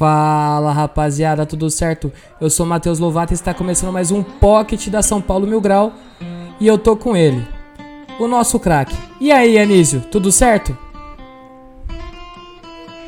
Fala 0.00 0.72
rapaziada, 0.72 1.44
tudo 1.44 1.68
certo? 1.68 2.10
Eu 2.40 2.48
sou 2.48 2.64
Matheus 2.64 2.98
Lovato 2.98 3.34
e 3.34 3.36
está 3.36 3.52
começando 3.52 3.92
mais 3.92 4.10
um 4.10 4.22
Pocket 4.22 4.88
da 4.88 5.02
São 5.02 5.20
Paulo 5.20 5.46
Mil 5.46 5.60
Grau 5.60 5.92
e 6.58 6.66
eu 6.66 6.78
tô 6.78 6.96
com 6.96 7.14
ele, 7.14 7.46
o 8.18 8.26
nosso 8.26 8.58
craque. 8.58 8.96
E 9.20 9.30
aí, 9.30 9.58
Anísio, 9.58 10.00
tudo 10.10 10.32
certo? 10.32 10.74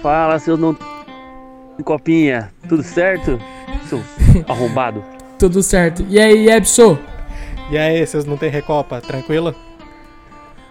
Fala, 0.02 0.38
seus 0.38 0.60
não. 0.60 0.76
Copinha, 1.82 2.52
tudo 2.68 2.82
certo? 2.82 3.40
Seu 3.88 4.02
arrombado. 4.46 5.02
Tudo 5.38 5.62
certo. 5.62 6.04
E 6.10 6.20
aí, 6.20 6.46
Ebso? 6.50 6.98
E 7.70 7.78
aí, 7.78 8.06
vocês 8.06 8.26
não 8.26 8.36
tem 8.36 8.50
recopa, 8.50 9.00
tranquilo? 9.00 9.54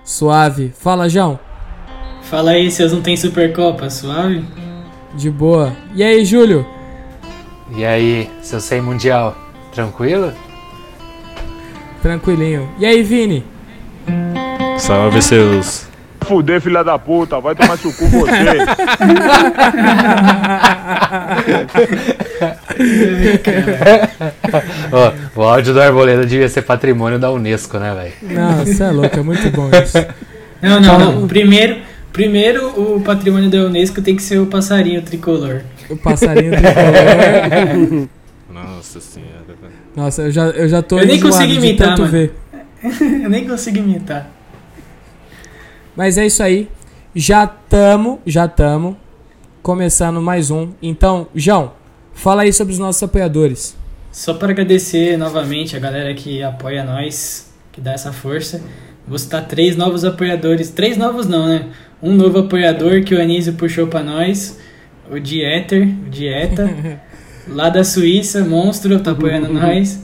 Suave. 0.04 0.72
Fala, 0.78 1.10
João. 1.10 1.40
Fala 2.22 2.52
aí, 2.52 2.70
seus 2.70 2.94
não 2.94 3.02
tem 3.02 3.18
Supercopa, 3.18 3.90
suave? 3.90 4.46
De 5.14 5.30
boa. 5.30 5.74
E 5.94 6.04
aí, 6.04 6.26
Júlio? 6.26 6.66
E 7.76 7.86
aí, 7.86 8.30
seu 8.42 8.60
100 8.60 8.82
mundial, 8.82 9.38
tranquilo? 9.74 10.34
Tranquilinho. 12.02 12.70
E 12.78 12.86
aí, 12.86 13.02
Vini? 13.04 13.46
Salve 14.78 15.22
seus. 15.22 15.88
Fuder, 16.22 16.62
filha 16.62 16.84
da 16.84 17.00
puta, 17.00 17.40
vai 17.40 17.56
tomar 17.56 17.78
seu 17.78 17.92
cu 17.94 18.08
você. 18.08 18.32
Ó, 24.92 25.12
o 25.36 25.44
áudio 25.44 25.74
do 25.74 25.82
Arboleda 25.82 26.26
devia 26.26 26.48
ser 26.48 26.62
patrimônio 26.62 27.20
da 27.20 27.30
Unesco, 27.32 27.78
né, 27.78 27.94
velho? 27.94 28.14
Não, 28.34 28.66
você 28.66 28.84
é 28.84 28.92
louco, 28.92 29.20
é 29.20 29.24
muito 29.24 29.50
bom 29.52 29.70
isso. 29.84 29.98
Não, 30.62 30.80
não, 30.80 31.00
não. 31.00 31.28
Primeiro, 31.28 31.78
primeiro 32.12 32.68
o 32.70 33.02
patrimônio 33.02 33.50
da 33.50 33.66
Unesco 33.66 34.02
tem 34.02 34.16
que 34.16 34.24
ser 34.24 34.40
o 34.40 34.48
passarinho 34.48 35.02
tricolor. 35.02 35.62
O 35.90 35.98
passarinho 35.98 36.52
tricolor. 36.52 38.10
Nossa 38.52 39.00
senhora. 39.00 39.32
Nossa, 39.96 40.24
eu 40.24 40.32
já, 40.32 40.46
eu 40.48 40.70
já 40.70 40.82
tô 40.82 41.00
Eu 41.00 41.06
nem 41.06 41.20
de 41.20 41.56
imitar, 41.56 41.90
tanto 41.90 42.02
mano. 42.02 42.12
ver. 42.12 42.34
Eu 43.24 43.30
nem 43.30 43.48
consigo 43.48 43.78
imitar. 43.78 44.30
Mas 45.96 46.18
é 46.18 46.26
isso 46.26 46.42
aí. 46.42 46.68
Já 47.14 47.46
tamo, 47.46 48.20
já 48.26 48.48
tamo 48.48 48.98
começando 49.62 50.22
mais 50.22 50.50
um. 50.50 50.72
Então, 50.82 51.28
João, 51.36 51.74
fala 52.14 52.42
aí 52.42 52.52
sobre 52.52 52.74
os 52.74 52.80
nossos 52.80 53.04
apoiadores. 53.04 53.76
Só 54.12 54.34
para 54.34 54.52
agradecer 54.52 55.18
novamente 55.18 55.76
a 55.76 55.80
galera 55.80 56.14
que 56.14 56.42
apoia 56.42 56.84
nós, 56.84 57.52
que 57.72 57.80
dá 57.80 57.94
essa 57.94 58.12
força. 58.12 58.62
Vou 59.08 59.18
citar 59.18 59.48
três 59.48 59.76
novos 59.76 60.06
apoiadores. 60.06 60.70
Três 60.70 60.98
novos 60.98 61.28
não, 61.28 61.48
né? 61.48 61.66
Um 62.02 62.14
novo 62.14 62.40
apoiador 62.40 63.04
que 63.04 63.14
o 63.14 63.22
Anísio 63.22 63.54
puxou 63.54 63.88
para 63.88 64.04
nós. 64.04 64.60
O 65.10 65.20
Dieter, 65.20 65.84
o 65.88 66.10
Dieta. 66.10 67.00
lá 67.48 67.70
da 67.70 67.84
Suíça, 67.84 68.44
monstro, 68.46 69.00
tá 69.00 69.12
apoiando 69.12 69.52
nós. 69.54 70.04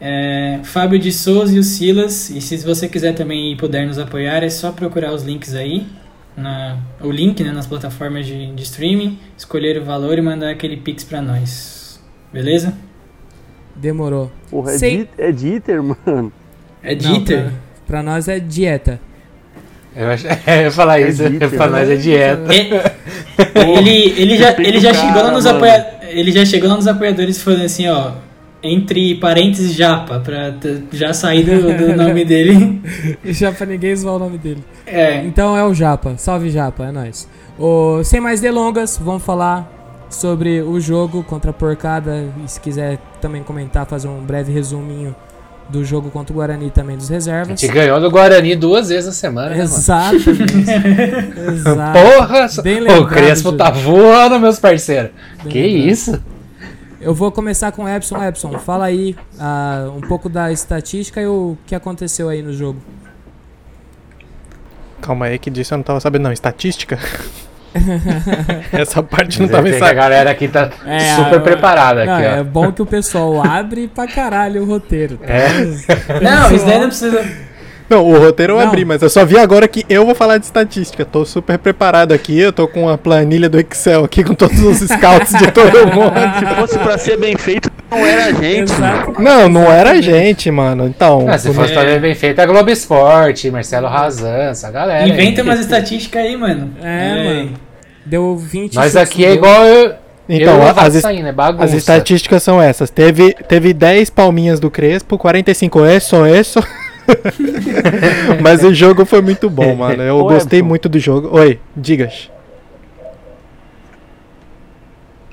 É, 0.00 0.60
Fábio 0.64 0.98
de 0.98 1.12
Souza 1.12 1.54
e 1.54 1.58
o 1.58 1.62
Silas. 1.62 2.30
E 2.30 2.40
se 2.40 2.56
você 2.58 2.88
quiser 2.88 3.14
também 3.14 3.52
e 3.52 3.56
puder 3.56 3.86
nos 3.86 3.98
apoiar, 3.98 4.42
é 4.42 4.48
só 4.50 4.72
procurar 4.72 5.12
os 5.12 5.22
links 5.22 5.54
aí. 5.54 5.86
Na, 6.36 6.78
o 7.02 7.10
link 7.10 7.42
né, 7.44 7.52
nas 7.52 7.66
plataformas 7.66 8.24
de, 8.26 8.52
de 8.54 8.62
streaming, 8.62 9.18
escolher 9.36 9.78
o 9.80 9.84
valor 9.84 10.16
e 10.16 10.22
mandar 10.22 10.48
aquele 10.50 10.76
pix 10.78 11.04
pra 11.04 11.20
nós. 11.20 12.00
Beleza? 12.32 12.72
Demorou. 13.76 14.30
Porra, 14.50 14.72
é, 14.72 14.78
Sei- 14.78 14.98
Di- 15.04 15.08
é 15.18 15.32
Dieter, 15.32 15.82
mano. 15.82 16.32
É 16.82 16.94
Não, 16.94 17.00
Dieter? 17.14 17.42
pra, 17.44 17.52
pra 17.90 18.04
nós 18.04 18.28
é 18.28 18.38
dieta. 18.38 19.00
Eu, 19.96 20.08
ach... 20.12 20.22
eu 20.46 20.62
ia 20.62 20.70
falar 20.70 21.00
isso, 21.00 21.28
Dieter, 21.28 21.50
pra 21.50 21.66
nós 21.68 21.90
é 21.90 21.96
dieta. 21.96 22.54
É- 22.54 23.78
ele, 23.78 24.14
ele 24.16 24.36
já, 24.36 24.52
ele 24.52 24.78
já 24.78 24.92
o 24.92 24.94
chegou 24.94 25.30
nos 25.32 25.44
apoia, 25.44 25.86
ele 26.08 26.30
já 26.30 26.44
chegou 26.44 26.70
nos 26.70 26.86
apoiadores 26.86 27.42
falando 27.42 27.64
assim, 27.64 27.88
ó, 27.88 28.12
entre 28.62 29.16
parênteses 29.16 29.74
japa, 29.74 30.20
pra 30.20 30.54
já 30.92 31.12
sair 31.12 31.42
do, 31.42 31.76
do 31.76 31.96
nome 32.00 32.24
dele. 32.24 32.80
Já 33.24 33.50
pra 33.50 33.66
ninguém 33.66 33.96
zoar 33.96 34.14
o 34.14 34.18
nome 34.20 34.38
dele. 34.38 34.62
É, 34.86 35.24
Então 35.24 35.56
é 35.56 35.64
o 35.64 35.74
Japa. 35.74 36.14
Salve 36.16 36.50
Japa, 36.50 36.84
é 36.84 36.92
nóis. 36.92 37.26
Ô, 37.58 38.02
sem 38.04 38.20
mais 38.20 38.40
delongas, 38.40 38.98
vamos 39.02 39.22
falar 39.24 39.68
sobre 40.10 40.60
o 40.62 40.78
jogo 40.78 41.24
contra 41.24 41.50
a 41.50 41.54
porcada. 41.54 42.26
E 42.44 42.48
se 42.50 42.60
quiser 42.60 42.98
também 43.20 43.42
comentar, 43.42 43.86
fazer 43.86 44.08
um 44.08 44.20
breve 44.20 44.52
resuminho 44.52 45.14
do 45.70 45.84
jogo 45.84 46.10
contra 46.10 46.32
o 46.32 46.36
Guarani 46.36 46.70
também 46.70 46.96
dos 46.96 47.10
A 47.10 47.14
reservas. 47.14 47.60
gente 47.60 47.72
ganhou 47.72 48.00
do 48.00 48.10
Guarani 48.10 48.54
duas 48.56 48.88
vezes 48.88 49.06
na 49.06 49.12
semana, 49.12 49.50
né, 49.50 49.56
mano? 49.56 49.64
Exatamente. 49.64 50.70
Exato. 51.52 51.98
Porra! 51.98 52.46
Bem 52.62 52.76
o 52.80 52.84
lembrado, 52.84 53.06
Crespo 53.08 53.44
Júlio. 53.50 53.58
tá 53.58 53.70
voando, 53.70 54.38
meus 54.40 54.58
parceiros. 54.58 55.10
Bem 55.42 55.52
Que 55.52 55.62
lembrado. 55.62 55.88
isso? 55.90 56.22
Eu 57.00 57.14
vou 57.14 57.32
começar 57.32 57.72
com 57.72 57.84
o 57.84 57.88
Epson. 57.88 58.22
Epson, 58.22 58.58
fala 58.58 58.84
aí 58.84 59.16
ah, 59.38 59.90
um 59.96 60.02
pouco 60.02 60.28
da 60.28 60.52
estatística 60.52 61.20
e 61.20 61.26
o 61.26 61.56
que 61.66 61.74
aconteceu 61.74 62.28
aí 62.28 62.42
no 62.42 62.52
jogo. 62.52 62.78
Calma 65.00 65.26
aí 65.26 65.38
que 65.38 65.48
disso 65.50 65.72
eu 65.72 65.78
não 65.78 65.82
tava 65.82 65.98
sabendo 66.00 66.24
não. 66.24 66.32
Estatística? 66.32 66.98
Essa 68.72 69.02
parte 69.02 69.40
não 69.40 69.48
tava 69.48 69.68
em 69.68 69.80
a 69.80 69.92
galera 69.92 70.30
aqui 70.30 70.48
tá 70.48 70.70
É, 70.86 71.14
super 71.16 71.36
a- 71.36 71.40
preparada 71.40 72.04
Não, 72.04 72.14
aqui, 72.14 72.24
é 72.24 72.40
ó. 72.40 72.44
bom 72.44 72.72
que 72.72 72.82
o 72.82 72.86
pessoal 72.86 73.42
abre 73.46 73.88
pra 73.88 74.06
caralho 74.06 74.62
o 74.62 74.66
roteiro. 74.66 75.16
Tá? 75.16 75.32
É. 75.32 75.50
não, 76.20 76.54
isso 76.54 76.66
daí 76.66 76.78
não 76.80 76.88
precisa... 76.88 77.24
Não, 77.88 78.04
o 78.06 78.16
roteiro 78.16 78.52
eu 78.52 78.58
Não. 78.60 78.68
abri, 78.68 78.84
mas 78.84 79.02
eu 79.02 79.10
só 79.10 79.24
vi 79.24 79.36
agora 79.36 79.66
que 79.66 79.84
eu 79.88 80.06
vou 80.06 80.14
falar 80.14 80.38
de 80.38 80.44
estatística. 80.44 81.04
Tô 81.04 81.24
super 81.24 81.58
preparado 81.58 82.12
aqui, 82.12 82.38
eu 82.38 82.52
tô 82.52 82.68
com 82.68 82.82
uma 82.84 82.96
planilha 82.96 83.48
do 83.48 83.58
Excel 83.58 84.04
aqui 84.04 84.22
com 84.22 84.32
todos 84.32 84.60
os 84.62 84.78
scouts 84.88 85.32
de 85.36 85.50
todo 85.50 85.86
mundo. 85.92 86.14
Se 86.38 86.54
fosse 86.54 86.78
pra 86.78 86.96
ser 86.98 87.16
bem 87.18 87.36
feito, 87.36 87.68
não 87.90 88.06
era 88.06 88.24
a 88.26 88.32
gente. 88.40 88.72
Exato. 88.72 89.22
Não, 89.22 89.48
não 89.48 89.72
era 89.72 89.90
a 89.90 90.00
gente, 90.00 90.50
mano. 90.50 90.86
Então, 90.86 91.26
Ah, 91.28 91.38
se 91.38 91.52
fosse 91.52 91.74
fazer 91.74 92.00
bem 92.00 92.14
feito, 92.14 92.40
é 92.40 92.46
Globo 92.46 92.70
Esporte, 92.70 93.50
Marcelo 93.50 93.88
Razan, 93.88 94.50
essa 94.50 94.70
galera. 94.70 95.04
aí. 95.04 95.10
Inventa 95.10 95.42
umas 95.42 95.60
estatísticas 95.60 96.22
aí, 96.22 96.36
mano. 96.36 96.72
É, 96.82 97.24
mano. 97.24 97.52
Deu 98.04 98.36
20 98.36 98.74
Nós 98.74 98.92
chutes 98.92 98.96
aqui 98.96 99.24
é 99.24 99.32
igual 99.32 99.64
eu. 99.64 99.94
então 100.28 100.54
eu 100.62 100.68
as, 100.68 100.94
saindo, 100.94 101.28
é 101.28 101.34
as 101.58 101.72
estatísticas 101.74 102.42
são 102.42 102.60
essas. 102.60 102.90
Teve, 102.90 103.34
teve 103.34 103.72
10 103.72 104.10
palminhas 104.10 104.58
do 104.58 104.70
Crespo, 104.70 105.18
45 105.18 105.84
isso, 105.86 106.26
isso. 106.26 106.60
mas 108.42 108.62
o 108.64 108.72
jogo 108.72 109.04
foi 109.04 109.20
muito 109.20 109.50
bom, 109.50 109.74
mano. 109.74 110.02
Eu 110.02 110.18
Ô, 110.18 110.24
gostei 110.24 110.62
muito 110.62 110.88
do 110.88 110.98
jogo. 110.98 111.28
Oi, 111.36 111.58
digas. 111.76 112.30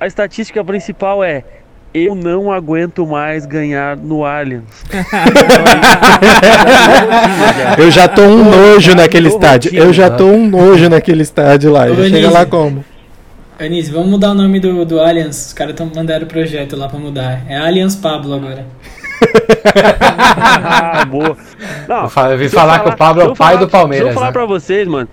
A 0.00 0.06
estatística 0.06 0.62
principal 0.64 1.24
é: 1.24 1.42
eu 1.94 2.14
não 2.14 2.52
aguento 2.52 3.06
mais 3.06 3.46
ganhar 3.46 3.96
no 3.96 4.24
Allianz. 4.24 4.64
Eu 7.78 7.90
já 7.90 8.08
tô 8.08 8.22
um 8.22 8.44
nojo 8.44 8.94
naquele 8.94 9.28
estádio. 9.28 9.74
Eu 9.74 9.92
já 9.92 10.10
tô 10.10 10.26
um 10.26 10.48
nojo 10.48 10.88
naquele 10.88 11.22
estádio 11.22 11.72
lá. 11.72 11.88
Já 11.88 12.08
chega 12.08 12.30
lá 12.30 12.46
como? 12.46 12.84
Anísio, 13.58 13.92
vamos 13.92 14.10
mudar 14.10 14.30
o 14.30 14.34
nome 14.34 14.60
do, 14.60 14.84
do 14.84 15.00
Allianz. 15.00 15.46
Os 15.48 15.52
caras 15.52 15.72
estão 15.72 15.90
mandando 15.94 16.24
o 16.24 16.28
projeto 16.28 16.76
lá 16.76 16.88
pra 16.88 16.98
mudar. 16.98 17.42
É 17.48 17.56
Allianz 17.56 17.96
Pablo 17.96 18.34
agora. 18.34 18.64
ah, 20.00 21.04
boa. 21.06 21.36
Não, 21.88 22.30
Eu 22.30 22.38
vim 22.38 22.44
eu 22.44 22.50
falar 22.50 22.80
que 22.80 22.88
o 22.90 22.96
Pablo 22.96 23.22
é 23.22 23.24
o 23.26 23.34
pai 23.34 23.54
falar- 23.54 23.64
do 23.64 23.68
Palmeiras, 23.68 24.06
Se 24.06 24.10
eu 24.10 24.14
falar 24.14 24.26
né? 24.26 24.32
pra 24.32 24.46
vocês, 24.46 24.86
mano, 24.86 25.08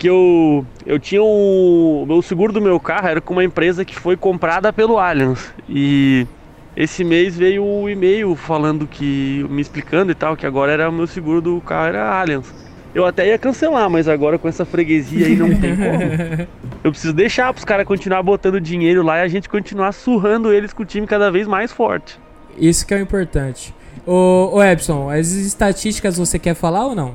que 0.00 0.08
eu, 0.08 0.64
eu 0.86 0.98
tinha 0.98 1.22
um. 1.22 2.06
O 2.08 2.22
seguro 2.22 2.54
do 2.54 2.60
meu 2.60 2.80
carro 2.80 3.06
era 3.06 3.20
com 3.20 3.34
uma 3.34 3.44
empresa 3.44 3.84
que 3.84 3.94
foi 3.94 4.16
comprada 4.16 4.72
pelo 4.72 4.98
Allianz. 4.98 5.52
E 5.68 6.26
esse 6.74 7.04
mês 7.04 7.36
veio 7.36 7.62
o 7.62 7.88
e-mail 7.88 8.34
falando 8.34 8.86
que. 8.86 9.46
me 9.50 9.60
explicando 9.60 10.10
e 10.10 10.14
tal, 10.14 10.38
que 10.38 10.46
agora 10.46 10.72
era 10.72 10.88
o 10.88 10.92
meu 10.92 11.06
seguro 11.06 11.42
do 11.42 11.60
carro 11.60 11.88
era 11.88 12.18
Allianz. 12.18 12.50
Eu 12.94 13.04
até 13.04 13.28
ia 13.28 13.38
cancelar, 13.38 13.90
mas 13.90 14.08
agora 14.08 14.38
com 14.38 14.48
essa 14.48 14.64
freguesia 14.64 15.26
aí 15.26 15.36
não 15.36 15.54
tem 15.54 15.76
como. 15.76 16.48
Eu 16.82 16.90
preciso 16.90 17.12
deixar 17.12 17.52
pros 17.52 17.64
caras 17.64 17.86
continuar 17.86 18.22
botando 18.22 18.58
dinheiro 18.58 19.02
lá 19.02 19.18
e 19.18 19.22
a 19.22 19.28
gente 19.28 19.50
continuar 19.50 19.92
surrando 19.92 20.50
eles 20.50 20.72
com 20.72 20.82
o 20.82 20.86
time 20.86 21.06
cada 21.06 21.30
vez 21.30 21.46
mais 21.46 21.70
forte. 21.70 22.18
Isso 22.56 22.86
que 22.86 22.94
é 22.94 22.96
o 22.96 23.00
importante. 23.00 23.74
Ô, 24.06 24.50
ô 24.54 24.62
Epson, 24.62 25.10
as 25.10 25.30
estatísticas 25.32 26.16
você 26.16 26.38
quer 26.38 26.54
falar 26.54 26.86
ou 26.86 26.94
não? 26.94 27.14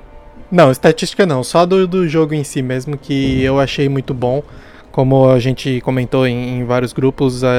Não, 0.56 0.72
estatística 0.72 1.26
não. 1.26 1.44
Só 1.44 1.66
do, 1.66 1.86
do 1.86 2.08
jogo 2.08 2.34
em 2.34 2.44
si 2.46 2.62
mesmo, 2.62 2.98
que 2.98 3.42
eu 3.44 3.60
achei 3.60 3.90
muito 3.90 4.14
bom. 4.14 4.42
Como 4.90 5.30
a 5.30 5.38
gente 5.38 5.82
comentou 5.82 6.26
em, 6.26 6.60
em 6.60 6.64
vários 6.64 6.94
grupos, 6.94 7.44
a- 7.44 7.50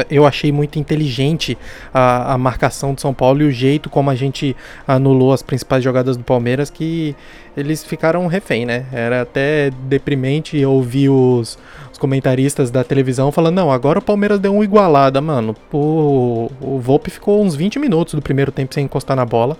a- 0.00 0.04
eu 0.10 0.26
achei 0.26 0.50
muito 0.50 0.76
inteligente 0.80 1.56
a, 1.94 2.32
a 2.32 2.36
marcação 2.38 2.92
do 2.94 3.00
São 3.00 3.14
Paulo 3.14 3.42
e 3.42 3.44
o 3.44 3.52
jeito 3.52 3.88
como 3.88 4.10
a 4.10 4.16
gente 4.16 4.56
anulou 4.84 5.32
as 5.32 5.40
principais 5.42 5.84
jogadas 5.84 6.16
do 6.16 6.24
Palmeiras, 6.24 6.68
que 6.70 7.14
eles 7.56 7.84
ficaram 7.84 8.26
refém, 8.26 8.66
né? 8.66 8.86
Era 8.92 9.22
até 9.22 9.70
deprimente 9.84 10.64
ouvir 10.66 11.08
os, 11.10 11.56
os 11.92 11.98
comentaristas 11.98 12.68
da 12.72 12.82
televisão 12.82 13.30
falando: 13.30 13.54
não, 13.54 13.70
agora 13.70 14.00
o 14.00 14.02
Palmeiras 14.02 14.40
deu 14.40 14.52
uma 14.52 14.64
igualada, 14.64 15.20
mano. 15.20 15.54
O, 15.72 16.50
o 16.60 16.80
Volpe 16.80 17.08
ficou 17.12 17.44
uns 17.44 17.54
20 17.54 17.78
minutos 17.78 18.14
do 18.14 18.20
primeiro 18.22 18.50
tempo 18.50 18.74
sem 18.74 18.86
encostar 18.86 19.16
na 19.16 19.24
bola, 19.24 19.56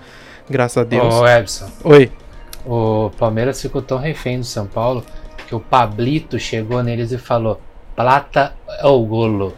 graças 0.50 0.78
a 0.78 0.82
Deus. 0.84 1.14
Ô, 1.14 1.24
Ebson, 1.28 1.70
Oi. 1.84 2.10
O 2.66 3.10
Palmeiras 3.18 3.60
ficou 3.60 3.82
tão 3.82 3.98
refém 3.98 4.38
do 4.38 4.44
São 4.44 4.66
Paulo 4.66 5.04
que 5.46 5.54
o 5.54 5.60
Pablito 5.60 6.38
chegou 6.38 6.82
neles 6.82 7.12
e 7.12 7.18
falou: 7.18 7.60
Plata 7.94 8.54
é 8.80 8.86
o 8.86 9.00
golo. 9.00 9.54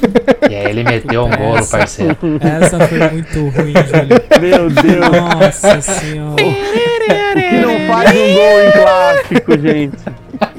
e 0.50 0.54
aí 0.54 0.66
ele 0.66 0.84
meteu 0.84 1.24
um 1.24 1.30
golo, 1.30 1.58
Essa. 1.58 1.78
parceiro. 1.78 2.16
Essa 2.40 2.88
foi 2.88 3.10
muito 3.10 3.48
ruim, 3.48 3.74
Júlio. 3.74 4.22
Meu 4.40 4.70
Deus. 4.70 5.10
Nossa 5.10 5.80
senhora. 5.82 6.42
Não 7.60 7.86
faz 7.86 8.10
um 8.10 8.34
gol 8.34 8.62
em 8.62 8.72
clássico, 8.72 9.58
gente? 9.60 9.98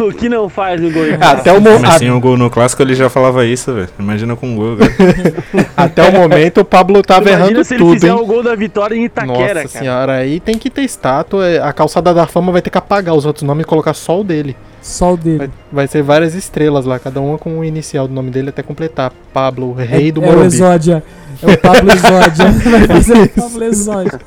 O 0.10 0.12
que 0.12 0.28
não 0.28 0.48
faz 0.48 0.80
um 0.82 0.90
gol? 0.90 1.02
Até 1.20 1.52
o, 1.52 1.60
Mas 1.60 1.94
sem 1.94 2.10
o 2.10 2.18
gol 2.18 2.36
no 2.36 2.48
clássico 2.50 2.82
ele 2.82 2.94
já 2.94 3.08
falava 3.10 3.44
isso, 3.44 3.72
velho. 3.74 3.88
Imagina 3.98 4.34
com 4.34 4.46
um 4.48 4.56
gol, 4.56 4.76
velho. 4.76 4.90
até 5.76 6.08
o 6.08 6.12
momento 6.12 6.62
o 6.62 6.64
Pablo 6.64 7.02
tava 7.02 7.28
Imagina 7.28 7.46
errando 7.50 7.64
se 7.64 7.74
ele 7.74 7.82
tudo, 7.84 7.92
fizer 7.94 8.08
hein? 8.08 8.14
o 8.14 8.24
gol 8.26 8.42
da 8.42 8.54
vitória 8.54 8.94
em 8.94 9.04
Itaquera, 9.04 9.32
Nossa 9.36 9.54
cara. 9.54 9.68
senhora, 9.68 10.12
aí 10.14 10.40
tem 10.40 10.56
que 10.56 10.70
ter 10.70 10.82
estátua. 10.82 11.46
é, 11.46 11.60
A 11.60 11.72
calçada 11.72 12.14
da 12.14 12.26
fama 12.26 12.50
vai 12.50 12.62
ter 12.62 12.70
que 12.70 12.78
apagar 12.78 13.14
os 13.14 13.26
outros 13.26 13.42
nomes 13.42 13.64
e 13.64 13.66
colocar 13.66 13.94
só 13.94 14.20
o 14.20 14.24
dele. 14.24 14.56
Só 14.82 15.12
o 15.12 15.16
dele. 15.16 15.38
Vai, 15.38 15.50
vai 15.72 15.86
ser 15.86 16.02
várias 16.02 16.34
estrelas 16.34 16.86
lá, 16.86 16.98
cada 16.98 17.20
uma 17.20 17.36
com 17.36 17.58
o 17.58 17.64
inicial 17.64 18.08
do 18.08 18.14
nome 18.14 18.30
dele 18.30 18.48
até 18.48 18.62
completar. 18.62 19.12
Pablo, 19.32 19.74
rei 19.74 20.10
do 20.10 20.22
é 20.22 20.24
o 20.24 20.26
Morumbi. 20.28 20.46
Exódia. 20.46 21.02
É 21.42 21.46
o 21.52 21.58
Pablo 21.58 21.90
Exódia. 21.92 22.50
Vai 22.70 22.86
fazer 22.86 23.18
o 23.18 23.28
Pablo 23.28 23.64
Exódia. 23.64 24.20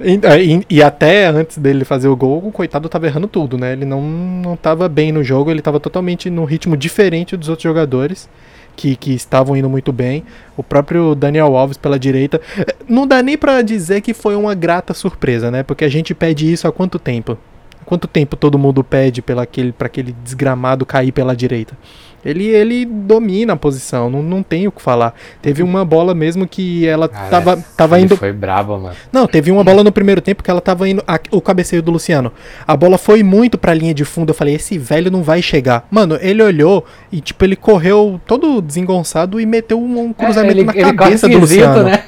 E, 0.00 0.20
e- 0.54 0.66
e 0.76 0.82
até 0.82 1.26
antes 1.26 1.58
dele 1.58 1.84
fazer 1.84 2.08
o 2.08 2.16
gol, 2.16 2.38
o 2.46 2.52
coitado 2.52 2.88
tava 2.88 3.06
errando 3.06 3.26
tudo, 3.28 3.58
né? 3.58 3.72
Ele 3.72 3.84
não, 3.84 4.00
não 4.00 4.56
tava 4.56 4.88
bem 4.88 5.12
no 5.12 5.22
jogo, 5.22 5.50
ele 5.50 5.60
tava 5.62 5.80
totalmente 5.80 6.30
num 6.30 6.44
ritmo 6.44 6.76
diferente 6.76 7.36
dos 7.36 7.48
outros 7.48 7.62
jogadores. 7.64 8.28
Que, 8.76 8.96
que 8.96 9.12
estavam 9.14 9.56
indo 9.56 9.70
muito 9.70 9.92
bem. 9.92 10.24
O 10.56 10.62
próprio 10.62 11.14
Daniel 11.14 11.56
Alves 11.56 11.76
pela 11.76 11.96
direita. 11.96 12.40
Eh, 12.58 12.74
Não 12.88 13.06
dá 13.06 13.22
nem 13.22 13.38
pra 13.38 13.62
dizer 13.62 14.00
que 14.00 14.12
foi 14.12 14.34
uma 14.34 14.52
grata 14.52 14.92
surpresa, 14.92 15.48
né? 15.48 15.62
Porque 15.62 15.84
a 15.84 15.88
gente 15.88 16.12
pede 16.12 16.52
isso 16.52 16.66
há 16.66 16.72
quanto 16.72 16.98
tempo? 16.98 17.38
Há 17.80 17.84
quanto 17.84 18.08
tempo 18.08 18.34
todo 18.34 18.58
mundo 18.58 18.82
pede 18.82 19.22
pela 19.22 19.42
aquele, 19.44 19.70
pra 19.70 19.86
aquele 19.86 20.12
desgramado 20.24 20.84
cair 20.84 21.12
pela 21.12 21.36
direita? 21.36 21.78
Ele, 22.24 22.46
ele 22.46 22.84
domina 22.86 23.52
a 23.52 23.56
posição, 23.56 24.08
não, 24.08 24.22
não 24.22 24.42
tem 24.42 24.66
o 24.66 24.72
que 24.72 24.80
falar. 24.80 25.14
Teve 25.42 25.62
uma 25.62 25.84
bola 25.84 26.14
mesmo 26.14 26.46
que 26.46 26.86
ela 26.86 27.08
Cara, 27.08 27.28
tava, 27.28 27.64
tava 27.76 28.00
indo. 28.00 28.16
foi 28.16 28.32
brabo, 28.32 28.78
mano. 28.78 28.94
Não, 29.12 29.26
teve 29.26 29.50
uma 29.50 29.62
bola 29.62 29.84
no 29.84 29.92
primeiro 29.92 30.20
tempo 30.20 30.42
que 30.42 30.50
ela 30.50 30.60
tava 30.60 30.88
indo. 30.88 31.02
a- 31.06 31.20
o 31.30 31.40
cabeceio 31.40 31.82
do 31.82 31.90
Luciano. 31.90 32.32
A 32.66 32.76
bola 32.76 32.96
foi 32.96 33.22
muito 33.22 33.58
pra 33.58 33.74
linha 33.74 33.92
de 33.92 34.04
fundo. 34.04 34.30
Eu 34.30 34.34
falei, 34.34 34.54
esse 34.54 34.78
velho 34.78 35.10
não 35.10 35.22
vai 35.22 35.42
chegar. 35.42 35.86
Mano, 35.90 36.18
ele 36.20 36.42
olhou 36.42 36.84
e, 37.12 37.20
tipo, 37.20 37.44
ele 37.44 37.56
correu 37.56 38.20
todo 38.26 38.62
desengonçado 38.62 39.40
e 39.40 39.46
meteu 39.46 39.78
um, 39.80 39.98
um 40.06 40.12
cruzamento 40.12 40.54
É, 40.54 40.60
ele, 40.60 40.64
na 40.64 40.72
ele 40.74 40.92
cabeça 40.94 41.28
do 41.28 41.38
Luciano. 41.38 41.82
né? 41.84 42.03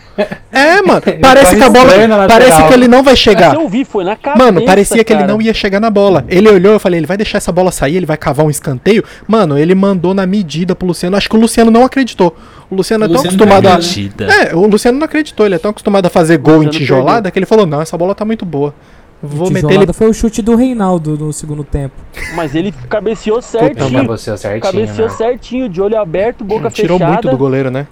É, 0.50 0.80
mano. 0.82 1.02
Parece 1.20 1.56
que 1.56 1.62
a 1.62 1.68
bola. 1.68 1.90
Parece 2.28 2.62
que 2.66 2.72
ele 2.74 2.88
não 2.88 3.02
vai 3.02 3.16
chegar. 3.16 3.54
Mas 3.54 3.62
eu 3.62 3.68
vi, 3.68 3.84
foi 3.84 4.04
na 4.04 4.16
cabeça, 4.16 4.44
Mano, 4.44 4.64
parecia 4.64 5.04
que 5.04 5.12
ele 5.12 5.24
não 5.24 5.40
ia 5.40 5.52
chegar 5.52 5.80
na 5.80 5.90
bola. 5.90 6.24
Ele 6.28 6.48
olhou, 6.48 6.72
eu 6.72 6.80
falei, 6.80 6.98
ele 7.00 7.06
vai 7.06 7.16
deixar 7.16 7.38
essa 7.38 7.52
bola 7.52 7.70
sair, 7.70 7.96
ele 7.96 8.06
vai 8.06 8.16
cavar 8.16 8.46
um 8.46 8.50
escanteio. 8.50 9.04
Mano, 9.26 9.58
ele 9.58 9.74
mandou 9.74 10.14
na 10.14 10.26
medida 10.26 10.74
pro 10.74 10.86
Luciano. 10.88 11.16
Acho 11.16 11.28
que 11.28 11.36
o 11.36 11.40
Luciano 11.40 11.70
não 11.70 11.84
acreditou. 11.84 12.36
O 12.70 12.74
Luciano 12.74 13.04
é 13.04 13.08
tão 13.08 13.16
Luciano 13.16 13.36
acostumado 13.36 13.66
a. 13.68 13.76
perdeu, 13.78 14.02
Mentira. 14.02 14.34
É, 14.50 14.54
o 14.54 14.66
Luciano 14.66 14.98
não 14.98 15.04
acreditou, 15.04 15.46
ele 15.46 15.54
é 15.54 15.58
tão 15.58 15.70
acostumado 15.70 16.06
a 16.06 16.10
fazer 16.10 16.38
gol 16.38 16.62
em 16.62 16.69
tijolada 16.69 17.30
que 17.30 17.38
ele 17.38 17.46
falou: 17.46 17.66
não, 17.66 17.80
essa 17.80 17.96
bola 17.96 18.14
tá 18.14 18.24
muito 18.24 18.44
boa. 18.44 18.74
Vou 19.22 19.48
meter 19.48 19.58
ele. 19.60 19.66
Tijolada 19.69 19.92
foi 19.92 20.08
o 20.08 20.12
chute 20.12 20.42
do 20.42 20.54
Reinaldo 20.56 21.16
no 21.16 21.32
segundo 21.32 21.64
tempo. 21.64 21.94
Mas 22.34 22.54
ele 22.54 22.72
cabeceou 22.88 23.38
Então 23.38 23.60
certinho. 23.60 24.02
cabeceou 24.02 24.36
certinho, 24.36 24.60
Cabeceou 24.72 25.08
né? 25.08 25.14
certinho, 25.14 25.69
de 25.69 25.80
olho 25.80 25.98
aberto, 25.98 26.44
boca 26.44 26.70
Tirou 26.70 26.98
fechada. 26.98 27.12
muito 27.12 27.30
do 27.30 27.36
goleiro, 27.36 27.70
né? 27.70 27.86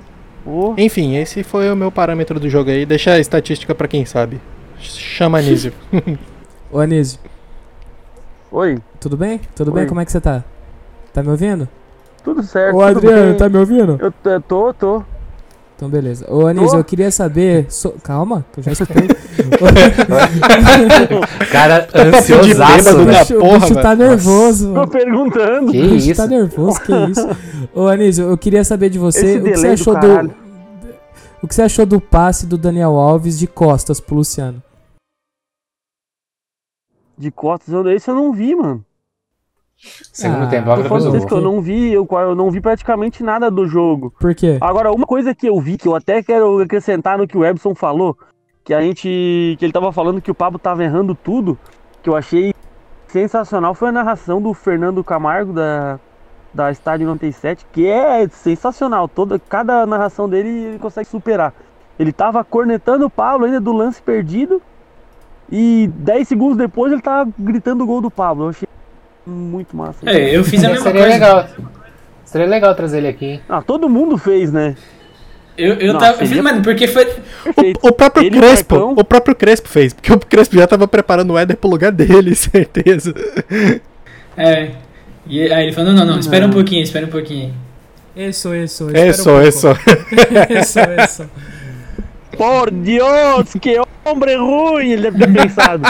Pô, 0.45 0.75
Enfim, 0.77 1.17
esse 1.17 1.43
foi 1.43 1.71
o 1.71 1.77
meu 1.77 1.91
parâmetro 1.91 2.39
do 2.39 2.51
jogo 2.51 2.71
aí. 2.71 2.85
Deixa 2.85 3.13
a 3.13 3.19
estatística 3.19 3.75
pra 3.75 3.89
quem 3.89 4.05
sabe. 4.05 4.41
Chama 4.79 5.39
Anísio. 5.39 5.73
Ô 6.71 6.79
Anísio, 6.79 7.19
Oi, 8.53 8.79
tudo 9.01 9.17
bem? 9.17 9.41
Tudo 9.57 9.73
bem? 9.73 9.83
Oi. 9.83 9.89
Como 9.89 10.01
é 10.01 10.05
que 10.05 10.13
você 10.13 10.21
tá? 10.21 10.45
Tá 11.13 11.23
me 11.23 11.31
ouvindo? 11.31 11.69
tudo 12.25 12.43
certo. 12.43 12.77
Ô 12.77 12.83
Adriano, 12.83 13.31
bem. 13.31 13.37
tá 13.37 13.49
me 13.49 13.59
ouvindo? 13.59 13.99
Eu 14.01 14.11
tô, 14.11 14.41
tô, 14.41 14.75
tô. 14.75 15.05
Então 15.77 15.89
beleza. 15.89 16.25
Ô 16.33 16.47
Anísio, 16.47 16.79
eu 16.79 16.85
queria 16.85 17.11
saber. 17.11 17.67
so- 17.69 17.95
Calma, 18.03 18.45
que 18.53 18.61
eu 18.61 18.65
já 18.65 18.73
escutei. 18.73 19.09
Cara 21.51 21.83
Tá 21.87 22.03
ansiosaço, 22.03 22.97
né? 22.99 23.03
o 23.03 23.07
bicho, 23.07 23.39
porra, 23.39 23.57
o 23.57 23.61
bicho 23.61 23.75
tá 23.75 23.95
nervoso. 23.97 24.75
Tô 24.75 24.87
perguntando. 24.87 25.73
Que 25.73 25.83
O 25.83 25.91
bicho 25.91 26.11
isso? 26.11 26.23
tá 26.23 26.27
nervoso, 26.29 26.81
que 26.81 26.93
isso. 27.11 27.29
Ô 27.75 27.87
Anísio, 27.89 28.29
eu 28.31 28.39
queria 28.39 28.65
saber 28.65 28.91
de 28.91 28.99
você 28.99 29.27
Esse 29.27 29.39
o 29.39 29.45
que 29.45 29.57
você 29.57 29.67
do 29.69 29.73
achou 29.73 29.95
do. 29.95 30.01
caralho. 30.01 30.35
O 31.43 31.49
que 31.49 31.55
você 31.55 31.63
achou 31.63 31.85
do 31.85 32.01
passe 32.01 32.47
do 32.47 32.57
Daniel 32.57 32.93
Alves 32.97 33.39
de 33.39 33.47
costas 33.47 34.01
pro 34.01 34.17
Luciano? 34.17 34.63
De 37.19 37.31
costas, 37.31 37.75
esse 37.87 38.11
eu 38.11 38.15
não 38.15 38.33
vi, 38.33 38.55
mano. 38.55 38.85
Segundo 40.13 40.45
Ah, 40.45 40.47
tempo, 40.47 40.71
Eu 40.71 40.83
depois 40.83 41.05
gol. 41.05 41.27
que 41.27 41.35
eu 41.35 41.41
não 41.41 41.61
vi, 41.61 41.93
eu, 41.93 42.07
eu 42.11 42.35
não 42.35 42.51
vi 42.51 42.61
praticamente 42.61 43.23
nada 43.23 43.51
do 43.51 43.67
jogo. 43.67 44.13
Por 44.19 44.35
quê? 44.35 44.59
Agora, 44.61 44.91
uma 44.93 45.07
coisa 45.07 45.35
que 45.35 45.47
eu 45.47 45.61
vi, 45.61 45.77
que 45.77 45.87
eu 45.87 45.95
até 45.95 46.23
quero 46.23 46.61
acrescentar 46.61 47.19
no 47.19 47.27
que 47.27 47.37
o 47.37 47.45
Ebson 47.45 47.75
falou, 47.75 48.17
que 48.65 48.73
a 48.73 48.81
gente. 48.81 49.57
que 49.59 49.65
ele 49.65 49.73
tava 49.73 49.93
falando 49.93 50.21
que 50.23 50.31
o 50.31 50.35
Pablo 50.35 50.59
tava 50.59 50.83
errando 50.83 51.15
tudo, 51.15 51.59
que 52.03 52.09
eu 52.09 52.17
achei 52.17 52.55
sensacional, 53.09 53.75
foi 53.75 53.91
a 53.91 53.93
narração 53.93 54.41
do 54.41 54.53
Fernando 54.55 55.05
Camargo 55.05 55.53
da, 55.53 56.01
da 56.53 56.71
Estádio 56.73 57.07
97, 57.07 57.67
que 57.73 57.87
é 57.87 58.27
sensacional. 58.29 59.07
Toda, 59.07 59.39
cada 59.39 59.85
narração 59.87 60.29
dele 60.29 60.49
ele 60.49 60.79
consegue 60.79 61.09
superar. 61.09 61.53
Ele 61.99 62.13
tava 62.13 62.43
cornetando 62.43 63.07
o 63.07 63.11
Pablo 63.11 63.47
ainda 63.47 63.61
do 63.61 63.73
lance 63.73 64.03
perdido. 64.03 64.61
E 65.53 65.89
10 65.95 66.27
segundos 66.27 66.57
depois 66.57 66.91
ele 66.91 67.03
tava 67.03 67.31
gritando 67.39 67.85
o 67.85 67.87
gol 67.87 68.01
do 68.01 68.11
Pablo. 68.11 68.47
Eu 68.47 68.49
achei 68.49 68.69
muito 69.27 69.77
massa. 69.77 69.99
É, 70.05 70.37
eu 70.37 70.45
fiz 70.45 70.63
a 70.65 70.69
mesma 70.69 70.83
Seria 70.85 71.01
coisa. 71.01 71.15
legal. 71.15 71.49
Seria 72.25 72.47
legal 72.47 72.75
trazer 72.75 72.99
ele 72.99 73.09
aqui. 73.09 73.41
Ah, 73.49 73.63
todo 73.63 73.89
mundo 73.89 74.19
fez, 74.19 74.53
né? 74.53 74.77
Eu, 75.57 75.75
eu 75.75 75.93
Nossa, 75.93 76.07
tava. 76.13 76.27
Seria- 76.27 76.43
mano, 76.43 76.63
porque 76.63 76.89
foi. 76.89 77.05
Perfeito. 77.45 77.79
O 77.81 77.93
próprio 77.93 78.27
Ele 78.27 78.37
o 78.37 78.41
Crespo, 78.41 78.75
Marcão. 78.75 78.95
o 78.99 79.05
próprio 79.05 79.35
Crespo 79.37 79.69
fez, 79.69 79.93
porque 79.93 80.13
o 80.13 80.19
Crespo 80.19 80.57
já 80.57 80.67
tava 80.67 80.89
preparando 80.89 81.33
o 81.33 81.39
Éder 81.39 81.57
pro 81.57 81.71
lugar 81.71 81.93
dele, 81.93 82.35
certeza. 82.37 83.15
É. 84.37 84.73
E 85.27 85.43
aí 85.53 85.65
ele 85.67 85.73
falou: 85.73 85.93
não, 85.93 86.05
não, 86.05 86.13
não, 86.15 86.19
espera 86.19 86.47
um 86.47 86.51
pouquinho, 86.51 86.83
espera 86.83 87.07
um 87.07 87.11
pouquinho. 87.11 87.55
Isso, 88.17 88.53
isso. 88.55 88.89
Isso, 88.91 89.41
isso. 89.43 89.69
Isso, 90.61 90.79
isso. 91.05 91.31
Por 92.37 92.71
Deus, 92.73 93.53
que 93.61 93.77
homem 94.05 94.37
ruim! 94.37 94.91
Ele 94.91 95.03
deve 95.11 95.19
ter 95.19 95.33
pensado. 95.33 95.83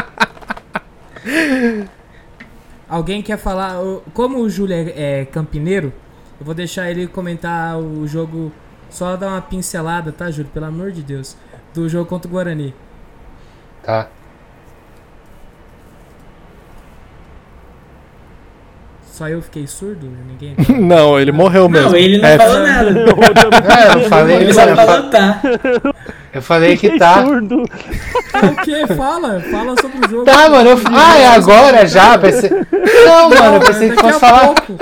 Alguém 2.88 3.22
quer 3.22 3.38
falar. 3.38 3.76
Como 4.12 4.38
o 4.38 4.48
Júlio 4.50 4.74
é, 4.74 5.20
é 5.20 5.24
campineiro, 5.24 5.92
eu 6.38 6.44
vou 6.46 6.54
deixar 6.54 6.90
ele 6.90 7.06
comentar 7.06 7.78
o 7.78 8.06
jogo. 8.06 8.52
Só 8.90 9.16
dar 9.16 9.28
uma 9.28 9.42
pincelada, 9.42 10.12
tá, 10.12 10.30
Júlio? 10.30 10.50
Pelo 10.52 10.66
amor 10.66 10.92
de 10.92 11.02
Deus. 11.02 11.36
Do 11.74 11.88
jogo 11.88 12.06
contra 12.08 12.28
o 12.28 12.30
Guarani. 12.32 12.72
Tá. 13.82 14.08
Só 19.06 19.28
eu 19.28 19.40
fiquei 19.42 19.66
surdo? 19.66 20.10
Ninguém. 20.26 20.56
Não, 20.80 21.18
ele 21.18 21.30
morreu 21.32 21.68
mesmo. 21.68 21.90
Não, 21.90 21.96
ele 21.96 22.18
não 22.18 22.28
É, 22.28 22.36
falou 22.38 22.60
nada. 22.60 22.90
É, 23.94 24.04
eu 24.04 24.08
falei, 24.08 24.36
Ele 24.36 24.52
só 24.52 24.60
fa- 24.66 24.76
falou 24.86 25.10
tá. 25.10 25.40
eu 26.34 26.42
falei 26.42 26.76
que 26.76 26.98
tá. 26.98 27.24
surdo. 27.24 27.62
o 27.62 28.56
que? 28.64 28.86
Fala, 28.94 29.40
fala 29.50 29.74
sobre 29.80 30.06
o 30.06 30.10
jogo. 30.10 30.24
Tá, 30.24 30.48
mano. 30.50 30.70
Eu... 30.70 30.80
Ah, 30.92 31.18
é 31.18 31.26
agora 31.28 31.86
já? 31.86 32.18
Pensei... 32.18 32.50
Não, 32.50 33.30
mano, 33.30 33.56
eu 33.56 33.60
pensei 33.60 33.90
que 33.90 33.96
fosse 34.00 34.20
falar. 34.20 34.54
pouco. 34.54 34.78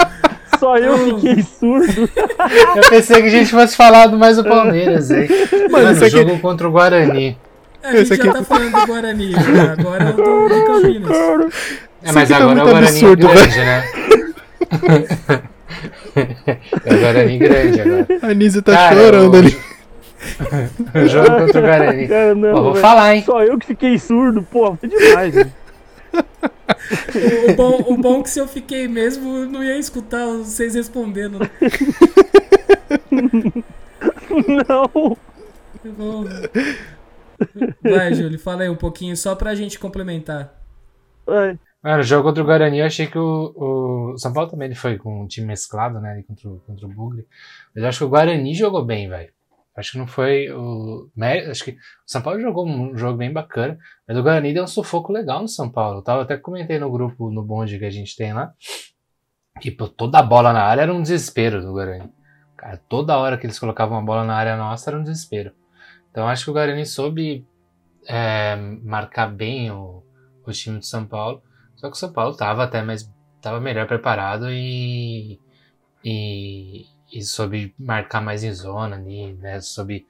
Só 0.58 0.76
eu 0.78 1.16
fiquei 1.16 1.42
surdo. 1.42 2.08
Eu 2.76 2.88
pensei 2.88 3.20
que 3.20 3.26
a 3.28 3.30
gente 3.30 3.50
fosse 3.50 3.76
falar 3.76 4.06
do 4.06 4.16
mais 4.18 4.36
do 4.36 4.44
Palmeiras 4.44 5.10
aí. 5.10 5.28
Mano, 5.70 5.88
aqui- 5.90 6.08
jogo 6.10 6.38
contra 6.38 6.68
o 6.68 6.70
Guarani. 6.70 7.36
A 7.82 7.90
gente 7.90 8.02
Esse 8.02 8.14
já 8.16 8.22
aqui- 8.22 8.32
tá 8.32 8.44
falando 8.44 8.70
do 8.70 8.86
Guarani. 8.86 9.32
né? 9.32 9.76
Agora 9.76 10.04
eu 10.04 10.12
tô 10.12 10.48
do 10.48 10.64
Campinas. 10.64 11.10
É, 12.04 12.12
mas 12.12 12.30
aqui 12.30 12.32
tá 12.32 12.36
agora 12.38 12.58
é 12.58 12.62
o 12.62 12.66
Guarani 12.66 12.86
absurdo, 12.86 13.28
grande, 13.28 13.58
né? 13.58 13.84
é 16.84 16.94
o 16.94 16.98
Guarani 17.00 17.38
grande 17.38 17.80
agora. 17.80 18.06
A 18.22 18.26
Anísio 18.28 18.62
tá 18.62 18.72
Cara, 18.72 18.94
chorando 18.96 19.34
o- 19.34 19.38
ali. 19.38 19.58
O 20.94 21.08
jogo 21.08 21.30
contra 21.38 21.58
o 21.58 21.62
Guarani. 21.62 22.06
Cara, 22.08 22.34
não, 22.34 22.54
Pô, 22.54 22.62
vou 22.62 22.72
velho. 22.72 22.82
falar, 22.82 23.14
hein? 23.14 23.22
Só 23.24 23.42
eu 23.42 23.58
que 23.58 23.66
fiquei 23.66 23.98
surdo. 23.98 24.42
Pô, 24.42 24.76
foi 24.76 24.88
demais. 24.88 25.34
O, 26.14 27.50
o 27.50 27.54
bom, 27.56 27.84
o 27.88 27.96
bom 27.96 28.20
é 28.20 28.22
que 28.22 28.30
se 28.30 28.38
eu 28.38 28.46
fiquei 28.46 28.86
mesmo, 28.88 29.36
eu 29.38 29.48
não 29.48 29.62
ia 29.64 29.78
escutar 29.78 30.26
vocês 30.26 30.74
respondendo. 30.74 31.38
Não. 34.66 35.16
Vou- 35.84 36.24
Vai, 37.82 38.14
Júlio, 38.14 38.38
fala 38.38 38.62
aí 38.62 38.68
um 38.68 38.76
pouquinho, 38.76 39.16
só 39.16 39.34
pra 39.34 39.54
gente 39.54 39.78
complementar. 39.78 40.54
Ai, 41.28 41.58
Mano, 41.82 41.98
o 42.00 42.02
jogo 42.04 42.28
contra 42.28 42.42
o 42.42 42.46
Guarani, 42.46 42.78
eu 42.78 42.86
achei 42.86 43.06
que 43.08 43.18
o, 43.18 44.12
o 44.14 44.18
São 44.18 44.32
Paulo 44.32 44.48
também 44.50 44.66
ele 44.66 44.74
foi 44.76 44.96
com 44.96 45.22
um 45.22 45.26
time 45.26 45.48
mesclado, 45.48 46.00
né? 46.00 46.22
Contra 46.28 46.48
o, 46.48 46.60
contra 46.66 46.86
o 46.86 46.88
Bugre. 46.88 47.26
Mas 47.74 47.82
eu 47.82 47.88
acho 47.88 47.98
que 47.98 48.04
o 48.04 48.08
Guarani 48.08 48.54
jogou 48.54 48.84
bem, 48.84 49.08
velho. 49.08 49.30
Acho 49.76 49.92
que 49.92 49.98
não 49.98 50.06
foi 50.06 50.50
o. 50.50 51.10
Acho 51.50 51.64
que 51.64 51.70
o 51.72 51.76
São 52.06 52.20
Paulo 52.20 52.40
jogou 52.40 52.66
um 52.66 52.96
jogo 52.96 53.16
bem 53.16 53.32
bacana, 53.32 53.78
mas 54.06 54.16
o 54.16 54.22
Guarani 54.22 54.52
deu 54.52 54.64
um 54.64 54.66
sufoco 54.66 55.12
legal 55.12 55.40
no 55.40 55.48
São 55.48 55.70
Paulo. 55.70 55.98
Eu 55.98 56.02
tava 56.02 56.22
até 56.22 56.36
comentei 56.36 56.78
no 56.78 56.90
grupo, 56.90 57.30
no 57.30 57.42
bonde 57.42 57.78
que 57.78 57.84
a 57.84 57.90
gente 57.90 58.14
tem 58.14 58.34
lá, 58.34 58.52
que 59.60 59.70
pô, 59.70 59.88
toda 59.88 60.18
a 60.18 60.22
bola 60.22 60.52
na 60.52 60.62
área 60.62 60.82
era 60.82 60.94
um 60.94 61.00
desespero 61.00 61.62
do 61.62 61.72
Guarani. 61.72 62.12
Cara, 62.56 62.76
toda 62.88 63.18
hora 63.18 63.38
que 63.38 63.46
eles 63.46 63.58
colocavam 63.58 63.96
uma 63.96 64.04
bola 64.04 64.24
na 64.24 64.34
área 64.34 64.56
nossa 64.56 64.90
era 64.90 64.98
um 64.98 65.02
desespero. 65.02 65.52
Então 66.10 66.28
acho 66.28 66.44
que 66.44 66.50
o 66.50 66.54
Guarani 66.54 66.84
soube 66.84 67.46
é, 68.06 68.56
marcar 68.82 69.28
bem 69.28 69.70
o, 69.70 70.02
o 70.46 70.52
time 70.52 70.78
de 70.78 70.86
São 70.86 71.06
Paulo. 71.06 71.42
Só 71.76 71.88
que 71.88 71.96
o 71.96 71.98
São 71.98 72.12
Paulo 72.12 72.36
tava 72.36 72.64
até 72.64 72.82
mais. 72.82 73.10
tava 73.40 73.60
melhor 73.60 73.86
preparado 73.86 74.50
e. 74.50 75.40
e, 76.04 76.86
e 77.12 77.22
soube 77.22 77.74
marcar 77.78 78.22
mais 78.22 78.42
em 78.42 78.52
zona 78.52 78.96
ali, 78.96 79.34
né? 79.34 79.60
Soube 79.60 80.06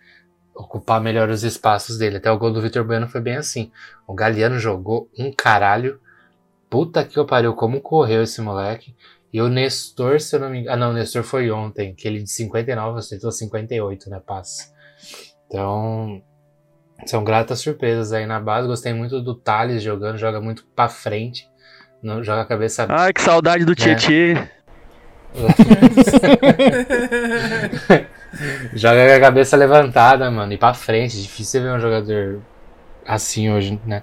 ocupar 0.54 1.00
melhor 1.00 1.28
os 1.28 1.42
espaços 1.42 1.98
dele. 1.98 2.18
Até 2.18 2.30
o 2.30 2.38
gol 2.38 2.52
do 2.52 2.62
Vitor 2.62 2.84
Bueno 2.84 3.08
foi 3.08 3.20
bem 3.20 3.36
assim. 3.36 3.72
O 4.06 4.14
Galeano 4.14 4.58
jogou 4.58 5.10
um 5.18 5.32
caralho. 5.32 6.00
Puta 6.70 7.04
que 7.04 7.18
eu 7.18 7.26
pariu, 7.26 7.54
como 7.54 7.80
correu 7.80 8.22
esse 8.22 8.40
moleque. 8.40 8.94
E 9.32 9.40
o 9.42 9.48
Nestor, 9.48 10.20
se 10.20 10.36
eu 10.36 10.40
não 10.40 10.50
me 10.50 10.60
engano. 10.60 10.74
Ah, 10.74 10.76
não, 10.76 10.90
o 10.90 10.94
Nestor 10.94 11.22
foi 11.22 11.50
ontem, 11.50 11.94
que 11.94 12.06
ele 12.06 12.22
de 12.22 12.30
59 12.30 12.98
acertou 12.98 13.32
58, 13.32 14.08
né? 14.08 14.20
Passe. 14.24 14.72
Então. 15.46 16.22
São 17.04 17.24
gratas 17.24 17.58
surpresas 17.58 18.12
aí 18.12 18.26
na 18.26 18.38
base. 18.38 18.68
Gostei 18.68 18.92
muito 18.92 19.20
do 19.20 19.34
Thales 19.34 19.82
jogando, 19.82 20.18
joga 20.18 20.40
muito 20.40 20.64
pra 20.76 20.88
frente. 20.88 21.50
Não, 22.00 22.22
joga 22.22 22.42
a 22.42 22.44
cabeça. 22.44 22.86
ai, 22.88 23.12
que 23.12 23.20
saudade 23.20 23.64
do 23.64 23.74
Tietê. 23.74 24.34
joga 28.74 29.08
com 29.08 29.14
a 29.14 29.20
cabeça 29.20 29.56
levantada, 29.56 30.30
mano, 30.30 30.52
e 30.52 30.58
pra 30.58 30.74
frente. 30.74 31.20
Difícil 31.20 31.62
ver 31.62 31.72
um 31.72 31.80
jogador 31.80 32.40
assim 33.06 33.50
hoje, 33.50 33.80
né? 33.86 34.02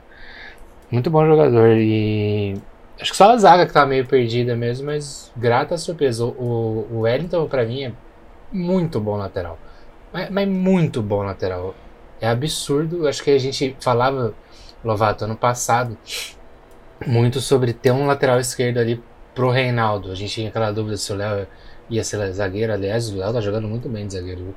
Muito 0.92 1.10
bom 1.10 1.26
jogador 1.26 1.78
e. 1.78 2.56
Acho 3.00 3.12
que 3.12 3.18
só 3.18 3.32
a 3.32 3.38
zaga 3.38 3.66
que 3.66 3.72
tá 3.72 3.86
meio 3.86 4.06
perdida 4.06 4.56
mesmo, 4.56 4.88
mas 4.88 5.32
grata 5.38 5.78
surpresa. 5.78 6.26
O, 6.26 6.30
o, 6.30 6.88
o 6.92 7.00
Wellington, 7.02 7.48
pra 7.48 7.66
mim, 7.66 7.86
é 7.86 7.94
muito 8.52 9.00
bom 9.00 9.16
lateral. 9.16 9.58
Mas, 10.12 10.30
mas 10.30 10.48
muito 10.48 11.02
bom 11.02 11.24
lateral. 11.24 11.76
É 12.20 12.28
absurdo. 12.28 13.08
Acho 13.08 13.24
que 13.24 13.32
a 13.32 13.38
gente 13.38 13.76
falava, 13.80 14.34
Lovato, 14.84 15.26
ano 15.26 15.36
passado, 15.36 15.98
muito 17.06 17.40
sobre 17.40 17.74
ter 17.74 17.92
um 17.92 18.06
lateral 18.06 18.40
esquerdo 18.40 18.80
ali 18.80 19.02
pro 19.34 19.50
Reinaldo. 19.50 20.12
A 20.12 20.16
gente 20.16 20.34
tinha 20.34 20.50
aquela 20.50 20.72
dúvida 20.72 20.98
se 20.98 21.12
o 21.12 21.16
Léo 21.16 21.48
ia 21.90 22.04
ser 22.04 22.32
zagueiro. 22.34 22.74
Aliás, 22.74 23.10
o 23.10 23.18
Léo 23.18 23.34
tá 23.34 23.42
jogando 23.42 23.68
muito 23.68 23.90
bem 23.90 24.08
de 24.08 24.14
zagueiro? 24.14 24.56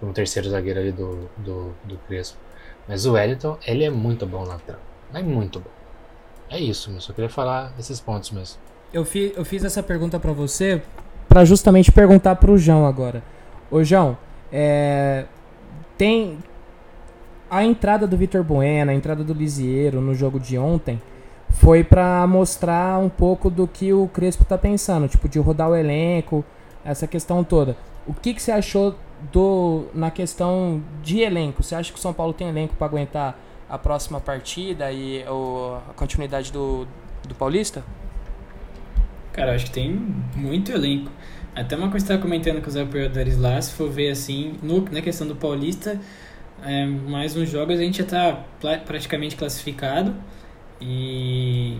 Como 0.00 0.12
terceiro 0.12 0.48
zagueiro 0.48 0.80
ali 0.80 0.92
do, 0.92 1.28
do, 1.38 1.74
do 1.84 1.96
Crespo. 2.08 2.38
Mas 2.88 3.06
o 3.06 3.12
Wellington, 3.12 3.56
ele 3.66 3.84
é 3.84 3.90
muito 3.90 4.26
bom 4.26 4.44
lateral. 4.44 4.80
É 5.14 5.22
muito 5.22 5.60
bom. 5.60 5.70
É 6.50 6.58
isso, 6.58 6.90
mas 6.92 7.04
só 7.04 7.12
queria 7.12 7.30
falar 7.30 7.72
esses 7.78 8.00
pontos 8.00 8.30
mesmo. 8.30 8.58
Eu, 8.92 9.04
fi, 9.04 9.32
eu 9.36 9.44
fiz 9.44 9.64
essa 9.64 9.82
pergunta 9.82 10.18
pra 10.18 10.32
você 10.32 10.82
pra 11.28 11.44
justamente 11.44 11.90
perguntar 11.90 12.36
pro 12.36 12.58
João 12.58 12.84
agora. 12.84 13.22
Ô, 13.70 13.82
João, 13.82 14.18
é, 14.52 15.24
tem 15.96 16.38
a 17.50 17.64
entrada 17.64 18.06
do 18.06 18.16
Vitor 18.16 18.42
Bueno, 18.42 18.90
a 18.90 18.94
entrada 18.94 19.24
do 19.24 19.32
Lisieiro 19.32 20.00
no 20.00 20.14
jogo 20.14 20.38
de 20.38 20.58
ontem 20.58 21.00
foi 21.52 21.84
pra 21.84 22.26
mostrar 22.26 22.98
um 22.98 23.08
pouco 23.08 23.50
do 23.50 23.68
que 23.68 23.92
o 23.92 24.08
Crespo 24.08 24.44
tá 24.44 24.56
pensando, 24.56 25.08
tipo 25.08 25.28
de 25.28 25.38
rodar 25.38 25.68
o 25.68 25.76
elenco, 25.76 26.44
essa 26.84 27.06
questão 27.06 27.44
toda. 27.44 27.76
O 28.06 28.14
que, 28.14 28.34
que 28.34 28.42
você 28.42 28.50
achou 28.50 28.96
do 29.30 29.84
na 29.94 30.10
questão 30.10 30.82
de 31.02 31.20
elenco? 31.20 31.62
Você 31.62 31.74
acha 31.74 31.92
que 31.92 31.98
o 31.98 32.02
São 32.02 32.12
Paulo 32.12 32.32
tem 32.32 32.48
elenco 32.48 32.74
pra 32.74 32.86
aguentar 32.86 33.38
a 33.68 33.78
próxima 33.78 34.20
partida 34.20 34.90
e 34.90 35.24
o, 35.28 35.78
a 35.88 35.92
continuidade 35.94 36.50
do, 36.50 36.86
do 37.26 37.34
Paulista? 37.34 37.84
Cara, 39.32 39.54
acho 39.54 39.66
que 39.66 39.72
tem 39.72 39.90
muito 40.34 40.72
elenco. 40.72 41.10
Até 41.54 41.76
uma 41.76 41.90
coisa 41.90 42.04
que 42.04 42.12
estava 42.12 42.20
comentando 42.20 42.62
com 42.62 42.68
os 42.68 42.76
apoiadores 42.76 43.38
lá, 43.38 43.60
se 43.60 43.72
for 43.72 43.90
ver 43.90 44.10
assim, 44.10 44.54
no, 44.62 44.80
na 44.90 45.00
questão 45.00 45.26
do 45.26 45.36
Paulista, 45.36 46.00
é, 46.62 46.86
mais 46.86 47.36
uns 47.36 47.48
jogos 47.48 47.78
a 47.78 47.82
gente 47.82 47.98
já 47.98 48.04
está 48.04 48.76
praticamente 48.86 49.36
classificado 49.36 50.14
e, 50.82 51.78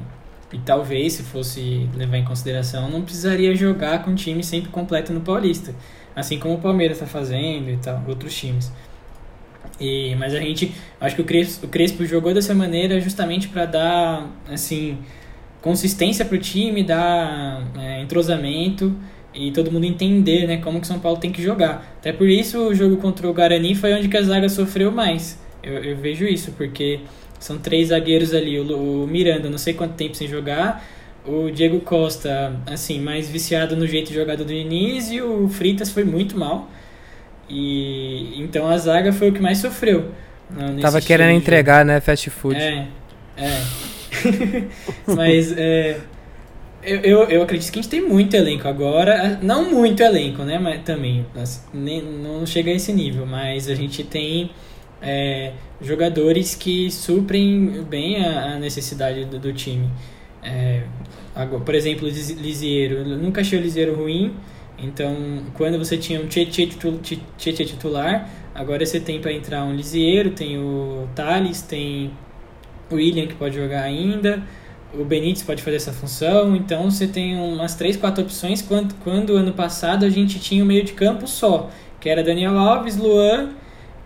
e 0.53 0.59
talvez, 0.65 1.15
se 1.15 1.23
fosse 1.25 1.89
levar 1.97 2.19
em 2.19 2.25
consideração, 2.25 2.89
não 2.89 3.03
precisaria 3.03 3.55
jogar 3.55 4.05
com 4.05 4.13
um 4.13 4.15
time 4.15 4.45
sempre 4.45 4.71
completo 4.71 5.13
no 5.13 5.21
Paulista. 5.21 5.75
Assim 6.15 6.39
como 6.39 6.55
o 6.55 6.59
Palmeiras 6.59 6.99
está 6.99 7.07
fazendo 7.07 7.71
e 7.71 7.77
tal, 7.79 8.03
outros 8.07 8.35
times. 8.35 8.71
E, 9.81 10.15
mas 10.17 10.35
a 10.35 10.39
gente, 10.39 10.73
acho 11.01 11.17
que 11.17 11.23
o 11.23 11.25
Crespo, 11.25 11.67
o 11.67 11.69
Crespo 11.69 12.05
jogou 12.05 12.33
dessa 12.33 12.55
maneira 12.55 13.01
justamente 13.01 13.49
para 13.49 13.65
dar, 13.67 14.31
assim, 14.49 14.99
consistência 15.61 16.25
para 16.25 16.37
o 16.37 16.39
time, 16.39 16.85
dar 16.85 17.67
é, 17.79 18.01
entrosamento 18.01 18.95
e 19.35 19.51
todo 19.51 19.73
mundo 19.73 19.85
entender, 19.87 20.47
né, 20.47 20.59
como 20.59 20.81
que 20.81 20.87
São 20.87 21.01
Paulo 21.01 21.19
tem 21.19 21.33
que 21.33 21.43
jogar. 21.43 21.97
Até 21.99 22.13
por 22.13 22.29
isso 22.29 22.59
o 22.69 22.75
jogo 22.75 22.99
contra 22.99 23.29
o 23.29 23.33
Guarani 23.33 23.75
foi 23.75 23.95
onde 23.95 24.15
a 24.15 24.23
zaga 24.23 24.49
sofreu 24.49 24.93
mais. 24.93 25.41
Eu, 25.63 25.79
eu 25.83 25.97
vejo 25.97 26.27
isso, 26.27 26.53
porque 26.53 27.01
são 27.43 27.59
três 27.59 27.89
zagueiros 27.89 28.33
ali, 28.33 28.59
o, 28.59 29.03
o 29.03 29.07
Miranda, 29.07 29.51
não 29.51 29.59
sei 29.59 29.75
quanto 29.75 29.95
tempo 29.95 30.15
sem 30.15 30.29
jogar, 30.29 30.85
o 31.27 31.51
Diego 31.51 31.81
Costa, 31.81 32.55
assim, 32.67 33.01
mais 33.01 33.29
viciado 33.29 33.77
no 33.77 33.87
jeito 33.87 34.09
de 34.09 34.15
jogada 34.15 34.45
do 34.45 34.53
Diniz 34.53 35.11
e 35.11 35.21
o 35.21 35.49
Fritas 35.49 35.91
foi 35.91 36.05
muito 36.05 36.39
mal. 36.39 36.71
E 37.49 38.41
então 38.41 38.69
a 38.69 38.79
zaga 38.79 39.13
foi 39.13 39.31
o 39.31 39.33
que 39.33 39.41
mais 39.41 39.59
sofreu. 39.59 40.11
né, 40.51 40.77
Tava 40.81 41.01
querendo 41.01 41.31
de 41.31 41.37
entregar, 41.37 41.85
né, 41.85 42.01
fast 42.01 42.31
food. 42.31 42.61
É, 42.61 42.87
é. 43.37 43.61
Mas 45.15 45.53
é, 45.57 45.99
eu, 46.83 47.01
eu, 47.01 47.23
eu 47.25 47.43
acredito 47.43 47.71
que 47.73 47.79
a 47.79 47.83
gente 47.83 47.91
tem 47.91 48.01
muito 48.01 48.35
elenco 48.35 48.67
agora. 48.69 49.39
Não 49.43 49.71
muito 49.71 50.01
elenco, 50.01 50.43
né? 50.43 50.59
Mas 50.59 50.83
também. 50.83 51.27
assim, 51.37 51.61
nem, 51.75 52.03
não 52.03 52.47
chega 52.47 52.71
a 52.71 52.75
esse 52.75 52.93
nível. 52.93 53.27
Mas 53.27 53.69
a 53.69 53.75
gente 53.75 54.03
tem 54.05 54.51
é, 55.03 55.53
jogadores 55.81 56.55
que 56.55 56.91
suprem 56.91 57.83
bem 57.85 58.25
a, 58.25 58.55
a 58.55 58.59
necessidade 58.59 59.25
do, 59.25 59.39
do 59.39 59.53
time. 59.53 59.91
É, 60.43 60.83
agora, 61.35 61.63
por 61.65 61.75
exemplo, 61.75 62.09
Lisieiro. 62.09 62.97
Eu 62.99 63.19
nunca 63.19 63.41
achei 63.41 63.59
o 63.59 63.63
Lisieiro 63.63 63.95
ruim. 63.95 64.35
Então, 64.79 65.15
quando 65.55 65.79
você 65.79 65.97
tinha 65.97 66.21
um 66.21 66.27
Tietchan 66.27 66.67
titu- 66.67 66.99
Ti- 67.03 67.23
Tietchan 67.39 67.65
titular, 67.65 68.29
agora 68.55 68.85
você 68.85 68.99
tem 69.01 69.21
para 69.21 69.33
entrar 69.33 69.65
um 69.65 69.75
Lisieiro, 69.75 70.31
tem 70.31 70.59
o 70.59 71.09
Thales, 71.15 71.63
tem 71.63 72.11
o 72.91 72.95
William 72.97 73.27
que 73.27 73.35
pode 73.35 73.55
jogar 73.57 73.83
ainda, 73.83 74.43
o 74.95 75.05
Benítez 75.05 75.43
pode 75.43 75.63
fazer 75.63 75.77
essa 75.77 75.93
função, 75.93 76.55
então 76.55 76.91
você 76.91 77.07
tem 77.07 77.37
umas 77.37 77.75
3, 77.75 77.97
4 77.97 78.23
opções, 78.25 78.61
quando, 78.61 78.95
quando 78.97 79.35
ano 79.35 79.53
passado 79.53 80.05
a 80.05 80.11
gente 80.11 80.39
tinha 80.39 80.63
o 80.63 80.67
meio 80.67 80.85
de 80.85 80.93
campo 80.93 81.27
só, 81.27 81.71
que 82.01 82.09
era 82.09 82.23
Daniel 82.23 82.59
Alves, 82.59 82.97
Luan 82.97 83.51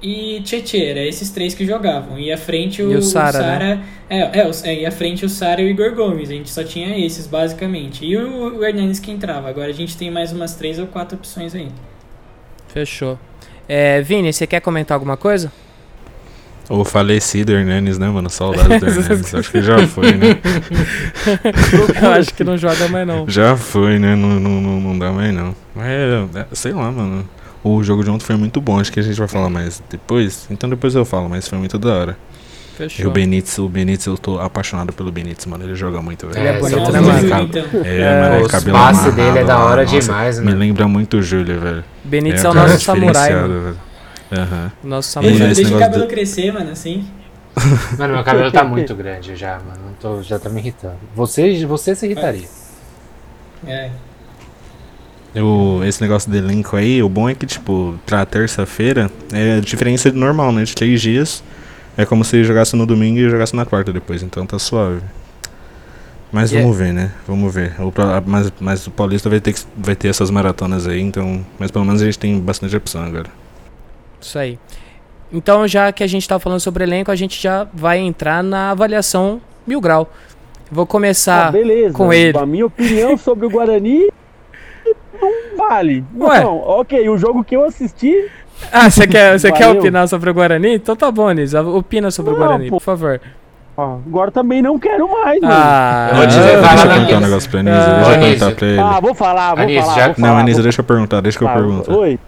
e 0.02 0.40
Tietchan, 0.44 0.78
era 0.78 1.00
esses 1.04 1.30
três 1.30 1.54
que 1.54 1.64
jogavam, 1.66 2.18
e 2.18 2.30
à 2.32 2.36
frente 2.38 2.82
o, 2.82 2.92
E 2.92 2.96
o 2.96 3.02
Sara, 3.02 3.32
Sara- 3.32 3.80
é, 4.10 4.40
é, 4.40 4.46
o- 4.46 4.50
é, 4.64 4.80
e 4.82 4.86
à 4.86 4.90
frente 4.90 5.24
o 5.24 5.28
Sara 5.28 5.60
e 5.62 5.64
o 5.66 5.68
Igor 5.70 5.94
Gomes, 5.94 6.28
a 6.30 6.32
gente 6.34 6.50
só 6.50 6.62
tinha 6.62 6.98
esses 7.04 7.26
basicamente, 7.26 8.04
e 8.04 8.16
o, 8.16 8.58
o 8.58 8.64
Hernandes 8.64 9.00
que 9.00 9.10
entrava, 9.10 9.48
agora 9.48 9.68
a 9.68 9.74
gente 9.74 9.96
tem 9.96 10.10
mais 10.10 10.32
umas 10.32 10.54
3 10.54 10.78
ou 10.78 10.86
4 10.86 11.16
opções 11.16 11.54
aí. 11.54 11.68
Fechou. 12.68 13.18
É, 13.68 14.00
Vini, 14.02 14.32
você 14.32 14.46
quer 14.46 14.60
comentar 14.60 14.94
alguma 14.94 15.16
coisa? 15.16 15.50
O 16.68 16.84
falecido 16.84 17.52
Hernanes, 17.52 17.96
né, 17.96 18.08
mano? 18.08 18.28
Saudades 18.28 18.80
do 18.80 18.86
Hernanes. 19.00 19.34
Acho 19.34 19.50
que 19.52 19.62
já 19.62 19.86
foi, 19.86 20.12
né? 20.12 20.38
Eu 22.02 22.10
acho 22.12 22.34
que 22.34 22.42
não 22.44 22.56
joga 22.58 22.88
mais 22.88 23.06
não. 23.06 23.28
Já 23.28 23.56
foi, 23.56 23.98
né? 23.98 24.14
Não, 24.16 24.28
não, 24.40 24.60
não, 24.60 24.80
não 24.80 24.98
dá 24.98 25.10
mais, 25.12 25.32
não. 25.32 25.54
Mas, 25.74 25.86
é, 25.86 26.40
é, 26.40 26.46
sei 26.52 26.72
lá, 26.72 26.90
mano. 26.90 27.28
O 27.68 27.82
jogo 27.82 28.04
de 28.04 28.10
ontem 28.10 28.24
foi 28.24 28.36
muito 28.36 28.60
bom. 28.60 28.78
Acho 28.78 28.92
que 28.92 29.00
a 29.00 29.02
gente 29.02 29.18
vai 29.18 29.26
falar 29.28 29.48
mais 29.50 29.82
depois. 29.90 30.46
Então 30.50 30.68
depois 30.70 30.94
eu 30.94 31.04
falo, 31.04 31.28
mas 31.28 31.48
foi 31.48 31.58
muito 31.58 31.78
da 31.78 31.92
hora. 31.94 32.16
E 32.74 32.76
Fechou. 32.76 33.06
o 33.08 33.10
Benítez, 33.10 33.58
o 33.58 33.68
Benítez, 33.68 34.06
eu 34.06 34.18
tô 34.18 34.38
apaixonado 34.38 34.92
pelo 34.92 35.10
Benítez, 35.10 35.46
mano. 35.46 35.64
Ele 35.64 35.74
joga 35.74 36.02
muito, 36.02 36.26
velho. 36.28 36.38
Ele 36.38 36.48
é 36.48 36.52
É, 36.56 36.58
bonito, 36.60 36.92
né, 36.92 37.00
o 37.00 37.04
mano? 37.04 37.42
Então. 37.44 37.64
É, 37.84 38.00
É, 38.02 38.20
mano, 38.30 38.44
os 38.44 38.52
cabelo 38.52 38.76
passes 38.76 39.14
dele 39.14 39.20
amarrado 39.22 39.38
é 39.38 39.44
da 39.44 39.58
hora 39.64 39.82
nossa, 39.82 40.00
demais, 40.00 40.38
Me 40.38 40.44
mano. 40.44 40.58
lembra 40.58 40.86
muito 40.86 41.16
o 41.16 41.22
Júlio, 41.22 41.58
velho. 41.58 41.84
Benítez 42.04 42.44
é 42.44 42.46
é, 42.46 42.50
o 42.50 42.54
nosso 42.54 42.78
samurai, 42.80 43.34
mano. 43.34 43.60
velho. 43.62 43.76
Aham. 44.32 44.72
Nosso 44.84 45.08
E 45.08 45.12
samurai. 45.12 45.36
Deixa, 45.38 45.52
esse 45.52 45.62
deixa 45.62 45.76
o 45.76 45.80
cabelo 45.80 46.02
do- 46.04 46.08
crescer, 46.08 46.52
mano, 46.52 46.70
assim. 46.70 47.06
Mano, 47.98 48.14
meu 48.14 48.22
cabelo 48.24 48.52
tá 48.52 48.62
muito 48.64 48.94
grande 48.94 49.34
já, 49.34 49.54
mano. 49.54 49.96
Tô, 49.98 50.20
já 50.22 50.38
tá 50.38 50.50
me 50.50 50.60
irritando. 50.60 50.98
Você, 51.14 51.64
você 51.64 51.94
se 51.94 52.04
irritaria. 52.04 52.46
É. 53.66 53.90
O, 55.42 55.82
esse 55.84 56.00
negócio 56.00 56.30
do 56.30 56.36
elenco 56.36 56.76
aí, 56.76 57.02
o 57.02 57.08
bom 57.08 57.28
é 57.28 57.34
que, 57.34 57.44
tipo, 57.46 57.98
pra 58.06 58.24
terça-feira 58.24 59.10
é 59.32 59.56
a 59.58 59.60
diferença 59.60 60.10
normal, 60.12 60.52
né? 60.52 60.64
De 60.64 60.74
três 60.74 61.00
dias. 61.00 61.42
É 61.96 62.04
como 62.04 62.24
se 62.24 62.42
jogasse 62.44 62.76
no 62.76 62.86
domingo 62.86 63.18
e 63.18 63.28
jogasse 63.28 63.54
na 63.56 63.64
quarta 63.64 63.92
depois, 63.92 64.22
então 64.22 64.44
tá 64.46 64.58
suave. 64.58 65.00
Mas 66.32 66.52
E 66.52 66.56
é- 66.56 66.60
vamos 66.62 66.76
ver, 66.76 66.92
né? 66.92 67.12
Vamos 67.26 67.54
ver. 67.54 67.74
O, 67.80 67.92
mas, 68.26 68.52
mas 68.60 68.86
o 68.86 68.90
Paulista 68.90 69.30
vai 69.30 69.40
ter, 69.40 69.52
que, 69.52 69.60
vai 69.76 69.94
ter 69.96 70.08
essas 70.08 70.30
maratonas 70.30 70.86
aí, 70.86 71.00
então. 71.00 71.44
Mas 71.58 71.70
pelo 71.70 71.84
menos 71.84 72.02
a 72.02 72.04
gente 72.04 72.18
tem 72.18 72.38
bastante 72.38 72.76
opção 72.76 73.02
agora. 73.04 73.28
Isso 74.20 74.38
aí. 74.38 74.58
Então, 75.32 75.66
já 75.66 75.90
que 75.92 76.02
a 76.04 76.06
gente 76.06 76.28
tá 76.28 76.38
falando 76.38 76.60
sobre 76.60 76.84
elenco, 76.84 77.10
a 77.10 77.16
gente 77.16 77.40
já 77.42 77.66
vai 77.72 77.98
entrar 77.98 78.42
na 78.42 78.70
avaliação 78.72 79.40
mil 79.66 79.80
grau. 79.80 80.12
Vou 80.70 80.84
Ah, 80.84 80.86
começar. 80.86 81.52
beleza. 81.52 81.94
com 81.94 82.12
ele. 82.12 82.36
A 82.36 82.44
minha 82.44 82.66
opinião 82.66 83.16
sobre 83.16 83.46
o 83.46 83.50
Guarani 83.50 84.08
não 85.20 85.56
vale. 85.56 86.04
Ué. 86.18 86.40
Não, 86.40 86.58
ok, 86.58 87.08
o 87.08 87.16
jogo 87.18 87.42
que 87.44 87.56
eu 87.56 87.64
assisti. 87.64 88.14
Ah, 88.72 88.88
você 88.90 89.06
quer, 89.06 89.38
você 89.38 89.52
quer 89.52 89.68
opinar 89.68 90.08
sobre 90.08 90.30
o 90.30 90.34
Guarani? 90.34 90.74
Então 90.76 90.96
tá 90.96 91.10
bom, 91.10 91.30
Nis. 91.30 91.52
Opina 91.54 92.10
sobre 92.10 92.32
o 92.32 92.38
Não, 92.38 92.46
Guarani, 92.46 92.70
pô. 92.70 92.76
por 92.76 92.82
favor. 92.82 93.20
ó, 93.76 93.96
agora 94.06 94.30
também 94.30 94.62
não 94.62 94.78
quero 94.78 95.06
mais, 95.10 95.40
mano. 95.40 95.54
Ah, 95.54 96.08
Eu 96.10 96.16
vou 96.16 96.26
dizer, 96.26 96.56
vai 96.60 96.76
lá 96.76 96.86
perguntar 96.86 97.16
um 97.16 97.20
negócio 97.20 97.50
pra 97.50 97.60
Anísio. 97.60 97.78
Ah, 97.80 97.84
deixa 97.96 98.12
eu 98.14 98.20
perguntar 98.20 98.54
pra 98.56 98.66
ele. 98.68 98.80
Ah, 98.80 99.00
vou 99.00 99.14
falar, 99.14 99.54
vou 99.54 99.64
Anísio, 99.64 99.82
falar. 99.82 99.94
já- 99.96 100.06
vou 100.06 100.14
falar, 100.14 100.28
Não, 100.28 100.36
Anísio, 100.38 100.54
vou 100.56 100.62
deixa 100.62 100.80
eu 100.80 100.84
perguntar, 100.84 101.20
deixa 101.20 101.38
que 101.38 101.44
eu 101.44 101.48
falar. 101.48 101.60
pergunto. 101.60 101.94
Oi. 101.98 102.18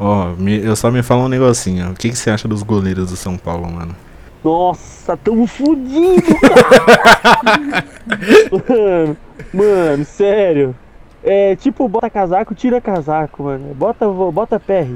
Ó, 0.00 0.26
me- 0.38 0.64
eu 0.64 0.74
só 0.76 0.90
me 0.90 1.02
fala 1.02 1.24
um 1.24 1.28
negocinho. 1.28 1.90
O 1.90 1.94
que, 1.94 2.08
que 2.08 2.16
você 2.16 2.30
acha 2.30 2.46
dos 2.48 2.62
goleiros 2.62 3.10
do 3.10 3.16
São 3.16 3.36
Paulo, 3.36 3.70
mano? 3.70 3.94
Nossa, 4.44 5.16
tamo 5.16 5.46
fudido, 5.46 6.22
cara. 6.40 7.84
mano, 8.68 9.16
mano, 9.52 10.04
sério. 10.04 10.74
É 11.30 11.56
tipo, 11.56 11.86
bota 11.88 12.08
casaco, 12.08 12.54
tira 12.54 12.80
casaco, 12.80 13.42
mano. 13.42 13.74
Bota, 13.74 14.06
bota 14.08 14.58
PR, 14.58 14.94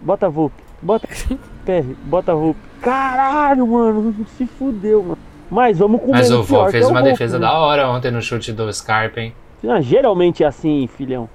bota 0.00 0.28
VUP, 0.28 0.52
bota 0.82 1.08
PR, 1.64 1.84
bota 2.04 2.34
VUP. 2.34 2.56
Caralho, 2.82 3.66
mano, 3.66 4.14
se 4.36 4.46
fudeu, 4.46 5.02
mano. 5.02 5.18
Mas 5.50 5.78
vamos 5.78 6.00
com 6.02 6.10
Mas 6.12 6.28
menos 6.30 6.44
o 6.44 6.54
Vô 6.54 6.68
fez 6.70 6.84
é 6.84 6.86
o 6.86 6.90
uma 6.90 7.00
Volpe, 7.00 7.12
defesa 7.12 7.38
né? 7.38 7.46
da 7.46 7.58
hora 7.58 7.88
ontem 7.88 8.10
no 8.10 8.20
chute 8.22 8.52
do 8.52 8.72
Scarpa, 8.72 9.20
hein? 9.20 9.32
Ah, 9.66 9.80
geralmente 9.80 10.44
é 10.44 10.46
assim, 10.46 10.88
filhão. 10.96 11.28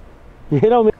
Geralmente 0.51 0.95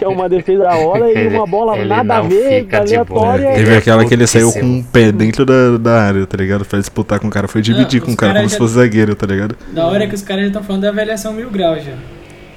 é 0.00 0.06
uma 0.08 0.28
defesa 0.28 0.62
da 0.64 0.76
hora 0.76 1.10
e 1.12 1.26
uma 1.34 1.46
bola 1.46 1.76
ele 1.76 1.88
nada 1.88 2.18
a 2.18 2.22
não 2.22 2.28
ver, 2.28 2.62
fica 2.64 2.80
de 2.84 2.96
boa. 3.04 3.26
aleatória. 3.34 3.54
Teve 3.54 3.76
aquela 3.76 4.04
que 4.04 4.14
ele 4.14 4.26
saiu 4.26 4.52
com 4.52 4.60
um 4.60 4.82
pé 4.82 5.10
dentro 5.10 5.44
da, 5.44 5.76
da 5.78 6.00
área, 6.02 6.26
tá 6.26 6.36
ligado? 6.36 6.64
Pra 6.64 6.78
disputar 6.78 7.18
com 7.18 7.26
o 7.26 7.30
cara. 7.30 7.48
Foi 7.48 7.60
dividir 7.60 7.98
Não, 8.00 8.04
com 8.06 8.10
o 8.12 8.14
os 8.14 8.18
cara, 8.20 8.34
caras 8.34 8.42
como 8.42 8.48
já- 8.50 8.54
se 8.54 8.58
fosse 8.58 8.74
zagueiro, 8.74 9.14
tá 9.16 9.26
ligado? 9.26 9.56
Da 9.72 9.86
hora 9.86 10.06
que 10.06 10.14
os 10.14 10.22
caras 10.22 10.42
já 10.44 10.48
estão 10.48 10.62
falando 10.62 10.82
da 10.82 10.88
avaliação 10.90 11.32
mil 11.32 11.50
graus 11.50 11.82
já. 11.84 11.92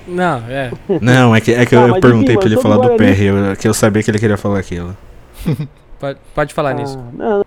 Não, 0.07 0.37
é. 0.49 0.71
Não, 1.01 1.35
é 1.35 1.41
que, 1.41 1.53
é 1.53 1.65
que 1.65 1.75
Tá, 1.75 1.81
eu 1.81 1.89
mas 1.89 2.01
perguntei 2.01 2.35
enfim, 2.35 2.39
pra 2.39 2.49
ele 2.49 2.61
falar 2.61 2.77
do 2.77 2.93
o 2.93 2.97
PR, 2.97 3.21
eu, 3.21 3.55
que 3.55 3.67
eu 3.67 3.73
sabia 3.73 4.01
que 4.01 4.11
ele 4.11 4.19
queria 4.19 4.37
falar 4.37 4.59
aquilo. 4.59 4.95
Pode, 5.99 6.19
pode 6.33 6.53
falar 6.55 6.73
nisso. 6.73 6.97
Ah, 6.97 7.11
não, 7.13 7.45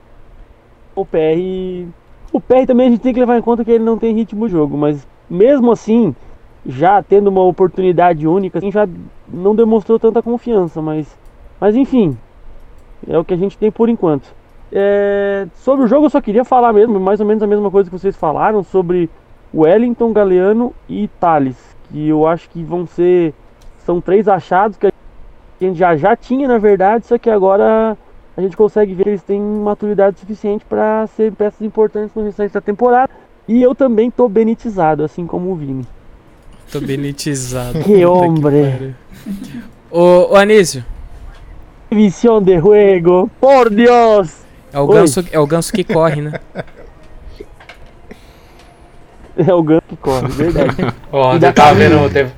o 0.95 1.05
PR. 1.05 1.89
O 2.33 2.41
PR 2.41 2.67
também 2.67 2.87
a 2.87 2.91
gente 2.91 3.01
tem 3.01 3.13
que 3.13 3.19
levar 3.19 3.37
em 3.37 3.43
conta 3.43 3.65
que 3.65 3.71
ele 3.73 3.83
não 3.83 3.99
tem 3.99 4.15
ritmo 4.15 4.47
de 4.47 4.53
jogo, 4.53 4.79
mas 4.79 5.05
mesmo 5.29 5.73
assim, 5.73 6.15
já 6.65 7.03
tendo 7.03 7.27
uma 7.27 7.43
oportunidade 7.43 8.29
única, 8.29 8.59
assim, 8.59 8.71
já 8.71 8.89
não 9.29 9.57
demonstrou 9.57 9.99
tanta 9.99 10.23
confiança, 10.23 10.81
mas. 10.81 11.19
Mas 11.61 11.75
enfim. 11.75 12.17
É 13.09 13.19
o 13.19 13.25
que 13.25 13.35
a 13.35 13.37
gente 13.37 13.59
tem 13.59 13.73
por 13.73 13.89
enquanto. 13.89 14.33
É, 14.73 15.47
sobre 15.57 15.85
o 15.85 15.89
jogo 15.89 16.07
eu 16.07 16.11
só 16.11 16.21
queria 16.21 16.45
falar 16.45 16.73
mesmo, 16.73 16.99
mais 16.99 17.21
ou 17.21 17.27
menos 17.27 17.43
a 17.43 17.47
mesma 17.47 17.71
coisa 17.71 17.91
que 17.91 17.99
vocês 17.99 18.17
falaram 18.17 18.63
sobre 18.63 19.11
Wellington, 19.53 20.13
Galeano 20.13 20.73
e 20.89 21.09
Thales. 21.21 21.74
Que 21.95 22.09
eu 22.09 22.27
acho 22.27 22.51
que 22.51 22.61
vão 22.65 22.87
ser. 22.87 23.33
São 23.87 24.01
três 24.01 24.27
achados 24.27 24.77
que 24.77 24.89
a 24.89 24.93
gente 25.61 25.79
já, 25.79 25.97
já 25.97 26.17
tinha, 26.17 26.49
na 26.49 26.59
verdade, 26.59 27.07
só 27.07 27.17
que 27.17 27.31
agora 27.31 27.97
a 28.37 28.41
gente 28.41 28.57
consegue 28.57 28.95
ver 28.95 29.05
que 29.05 29.09
eles 29.11 29.23
têm 29.23 29.41
maturidade 29.41 30.19
suficiente 30.19 30.65
para 30.65 31.07
ser 31.07 31.31
peças 31.33 31.63
importantes 31.63 32.13
no 32.17 32.25
restante 32.25 32.53
da 32.53 32.61
temporada. 32.61 33.09
E 33.47 33.63
eu 33.63 33.77
também 33.77 34.11
tô 34.11 34.29
benitizado, 34.29 35.05
assim 35.05 35.25
como 35.25 35.53
o 35.53 35.55
Vini. 35.55 35.87
Tô 36.73 36.81
benitizado. 36.81 37.79
Que 37.79 38.03
homem. 38.07 38.97
Ô, 39.89 40.33
ô 40.33 40.37
Anísio, 40.37 40.85
Visão 41.93 42.43
de 42.43 42.59
juego, 42.59 43.31
por 43.41 43.71
Deus! 43.71 44.45
é 44.73 44.81
o, 44.81 44.87
Oi. 44.89 44.95
ganso, 44.97 45.25
é 45.31 45.39
o 45.39 45.47
ganso 45.47 45.73
que 45.73 45.85
corre, 45.85 46.21
né? 46.21 46.33
É 49.37 49.53
o 49.53 49.63
Gano 49.63 49.83
que 49.89 49.97
corre, 49.97 50.29
verdade. 50.29 50.77
Ó, 51.11 51.35
ontem 51.35 51.47
eu 51.47 51.53
tava 51.53 51.75
vendo. 51.75 52.13
Teve, 52.13 52.33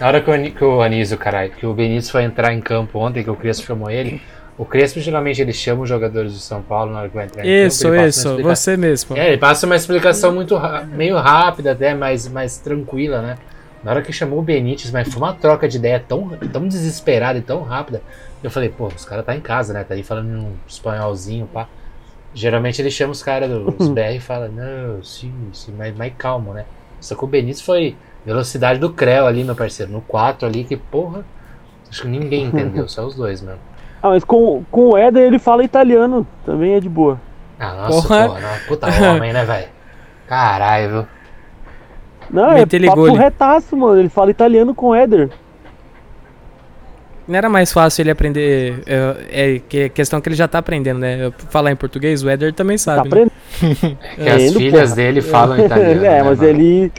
na 0.00 0.06
hora 0.06 0.20
que 0.20 0.30
o, 0.30 0.52
que 0.52 0.64
o 0.64 0.80
Anísio, 0.82 1.18
caralho, 1.18 1.50
que 1.50 1.66
o 1.66 1.74
Benício 1.74 2.12
foi 2.12 2.22
entrar 2.22 2.52
em 2.52 2.60
campo 2.60 2.98
ontem, 2.98 3.24
que 3.24 3.30
o 3.30 3.34
Crespo 3.36 3.66
chamou 3.66 3.90
ele. 3.90 4.22
O 4.56 4.64
Crespo 4.64 4.98
geralmente 5.00 5.40
ele 5.40 5.52
chama 5.52 5.82
os 5.82 5.88
jogadores 5.88 6.32
do 6.32 6.38
São 6.38 6.60
Paulo 6.62 6.92
na 6.92 7.00
hora 7.00 7.08
que 7.08 7.14
vai 7.14 7.26
entrar 7.26 7.44
em 7.44 7.66
Isso, 7.66 7.82
campo. 7.88 7.94
isso, 8.06 8.28
explica- 8.28 8.56
você 8.56 8.76
mesmo. 8.76 9.16
É, 9.16 9.28
ele 9.28 9.38
passa 9.38 9.66
uma 9.66 9.76
explicação 9.76 10.32
muito 10.32 10.56
ra- 10.56 10.82
meio 10.82 11.16
rápida, 11.16 11.72
até, 11.72 11.94
mais, 11.94 12.26
mais 12.28 12.58
tranquila, 12.58 13.20
né? 13.22 13.36
Na 13.84 13.92
hora 13.92 14.02
que 14.02 14.12
chamou 14.12 14.40
o 14.40 14.42
Benítez, 14.42 14.90
mas 14.90 15.08
foi 15.08 15.22
uma 15.22 15.32
troca 15.32 15.68
de 15.68 15.76
ideia 15.76 16.02
tão, 16.06 16.28
tão 16.52 16.66
desesperada 16.66 17.38
e 17.38 17.42
tão 17.42 17.62
rápida. 17.62 18.02
Eu 18.42 18.50
falei, 18.50 18.68
pô, 18.68 18.86
os 18.88 19.04
caras 19.04 19.24
tá 19.24 19.34
em 19.36 19.40
casa, 19.40 19.72
né? 19.72 19.84
Tá 19.84 19.94
aí 19.94 20.02
falando 20.02 20.28
um 20.28 20.52
espanholzinho, 20.66 21.46
pá. 21.46 21.68
Geralmente 22.38 22.80
ele 22.80 22.90
chama 22.90 23.10
os 23.10 23.20
caras 23.20 23.50
dos 23.50 23.88
BR 23.88 24.14
e 24.14 24.20
fala, 24.20 24.48
não, 24.48 25.02
sim, 25.02 25.32
sim, 25.52 25.74
mas 25.76 25.96
mais 25.96 26.12
calmo, 26.16 26.54
né? 26.54 26.64
Só 27.00 27.16
que 27.16 27.24
o 27.24 27.26
Benítez 27.26 27.60
foi 27.60 27.96
velocidade 28.24 28.78
do 28.78 28.90
Creu 28.92 29.26
ali, 29.26 29.42
meu 29.42 29.56
parceiro, 29.56 29.90
no 29.90 30.00
4 30.02 30.46
ali, 30.46 30.62
que 30.62 30.76
porra. 30.76 31.24
Acho 31.90 32.02
que 32.02 32.08
ninguém 32.08 32.44
entendeu, 32.46 32.88
só 32.88 33.04
os 33.04 33.16
dois 33.16 33.42
mesmo. 33.42 33.58
Ah, 34.00 34.10
mas 34.10 34.22
com, 34.22 34.62
com 34.70 34.90
o 34.90 34.96
Éder 34.96 35.26
ele 35.26 35.40
fala 35.40 35.64
italiano, 35.64 36.24
também 36.46 36.74
é 36.74 36.80
de 36.80 36.88
boa. 36.88 37.20
Ah, 37.58 37.74
nossa, 37.74 38.06
Porra. 38.06 38.28
porra, 38.28 38.40
não, 38.40 38.58
puta 38.68 38.86
homem, 38.86 39.32
né, 39.32 39.44
velho? 39.44 39.68
Caralho, 40.28 40.90
viu? 40.90 41.06
Não, 42.30 42.52
é 42.52 42.60
Metele 42.60 42.86
papo 42.86 43.12
retaço, 43.14 43.76
mano. 43.76 43.98
Ele 43.98 44.08
fala 44.08 44.30
italiano 44.30 44.72
com 44.76 44.90
o 44.90 44.94
Éder. 44.94 45.30
Não 47.28 47.36
era 47.36 47.48
mais 47.48 47.70
fácil 47.72 48.02
ele 48.02 48.10
aprender. 48.10 48.82
É, 48.86 49.54
é 49.54 49.58
que 49.58 49.88
questão 49.90 50.18
que 50.20 50.28
ele 50.30 50.34
já 50.36 50.48
tá 50.48 50.58
aprendendo, 50.58 50.98
né? 50.98 51.30
Falar 51.50 51.70
em 51.70 51.76
português, 51.76 52.22
o 52.24 52.30
Eder 52.30 52.54
também 52.54 52.76
Tá 52.78 52.82
sabe. 52.82 53.08
né? 53.10 53.26
aprendendo? 53.60 53.98
Que 54.16 54.28
as 54.28 54.42
Entendo, 54.42 54.58
filhas 54.58 54.82
porra. 54.90 54.94
dele 54.96 55.20
falam 55.20 55.58
italiano. 55.64 56.04
é, 56.04 56.10
né, 56.10 56.22
mas 56.22 56.38
mano? 56.38 56.48
ele. 56.50 56.92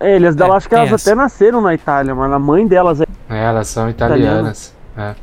É, 0.00 0.16
eles 0.16 0.36
É, 0.36 0.44
acho 0.44 0.68
que 0.68 0.74
elas 0.74 0.92
essa. 0.92 1.10
até 1.10 1.16
nasceram 1.16 1.60
na 1.62 1.72
Itália, 1.74 2.14
mas 2.14 2.30
a 2.32 2.38
mãe 2.38 2.66
delas 2.66 3.00
é. 3.00 3.04
É, 3.30 3.44
elas 3.44 3.68
são 3.68 3.88
italianas. 3.88 4.74
É. 4.98 5.14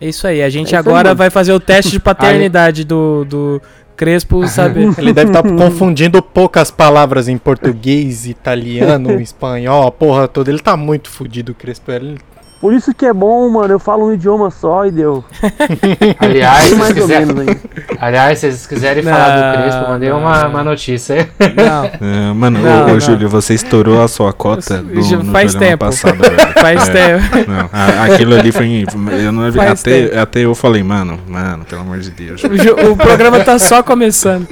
É 0.00 0.06
isso 0.08 0.26
aí. 0.26 0.42
A 0.42 0.48
gente 0.48 0.74
É 0.74 0.78
aí, 0.78 0.80
agora 0.80 1.08
mano. 1.08 1.16
vai 1.18 1.30
fazer 1.30 1.52
o 1.52 1.58
teste 1.60 1.90
de 1.92 1.98
paternidade 2.00 2.84
do, 2.84 3.24
do 3.24 3.62
Crespo, 3.98 4.46
sabe? 4.46 4.84
Ele 4.96 5.12
deve 5.12 5.30
estar 5.30 5.42
confundindo 5.42 6.22
poucas 6.22 6.70
palavras 6.70 7.28
em 7.28 7.36
português, 7.36 8.26
italiano, 8.26 9.18
espanhol, 9.20 9.88
a 9.88 9.90
porra 9.90 10.28
toda. 10.28 10.50
Ele 10.50 10.60
tá 10.60 10.76
muito 10.76 11.10
fudido, 11.10 11.52
Crespo. 11.52 11.90
Ele... 11.90 12.16
Por 12.60 12.74
isso 12.74 12.92
que 12.92 13.06
é 13.06 13.12
bom, 13.12 13.48
mano. 13.48 13.72
Eu 13.74 13.78
falo 13.78 14.06
um 14.08 14.12
idioma 14.12 14.50
só 14.50 14.84
e 14.84 14.90
deu. 14.90 15.24
Aliás, 16.18 16.64
se 16.64 16.74
vocês 16.74 16.78
mais 16.78 16.96
ou 16.96 17.02
quiserem, 17.02 17.26
menos 17.26 17.48
aí. 17.48 17.56
aliás, 18.00 18.38
se 18.38 18.46
vocês 18.50 18.66
quiserem 18.66 19.04
Não, 19.04 19.12
falar 19.12 19.52
do 19.52 19.58
Crespo, 19.62 19.88
mandei 19.90 20.10
uma, 20.10 20.42
não. 20.42 20.50
uma 20.50 20.64
notícia 20.64 21.14
aí. 21.38 21.52
Não, 21.54 21.84
É, 22.08 22.32
mano, 22.34 22.58
Não, 22.60 22.90
ô, 22.92 22.96
ô. 22.96 23.00
Júlio, 23.00 23.28
você 23.28 23.54
estourou 23.54 24.02
a 24.02 24.08
sua 24.08 24.32
cota 24.32 24.78
do, 24.82 25.00
Já 25.02 25.18
no 25.18 25.30
faz 25.30 25.54
tempo. 25.54 25.84
passado, 25.84 26.18
velho. 26.22 26.52
faz 26.54 26.88
É. 26.88 26.92
tempo. 27.18 27.50
Não, 27.50 27.70
a- 27.72 28.04
aquilo 28.06 28.34
ali 28.34 28.50
foi. 28.50 28.84
Eu 29.24 29.30
não, 29.30 29.52
Faz 29.52 29.80
até, 29.80 30.18
até 30.18 30.40
eu 30.40 30.54
falei, 30.54 30.82
mano, 30.82 31.18
mano, 31.28 31.64
pelo 31.64 31.82
amor 31.82 31.98
de 31.98 32.10
Deus. 32.10 32.42
O, 32.42 32.92
o 32.92 32.96
programa 32.96 33.38
tá 33.44 33.58
só 33.60 33.82
começando. 33.84 34.48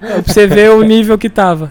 É, 0.00 0.20
pra 0.20 0.32
você 0.32 0.46
ver 0.46 0.70
o 0.70 0.82
nível 0.82 1.16
que 1.18 1.28
tava. 1.28 1.70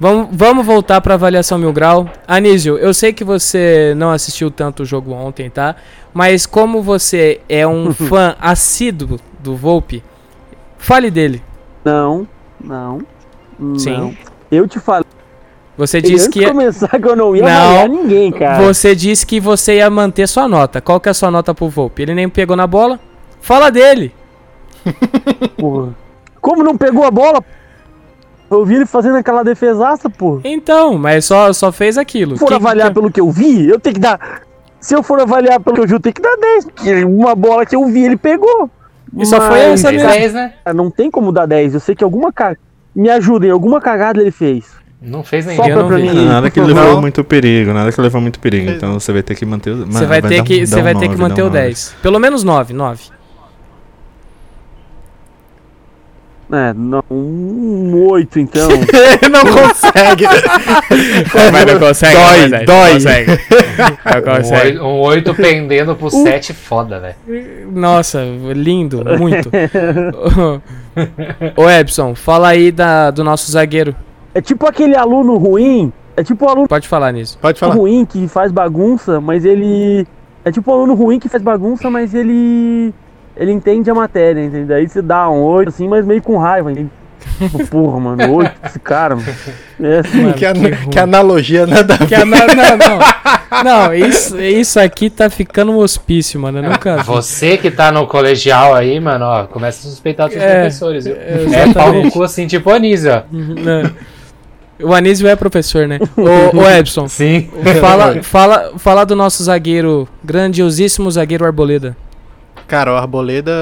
Vamos, 0.00 0.28
vamos 0.32 0.64
voltar 0.64 0.98
pra 1.02 1.12
avaliação 1.12 1.58
mil 1.58 1.74
grau. 1.74 2.08
Anísio, 2.26 2.78
eu 2.78 2.94
sei 2.94 3.12
que 3.12 3.22
você 3.22 3.92
não 3.98 4.10
assistiu 4.10 4.50
tanto 4.50 4.82
o 4.82 4.86
jogo 4.86 5.12
ontem, 5.12 5.50
tá? 5.50 5.76
Mas 6.14 6.46
como 6.46 6.82
você 6.82 7.42
é 7.46 7.66
um 7.66 7.92
fã 8.08 8.34
assíduo 8.40 9.20
do 9.38 9.54
Volpe, 9.54 10.02
fale 10.78 11.10
dele. 11.10 11.42
Não, 11.84 12.26
não. 12.58 13.02
não. 13.58 13.78
Sim. 13.78 14.16
Eu 14.50 14.66
te 14.66 14.80
falei 14.80 15.04
Você 15.76 16.00
disse 16.00 16.30
que 16.30 16.46
começar 16.46 16.98
que 16.98 17.06
eu 17.06 17.14
não 17.14 17.36
ia 17.36 17.42
Não. 17.42 17.86
ninguém, 17.86 18.32
cara. 18.32 18.62
você 18.62 18.94
disse 18.94 19.26
que 19.26 19.38
você 19.38 19.76
ia 19.76 19.90
manter 19.90 20.26
sua 20.26 20.48
nota. 20.48 20.80
Qual 20.80 20.98
que 20.98 21.10
é 21.10 21.12
a 21.12 21.14
sua 21.14 21.30
nota 21.30 21.54
pro 21.54 21.68
Volpe? 21.68 22.00
Ele 22.00 22.14
nem 22.14 22.26
pegou 22.26 22.56
na 22.56 22.66
bola? 22.66 22.98
Fala 23.42 23.70
dele. 23.70 24.14
Porra. 25.60 25.94
Como 26.40 26.64
não 26.64 26.74
pegou 26.78 27.04
a 27.04 27.10
bola? 27.10 27.44
Eu 28.50 28.64
vi 28.64 28.74
ele 28.76 28.86
fazendo 28.86 29.16
aquela 29.16 29.42
defesaça, 29.44 30.10
pô. 30.10 30.40
Então, 30.44 30.98
mas 30.98 31.24
só, 31.24 31.52
só 31.52 31.70
fez 31.70 31.96
aquilo. 31.96 32.32
Se 32.34 32.40
for 32.40 32.48
Que- 32.48 32.54
avaliar 32.54 32.88
que- 32.88 32.94
pelo 32.94 33.10
que 33.10 33.20
eu 33.20 33.30
vi, 33.30 33.68
eu 33.68 33.78
tenho 33.78 33.94
que 33.94 34.00
dar. 34.00 34.42
Se 34.80 34.94
eu 34.94 35.02
for 35.02 35.20
avaliar 35.20 35.60
pelo 35.60 35.76
que 35.76 35.82
eu 35.82 35.86
vi, 35.86 35.92
eu 35.94 36.00
tenho 36.00 36.14
que 36.14 36.22
dar 36.22 36.36
10. 36.36 36.64
Porque 36.64 37.04
uma 37.04 37.34
bola 37.34 37.64
que 37.64 37.76
eu 37.76 37.86
vi, 37.86 38.04
ele 38.04 38.16
pegou. 38.16 38.68
E 39.16 39.24
só 39.26 39.36
foi 39.40 39.48
Mas, 39.68 39.80
essa 39.84 39.92
mesmo. 39.92 40.08
10, 40.08 40.32
né? 40.32 40.52
cara, 40.64 40.74
não 40.76 40.90
tem 40.90 41.10
como 41.10 41.30
dar 41.32 41.46
10. 41.46 41.74
Eu 41.74 41.80
sei 41.80 41.94
que 41.94 42.02
alguma 42.04 42.32
cagada. 42.32 42.58
Me 42.94 43.08
ajudem, 43.10 43.50
alguma 43.50 43.80
cagada 43.80 44.20
ele 44.20 44.30
fez. 44.32 44.64
Não 45.00 45.22
fez 45.22 45.46
ninguém. 45.46 45.68
eu 45.68 45.72
pra, 45.74 45.82
não 45.82 45.88
pra 45.88 45.96
vi. 45.98 46.10
mim. 46.10 46.26
Nada 46.26 46.50
que 46.50 46.60
levou 46.60 46.82
favor. 46.84 47.00
muito 47.00 47.22
perigo, 47.24 47.72
nada 47.72 47.90
que 47.92 48.00
levou 48.00 48.20
muito 48.20 48.38
perigo. 48.40 48.70
Então 48.70 48.98
você 48.98 49.12
vai 49.12 49.22
ter 49.22 49.34
que 49.34 49.46
manter. 49.46 49.74
Você 49.74 50.06
vai 50.06 50.20
ter 50.20 50.42
que, 50.42 50.66
você 50.66 50.82
vai 50.82 50.94
ter 50.94 51.08
que 51.08 51.16
manter 51.16 51.42
o 51.42 51.48
10. 51.50 51.94
Pelo 52.02 52.18
menos 52.18 52.42
9, 52.44 52.72
9. 52.74 53.04
É, 56.52 56.72
não, 56.74 57.02
um 57.10 58.06
8 58.10 58.40
então. 58.40 58.68
não 59.30 59.42
consegue. 59.52 60.24
Mas 61.52 61.66
não 61.72 61.78
consegue, 61.78 62.16
Dói, 62.16 62.48
não 62.48 62.64
dói. 62.64 62.86
não 62.86 62.92
consegue. 62.94 63.30
Não 64.04 64.18
Um 64.18 64.36
consegue. 64.36 64.66
oito- 64.78 64.82
Um 64.84 65.00
8 65.00 65.34
pendendo 65.34 65.94
pro 65.94 66.10
7, 66.10 66.52
foda, 66.52 66.98
velho. 66.98 67.70
Nossa, 67.72 68.22
lindo, 68.54 69.04
muito. 69.16 69.48
Ô 71.56 71.68
Epson, 71.70 72.14
fala 72.14 72.48
aí 72.48 72.72
da, 72.72 73.10
do 73.10 73.22
nosso 73.22 73.50
zagueiro. 73.50 73.94
é 74.34 74.40
tipo 74.40 74.66
aquele 74.66 74.96
aluno 74.96 75.36
ruim. 75.36 75.92
É 76.16 76.22
tipo 76.24 76.44
o 76.44 76.48
aluno 76.48 76.68
Pode 76.68 76.88
falar 76.88 77.12
nisso. 77.12 77.38
Pode 77.40 77.58
falar. 77.58 77.74
ruim 77.74 78.04
que 78.04 78.26
faz 78.28 78.50
bagunça, 78.52 79.20
mas 79.20 79.44
ele. 79.44 80.06
É 80.44 80.50
tipo 80.50 80.70
o 80.70 80.74
aluno 80.74 80.94
ruim 80.94 81.18
que 81.18 81.28
faz 81.28 81.42
bagunça, 81.42 81.88
mas 81.90 82.12
ele. 82.14 82.92
Ele 83.40 83.50
entende 83.52 83.90
a 83.90 83.94
matéria, 83.94 84.44
entendeu? 84.44 84.76
Aí 84.76 84.86
você 84.86 85.00
dá 85.02 85.28
um 85.30 85.40
8, 85.42 85.68
assim, 85.70 85.88
mas 85.88 86.04
meio 86.06 86.22
com 86.22 86.36
raiva, 86.36 86.70
entende? 86.70 86.90
Tipo, 87.38 87.66
Porra, 87.68 87.98
mano, 88.00 88.34
8 88.34 88.52
esse 88.66 88.78
cara, 88.78 89.16
mano. 89.16 89.28
É 89.82 89.98
assim, 90.00 90.22
Mano, 90.22 90.34
que, 90.34 90.44
an- 90.44 90.52
que 90.54 90.88
que 90.90 90.98
analogia 90.98 91.66
nada 91.66 91.96
Que 91.98 92.16
não, 92.18 92.38
não, 92.46 92.76
não. 92.76 93.00
Não, 93.64 93.92
isso, 93.92 94.40
isso 94.40 94.78
aqui 94.78 95.10
tá 95.10 95.28
ficando 95.28 95.72
um 95.72 95.78
hospício, 95.78 96.38
mano. 96.38 96.58
Eu 96.58 96.62
nunca 96.70 96.98
vi. 96.98 97.04
Você 97.04 97.56
que 97.58 97.68
tá 97.70 97.90
no 97.90 98.06
colegial 98.06 98.74
aí, 98.74 98.98
mano, 99.00 99.24
ó, 99.24 99.44
começa 99.44 99.86
a 99.86 99.90
suspeitar 99.90 100.26
dos 100.28 100.34
seus 100.34 100.44
É, 100.44 100.60
professores, 100.60 101.04
viu? 101.04 101.16
é, 101.16 101.44
É, 101.68 101.74
pau 101.74 101.92
no 101.92 102.10
cu 102.12 102.22
assim, 102.22 102.46
tipo 102.46 102.70
Anísio, 102.70 103.10
ó. 103.12 103.22
Não. 103.32 103.90
O 104.88 104.94
Anísio 104.94 105.26
é 105.26 105.34
professor, 105.34 105.86
né? 105.88 105.98
Ô, 106.16 106.56
ô 106.58 106.70
Epson, 106.70 107.08
Sim. 107.08 107.50
fala, 107.80 108.22
fala, 108.22 108.72
fala 108.78 109.04
do 109.04 109.16
nosso 109.16 109.42
zagueiro, 109.42 110.08
grandiosíssimo 110.24 111.10
zagueiro 111.10 111.44
Arboleda. 111.44 111.96
Cara, 112.70 112.92
o 112.92 112.96
Arboleda 112.96 113.52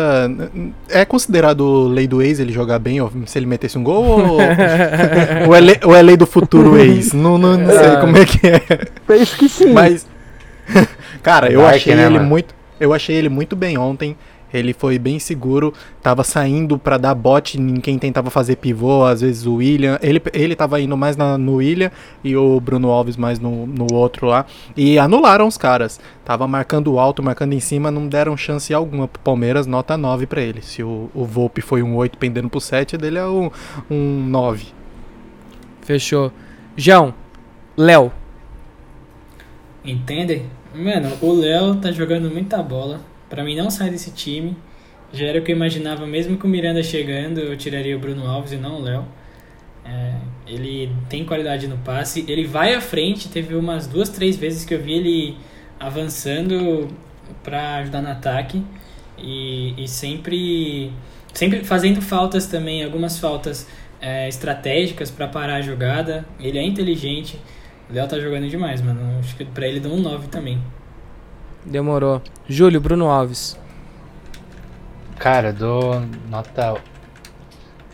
é 0.91 1.03
considerado 1.03 1.89
lei 1.89 2.07
do 2.07 2.21
ex 2.21 2.39
ele 2.41 2.53
jogar 2.53 2.79
bem, 2.79 3.01
ó, 3.01 3.09
se 3.25 3.39
ele 3.39 3.47
metesse 3.47 3.79
um 3.79 3.83
gol 3.83 4.05
ou, 4.05 4.33
ou, 5.49 5.55
é, 5.57 5.61
lei, 5.61 5.81
ou 5.83 5.97
é 5.97 6.03
lei 6.03 6.15
do 6.15 6.27
futuro 6.27 6.77
ex? 6.79 7.15
Não, 7.15 7.39
não, 7.39 7.57
não 7.57 7.71
sei 7.71 7.87
Ah. 7.89 7.97
como 8.03 8.19
é 8.19 8.27
que 8.27 8.47
é. 8.47 8.61
penso 9.07 9.35
que 9.39 9.49
sim. 9.49 9.73
Mas, 9.73 10.07
cara, 11.23 11.51
eu 11.51 11.63
Dark, 11.63 11.77
achei 11.77 11.95
né, 11.95 12.05
ele 12.05 12.19
mano? 12.19 12.29
muito, 12.29 12.55
eu 12.79 12.93
achei 12.93 13.17
ele 13.17 13.31
muito 13.31 13.57
bem 13.57 13.79
ontem. 13.79 14.15
Ele 14.53 14.73
foi 14.73 14.99
bem 14.99 15.19
seguro, 15.19 15.75
tava 16.03 16.25
saindo 16.25 16.79
pra 16.79 16.97
dar 16.97 17.15
bote 17.15 17.61
em 17.61 17.77
quem 17.81 17.99
tentava 17.99 18.31
fazer 18.31 18.57
pivô, 18.57 19.05
às 19.05 19.21
vezes 19.21 19.45
o 19.47 19.57
William. 19.57 19.99
Ele, 20.03 20.23
ele 20.33 20.57
tava 20.57 20.81
indo 20.81 20.97
mais 20.97 21.17
na- 21.17 21.37
no 21.37 21.57
William 21.57 21.91
e 22.25 22.37
o 22.37 22.59
Bruno 22.61 22.91
Alves 22.91 23.17
mais 23.17 23.39
no, 23.39 23.67
no 23.67 23.87
outro 23.93 24.27
lá. 24.27 24.47
E 24.77 24.99
anularam 24.99 25.47
os 25.47 25.59
caras. 25.59 26.01
Tava 26.25 26.47
marcando 26.49 26.99
alto, 26.99 27.23
marcando 27.23 27.53
em 27.53 27.61
cima, 27.61 27.91
não 27.91 28.07
deram 28.09 28.37
chance 28.37 28.73
alguma 28.73 29.07
pro 29.09 29.21
Palmeiras, 29.23 29.67
nota 29.67 29.97
9 29.97 30.27
pra 30.27 30.41
ele. 30.41 30.63
Se 30.63 30.83
o, 30.83 31.11
o 31.15 31.25
Volpe 31.25 31.61
foi 31.61 31.83
um 31.83 31.95
8 31.97 32.17
pendendo 32.19 32.49
pro 32.49 32.61
7, 32.61 32.97
dele 32.97 33.19
é 33.19 33.27
um, 33.27 33.51
um 33.91 34.27
9. 34.29 34.67
Fechou. 35.83 36.33
João, 36.77 37.15
Léo. 37.77 38.13
Entendem? 39.85 40.47
Mano, 40.75 41.11
o 41.23 41.33
Léo 41.33 41.77
tá 41.77 41.91
jogando 41.91 42.31
muita 42.31 42.63
bola. 42.63 43.01
Pra 43.29 43.45
mim 43.45 43.57
não 43.57 43.71
sai 43.71 43.91
desse 43.91 44.11
time. 44.13 44.57
Já 45.13 45.27
era 45.27 45.39
o 45.39 45.43
que 45.43 45.53
eu 45.53 45.57
imaginava, 45.57 46.07
mesmo 46.07 46.37
com 46.37 46.47
o 46.47 46.51
Miranda 46.51 46.83
chegando, 46.83 47.41
eu 47.41 47.57
tiraria 47.57 47.97
o 47.97 48.01
Bruno 48.01 48.27
Alves 48.27 48.53
e 48.53 48.57
não 48.57 48.79
o 48.79 48.83
Léo. 48.83 49.07
É, 49.85 50.17
ele 50.47 50.93
tem 51.09 51.25
qualidade 51.25 51.67
no 51.67 51.79
passe, 51.79 52.25
ele 52.29 52.45
vai 52.45 52.75
à 52.75 52.81
frente. 52.81 53.29
Teve 53.29 53.55
umas 53.55 53.87
duas, 53.87 54.11
três 54.11 54.37
vezes 54.37 54.65
que 54.65 54.75
eu 54.75 54.83
vi 54.83 54.93
ele 54.93 55.37
avançando 55.81 56.89
pra 57.43 57.77
ajudar 57.77 58.03
no 58.03 58.09
ataque 58.09 58.63
e, 59.17 59.75
e 59.83 59.89
sempre, 59.89 60.93
sempre 61.33 61.65
fazendo 61.65 62.03
faltas 62.03 62.47
também, 62.47 62.85
algumas 62.85 63.19
faltas 63.19 63.67
é, 64.01 64.29
estratégicas 64.29 65.11
pra 65.11 65.27
parar 65.27 65.57
a 65.57 65.63
jogada. 65.63 66.27
Ele 66.39 66.59
é 66.59 66.63
inteligente. 66.63 67.39
O 67.91 67.95
Léo 67.95 68.07
tá 68.07 68.19
jogando 68.19 68.49
demais, 68.49 68.83
mano. 68.83 69.19
Acho 69.21 69.37
que 69.37 69.45
pra 69.45 69.67
ele 69.67 69.81
dá 69.81 69.89
um 69.89 70.01
9 70.01 70.29
também. 70.29 70.59
Demorou. 71.65 72.23
Júlio, 72.49 72.81
Bruno 72.81 73.09
Alves. 73.11 73.59
Cara, 75.19 75.49
eu 75.49 75.53
dou 75.53 76.01
nota 76.31 76.77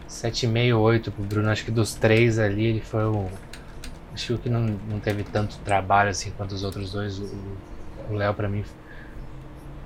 7,5, 0.09 0.77
8 0.79 1.11
pro 1.11 1.25
Bruno. 1.25 1.49
Acho 1.51 1.65
que 1.65 1.71
dos 1.71 1.95
três 1.95 2.39
ali, 2.39 2.67
ele 2.67 2.81
foi 2.81 3.05
o. 3.05 3.27
Acho 4.13 4.35
que 4.35 4.43
que 4.45 4.49
não, 4.49 4.79
não 4.89 5.01
teve 5.01 5.25
tanto 5.25 5.57
trabalho 5.65 6.11
assim 6.11 6.31
quanto 6.37 6.53
os 6.53 6.63
outros 6.63 6.93
dois. 6.93 7.19
O 8.11 8.13
Léo, 8.15 8.35
pra 8.35 8.49
mim, 8.49 8.63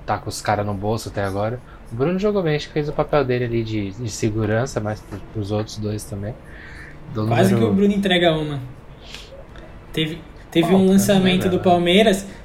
tá 0.05 0.17
com 0.17 0.29
os 0.29 0.41
caras 0.41 0.65
no 0.65 0.73
bolso 0.73 1.09
até 1.09 1.23
agora. 1.23 1.59
O 1.91 1.95
Bruno 1.95 2.19
jogou 2.19 2.43
bem, 2.43 2.55
acho 2.55 2.67
que 2.67 2.73
fez 2.73 2.87
o 2.89 2.93
papel 2.93 3.25
dele 3.25 3.45
ali 3.45 3.63
de, 3.63 3.91
de 3.91 4.09
segurança, 4.11 4.79
mas 4.79 4.99
pro, 5.01 5.17
pros 5.33 5.51
outros 5.51 5.77
dois 5.77 6.03
também. 6.03 6.35
Dou 7.13 7.25
Quase 7.25 7.49
que 7.49 7.55
número- 7.55 7.71
o 7.71 7.75
Bruno 7.75 7.93
entrega 7.93 8.33
uma. 8.33 8.59
Teve, 9.91 10.21
teve 10.51 10.75
um 10.75 10.87
lançamento 10.87 11.49
do 11.49 11.57
né? 11.57 11.63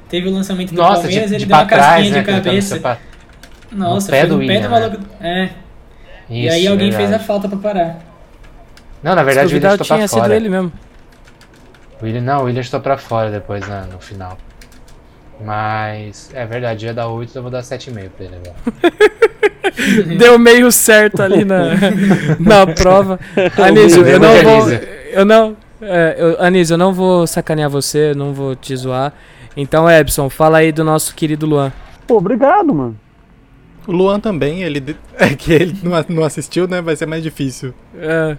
Teve 0.08 0.28
o 0.28 0.32
lançamento 0.32 0.74
do 0.74 0.76
Nossa, 0.80 1.02
Palmeiras, 1.02 1.28
de, 1.28 1.34
ele 1.34 1.38
de 1.40 1.46
deu 1.46 1.56
uma 1.56 1.64
trás, 1.66 1.82
casquinha 1.86 2.10
né? 2.10 2.18
de 2.20 2.26
tentando 2.26 2.44
cabeça. 2.44 2.74
separar. 2.76 3.00
Nossa, 3.72 4.10
pé 4.10 4.20
foi 4.20 4.28
do 4.28 4.36
no 4.38 4.46
pé 4.46 4.60
do 4.60 4.70
maluco. 4.70 4.96
É. 5.20 5.48
e 6.30 6.46
Isso, 6.46 6.54
aí 6.54 6.66
alguém 6.68 6.90
fez 6.92 7.04
a 7.04 7.08
verdade. 7.08 7.24
falta 7.24 7.48
pra 7.48 7.58
parar. 7.58 7.98
Não, 9.02 9.14
na 9.14 9.22
verdade 9.22 9.46
o 9.52 9.54
William 9.54 9.70
duvidar, 9.70 9.72
chutou 9.72 9.86
pra 9.86 9.96
tinha 9.96 10.08
sido 10.08 10.20
fora. 10.20 10.36
ele 10.36 10.48
mesmo. 10.48 10.72
O 12.00 12.04
William, 12.04 12.20
não, 12.20 12.40
o 12.40 12.44
William 12.44 12.62
chutou 12.62 12.80
pra 12.80 12.96
fora 12.96 13.30
depois 13.30 13.66
na- 13.68 13.82
no 13.82 13.98
final. 13.98 14.38
Mas 15.44 16.30
é 16.32 16.46
verdade, 16.46 16.86
ia 16.86 16.94
dar 16.94 17.08
8, 17.08 17.30
então 17.30 17.40
eu 17.40 17.42
vou 17.44 17.50
dar 17.50 17.62
7,5 17.62 18.10
pra 18.16 18.24
ele 18.26 18.36
agora. 18.36 20.14
Deu 20.16 20.38
meio 20.38 20.70
certo 20.70 21.20
ali 21.22 21.44
na, 21.44 21.70
na 22.38 22.66
prova. 22.66 23.18
Anísio, 23.60 24.06
eu 24.06 24.20
não 24.20 24.42
vou. 24.42 24.70
Eu 25.12 25.24
não. 25.24 25.56
É, 25.82 26.14
eu, 26.16 26.40
Anísio, 26.42 26.74
eu 26.74 26.78
não 26.78 26.92
vou 26.94 27.26
sacanear 27.26 27.68
você, 27.68 28.14
não 28.14 28.32
vou 28.32 28.54
te 28.54 28.74
zoar. 28.76 29.12
Então, 29.56 29.88
Epson, 29.88 30.28
fala 30.28 30.58
aí 30.58 30.72
do 30.72 30.82
nosso 30.82 31.14
querido 31.14 31.46
Luan. 31.46 31.72
Pô, 32.06 32.16
obrigado, 32.18 32.74
mano. 32.74 32.98
O 33.86 33.92
Luan 33.92 34.18
também, 34.18 34.62
ele 34.62 34.96
é 35.18 35.28
que 35.34 35.52
ele 35.52 35.76
não 36.08 36.24
assistiu, 36.24 36.66
né? 36.66 36.80
Vai 36.80 36.96
ser 36.96 37.06
mais 37.06 37.22
difícil. 37.22 37.74
É, 37.96 38.36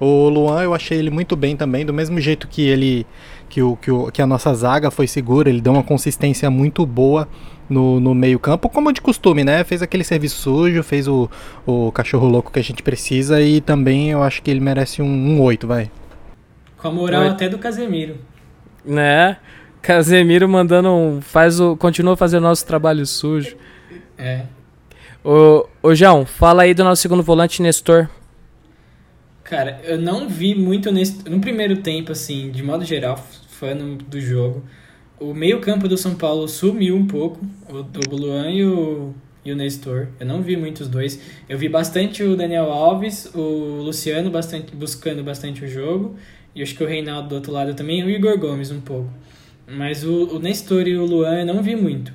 O 0.00 0.28
Luan, 0.28 0.62
eu 0.62 0.74
achei 0.74 0.98
ele 0.98 1.10
muito 1.10 1.36
bem 1.36 1.56
também, 1.56 1.84
do 1.86 1.92
mesmo 1.92 2.20
jeito 2.20 2.48
que 2.48 2.62
ele 2.66 3.06
que, 3.48 3.60
o, 3.62 3.76
que, 3.76 3.90
o, 3.90 4.10
que 4.10 4.22
a 4.22 4.26
nossa 4.26 4.54
zaga 4.54 4.90
foi 4.90 5.06
segura, 5.06 5.48
ele 5.50 5.60
deu 5.60 5.72
uma 5.72 5.82
consistência 5.82 6.48
muito 6.50 6.86
boa 6.86 7.28
no, 7.68 7.98
no 8.00 8.14
meio-campo, 8.14 8.68
como 8.68 8.92
de 8.92 9.00
costume, 9.00 9.44
né? 9.44 9.64
Fez 9.64 9.82
aquele 9.82 10.04
serviço 10.04 10.36
sujo, 10.36 10.82
fez 10.82 11.08
o, 11.08 11.28
o 11.66 11.90
cachorro 11.92 12.28
louco 12.28 12.50
que 12.52 12.58
a 12.58 12.62
gente 12.62 12.82
precisa 12.82 13.40
e 13.42 13.60
também 13.60 14.10
eu 14.10 14.22
acho 14.22 14.42
que 14.42 14.50
ele 14.50 14.60
merece 14.60 15.02
um, 15.02 15.06
um 15.06 15.40
8, 15.42 15.66
vai. 15.66 15.90
Com 16.78 16.88
a 16.88 16.92
moral 16.92 17.22
Vai. 17.22 17.30
até 17.30 17.48
do 17.48 17.58
Casemiro. 17.58 18.16
né? 18.84 19.36
Casemiro 19.82 20.48
mandando 20.48 20.88
um. 20.90 21.20
Faz 21.20 21.60
o. 21.60 21.76
Continua 21.76 22.16
fazendo 22.16 22.42
nosso 22.42 22.66
trabalho 22.66 23.06
sujo. 23.06 23.56
É. 24.18 24.44
Ô, 25.24 25.66
ô 25.82 25.94
João, 25.94 26.24
fala 26.24 26.62
aí 26.62 26.74
do 26.74 26.84
nosso 26.84 27.02
segundo 27.02 27.22
volante, 27.22 27.62
Nestor. 27.62 28.08
Cara, 29.44 29.80
eu 29.84 29.98
não 29.98 30.28
vi 30.28 30.54
muito 30.54 30.92
nesse, 30.92 31.28
no 31.28 31.40
primeiro 31.40 31.78
tempo, 31.78 32.12
assim, 32.12 32.50
de 32.50 32.62
modo 32.62 32.84
geral, 32.84 33.18
fã 33.48 33.76
do 33.76 34.20
jogo. 34.20 34.62
O 35.18 35.34
meio-campo 35.34 35.88
do 35.88 35.98
São 35.98 36.14
Paulo 36.14 36.48
sumiu 36.48 36.96
um 36.96 37.06
pouco, 37.06 37.44
o 37.68 37.82
do 37.82 38.16
Luan 38.16 38.50
e 38.50 38.64
o, 38.64 39.12
e 39.44 39.52
o 39.52 39.56
Nestor. 39.56 40.08
Eu 40.18 40.26
não 40.26 40.40
vi 40.40 40.56
muito 40.56 40.80
os 40.80 40.88
dois. 40.88 41.20
Eu 41.48 41.58
vi 41.58 41.68
bastante 41.68 42.22
o 42.22 42.36
Daniel 42.36 42.70
Alves, 42.70 43.30
o 43.34 43.82
Luciano 43.82 44.30
bastante, 44.30 44.74
buscando 44.74 45.22
bastante 45.22 45.64
o 45.64 45.68
jogo. 45.68 46.16
E 46.54 46.62
acho 46.62 46.74
que 46.74 46.82
o 46.82 46.86
Reinaldo 46.86 47.28
do 47.28 47.34
outro 47.34 47.52
lado 47.52 47.74
também, 47.74 48.00
e 48.00 48.04
o 48.04 48.08
Igor 48.08 48.38
Gomes 48.38 48.70
um 48.70 48.80
pouco. 48.80 49.10
Mas 49.70 50.04
o, 50.04 50.36
o 50.36 50.38
Nestor 50.38 50.86
e 50.88 50.96
o 50.96 51.04
Luan 51.04 51.40
eu 51.40 51.46
não 51.46 51.62
vi 51.62 51.76
muito. 51.76 52.12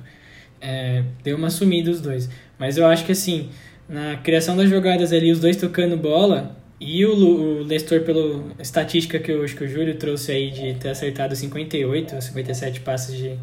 É, 0.60 1.02
deu 1.22 1.36
uma 1.36 1.50
sumida 1.50 1.90
os 1.90 2.00
dois. 2.00 2.28
Mas 2.58 2.76
eu 2.76 2.86
acho 2.86 3.04
que 3.04 3.12
assim, 3.12 3.48
na 3.88 4.16
criação 4.16 4.56
das 4.56 4.68
jogadas 4.70 5.12
ali, 5.12 5.30
os 5.30 5.40
dois 5.40 5.56
tocando 5.56 5.96
bola, 5.96 6.56
e 6.80 7.04
o, 7.06 7.14
Lu- 7.14 7.60
o 7.62 7.64
Nestor, 7.64 8.00
pela 8.00 8.42
estatística 8.58 9.18
que 9.18 9.30
eu 9.32 9.42
acho 9.42 9.56
que 9.56 9.64
o 9.64 9.68
Júlio 9.68 9.94
trouxe 9.94 10.32
aí 10.32 10.50
de 10.50 10.74
ter 10.74 10.90
acertado 10.90 11.34
58, 11.34 12.20
57 12.20 12.80
passes 12.80 13.16
de. 13.16 13.38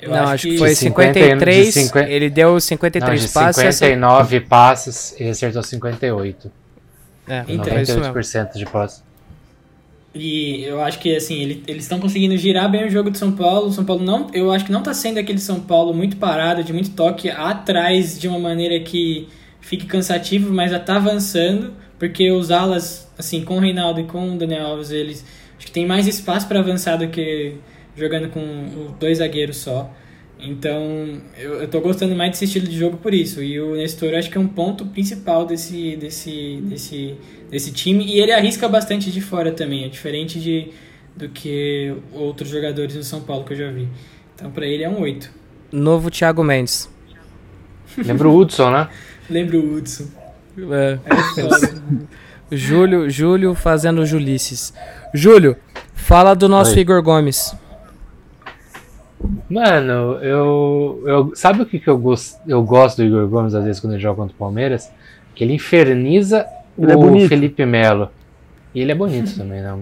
Eu 0.00 0.10
não, 0.10 0.28
acho 0.28 0.48
que, 0.48 0.58
foi 0.58 0.68
De 0.70 0.74
50 0.76 1.18
e- 1.18 1.22
53. 1.22 1.66
de 1.66 1.72
50 1.72 2.08
Ele 2.10 2.30
deu 2.30 2.52
Não, 2.52 2.60
53 2.60 3.20
de 3.22 3.28
passes. 3.28 3.62
essa- 3.64 3.84
59 3.86 4.40
passes, 4.40 5.14
ele 5.20 5.30
acertou 5.30 5.62
58. 5.62 6.50
É, 7.28 7.44
Então, 7.48 7.76
é 7.76 7.82
isso 7.82 7.98
mesmo. 7.98 8.14
98% 8.14 8.52
de 8.56 8.64
passes. 8.66 9.02
E 10.14 10.64
eu 10.64 10.82
acho 10.82 10.98
que 10.98 11.14
assim, 11.14 11.40
ele, 11.42 11.62
eles 11.66 11.84
estão 11.84 12.00
conseguindo 12.00 12.36
girar 12.36 12.70
bem 12.70 12.86
o 12.86 12.90
jogo 12.90 13.10
do 13.10 13.18
São 13.18 13.32
Paulo. 13.32 13.68
O 13.68 13.72
São 13.72 13.84
Paulo 13.84 14.02
não, 14.04 14.28
eu 14.32 14.50
acho 14.50 14.64
que 14.64 14.72
não 14.72 14.82
tá 14.82 14.94
sendo 14.94 15.18
aquele 15.18 15.38
São 15.38 15.60
Paulo 15.60 15.92
muito 15.94 16.16
parado, 16.16 16.64
de 16.64 16.72
muito 16.72 16.90
toque 16.90 17.30
atrás 17.30 18.18
de 18.18 18.26
uma 18.26 18.38
maneira 18.38 18.80
que 18.80 19.28
fique 19.60 19.86
cansativo, 19.86 20.52
mas 20.52 20.70
já 20.70 20.80
tá 20.80 20.96
avançando, 20.96 21.74
porque 21.98 22.30
os 22.30 22.50
alas, 22.50 23.10
assim, 23.18 23.44
com 23.44 23.56
o 23.56 23.60
Reinaldo 23.60 24.00
e 24.00 24.04
com 24.04 24.34
o 24.34 24.38
Daniel 24.38 24.66
Alves, 24.68 24.90
eles 24.90 25.24
acho 25.56 25.66
que 25.66 25.72
tem 25.72 25.86
mais 25.86 26.06
espaço 26.06 26.48
para 26.48 26.60
avançar 26.60 26.96
do 26.96 27.08
que 27.08 27.56
jogando 27.96 28.28
com 28.30 28.94
dois 28.98 29.18
zagueiros 29.18 29.58
só. 29.58 29.92
Então, 30.40 31.20
eu, 31.36 31.54
eu 31.62 31.68
tô 31.68 31.80
gostando 31.80 32.14
mais 32.14 32.30
desse 32.30 32.44
estilo 32.44 32.66
de 32.66 32.78
jogo 32.78 32.96
por 32.96 33.12
isso. 33.12 33.42
E 33.42 33.60
o 33.60 33.74
Nestor 33.74 34.14
acho 34.14 34.30
que 34.30 34.38
é 34.38 34.40
um 34.40 34.46
ponto 34.46 34.86
principal 34.86 35.44
desse, 35.44 35.96
desse, 35.96 36.60
desse, 36.62 37.16
desse 37.50 37.72
time. 37.72 38.04
E 38.06 38.20
ele 38.20 38.32
arrisca 38.32 38.68
bastante 38.68 39.10
de 39.10 39.20
fora 39.20 39.50
também. 39.50 39.84
É 39.84 39.88
diferente 39.88 40.38
de, 40.38 40.68
do 41.16 41.28
que 41.28 41.92
outros 42.12 42.48
jogadores 42.50 42.94
no 42.94 43.02
São 43.02 43.20
Paulo 43.20 43.44
que 43.44 43.52
eu 43.52 43.58
já 43.58 43.70
vi. 43.70 43.88
Então, 44.34 44.50
pra 44.50 44.66
ele 44.66 44.84
é 44.84 44.88
um 44.88 45.00
8. 45.00 45.28
Novo 45.72 46.10
Thiago 46.10 46.44
Mendes. 46.44 46.88
Lembra 47.98 48.28
o 48.28 48.36
Hudson, 48.38 48.70
né? 48.70 48.88
Lembra 49.28 49.58
o 49.58 49.74
Hudson. 49.74 50.04
É. 50.56 50.98
É. 51.04 52.18
Júlio, 52.56 53.10
Júlio 53.10 53.54
fazendo 53.54 54.06
Julices. 54.06 54.72
Júlio, 55.12 55.56
fala 55.92 56.34
do 56.34 56.48
nosso 56.48 56.74
Oi. 56.74 56.80
Igor 56.80 57.02
Gomes. 57.02 57.54
Mano, 59.50 60.18
eu, 60.22 61.02
eu. 61.06 61.32
Sabe 61.34 61.62
o 61.62 61.66
que, 61.66 61.78
que 61.78 61.88
eu, 61.88 61.98
gosto, 61.98 62.38
eu 62.46 62.62
gosto 62.62 62.98
do 62.98 63.04
Igor 63.04 63.26
Gomes 63.28 63.54
às 63.54 63.64
vezes 63.64 63.80
quando 63.80 63.94
ele 63.94 64.02
joga 64.02 64.16
contra 64.16 64.34
o 64.34 64.38
Palmeiras? 64.38 64.90
Que 65.34 65.44
ele 65.44 65.54
inferniza 65.54 66.46
Ele 66.78 66.92
é 66.92 66.96
o 66.96 67.00
bonito. 67.00 67.28
Felipe 67.28 67.64
Melo. 67.64 68.10
E 68.74 68.80
ele 68.82 68.92
é 68.92 68.94
bonito 68.94 69.34
também, 69.34 69.62
não- 69.62 69.78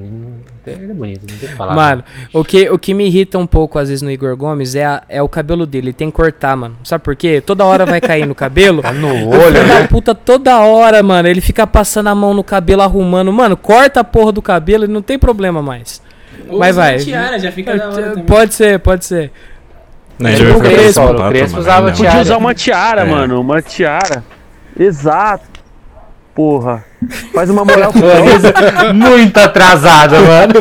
Ele 0.64 0.90
é 0.90 0.94
bonito, 0.94 1.20
não 1.28 1.36
tem 1.38 1.48
que 1.48 1.54
falar. 1.56 1.74
Mano, 1.74 2.04
o 2.32 2.44
que, 2.44 2.70
o 2.70 2.78
que 2.78 2.94
me 2.94 3.04
irrita 3.06 3.36
um 3.36 3.46
pouco 3.46 3.78
às 3.80 3.88
vezes 3.88 4.00
no 4.00 4.10
Igor 4.10 4.34
Gomes 4.36 4.76
é, 4.76 4.84
a- 4.86 5.02
é 5.08 5.20
o 5.20 5.28
cabelo 5.28 5.66
dele. 5.66 5.88
Ele 5.88 5.92
tem 5.92 6.08
que 6.08 6.16
cortar, 6.16 6.56
mano. 6.56 6.76
Sabe 6.84 7.02
por 7.02 7.16
quê? 7.16 7.40
Toda 7.44 7.64
hora 7.64 7.84
vai 7.84 8.00
cair 8.00 8.24
no 8.26 8.34
cabelo. 8.34 8.80
Tá 8.86 8.92
no 8.92 9.08
olho, 9.28 9.40
filho 9.42 9.68
da 9.68 9.80
né? 9.80 9.86
puta 9.88 10.14
toda 10.14 10.60
hora, 10.60 11.02
mano. 11.02 11.28
Ele 11.28 11.40
fica 11.40 11.66
passando 11.66 12.06
a 12.06 12.14
mão 12.14 12.32
no 12.32 12.44
cabelo, 12.44 12.80
arrumando. 12.82 13.32
Mano, 13.32 13.56
corta 13.56 14.00
a 14.00 14.04
porra 14.04 14.30
do 14.32 14.40
cabelo 14.40 14.84
e 14.84 14.88
não 14.88 15.02
tem 15.02 15.18
problema 15.18 15.60
mais. 15.60 16.00
Ou 16.48 16.58
Vai, 16.58 16.70
usa 16.70 16.80
vai. 16.80 16.98
tiara, 16.98 17.38
já 17.38 17.52
fica 17.52 17.76
da 17.76 17.88
hora 17.90 18.02
também. 18.10 18.24
Pode 18.24 18.54
ser, 18.54 18.78
pode 18.78 19.04
ser. 19.04 19.30
Não, 20.18 20.30
É, 20.30 20.34
ele 20.34 20.44
vai 20.46 20.56
o 20.56 20.60
Crespo, 20.60 21.02
o 21.04 21.28
Crespo 21.28 21.58
usava 21.58 21.92
tiara. 21.92 22.10
Podia 22.16 22.22
usar 22.22 22.36
uma 22.38 22.54
tiara, 22.54 23.02
É. 23.02 23.04
mano. 23.04 23.40
Uma 23.40 23.60
tiara. 23.60 24.24
Exato. 24.78 25.44
Porra. 26.34 26.84
Faz 27.32 27.48
uma 27.48 27.64
moral 27.64 27.90
O 27.94 28.10
Anísio 28.10 28.52
muito 28.94 29.38
atrasado, 29.38 30.16
mano. 30.16 30.54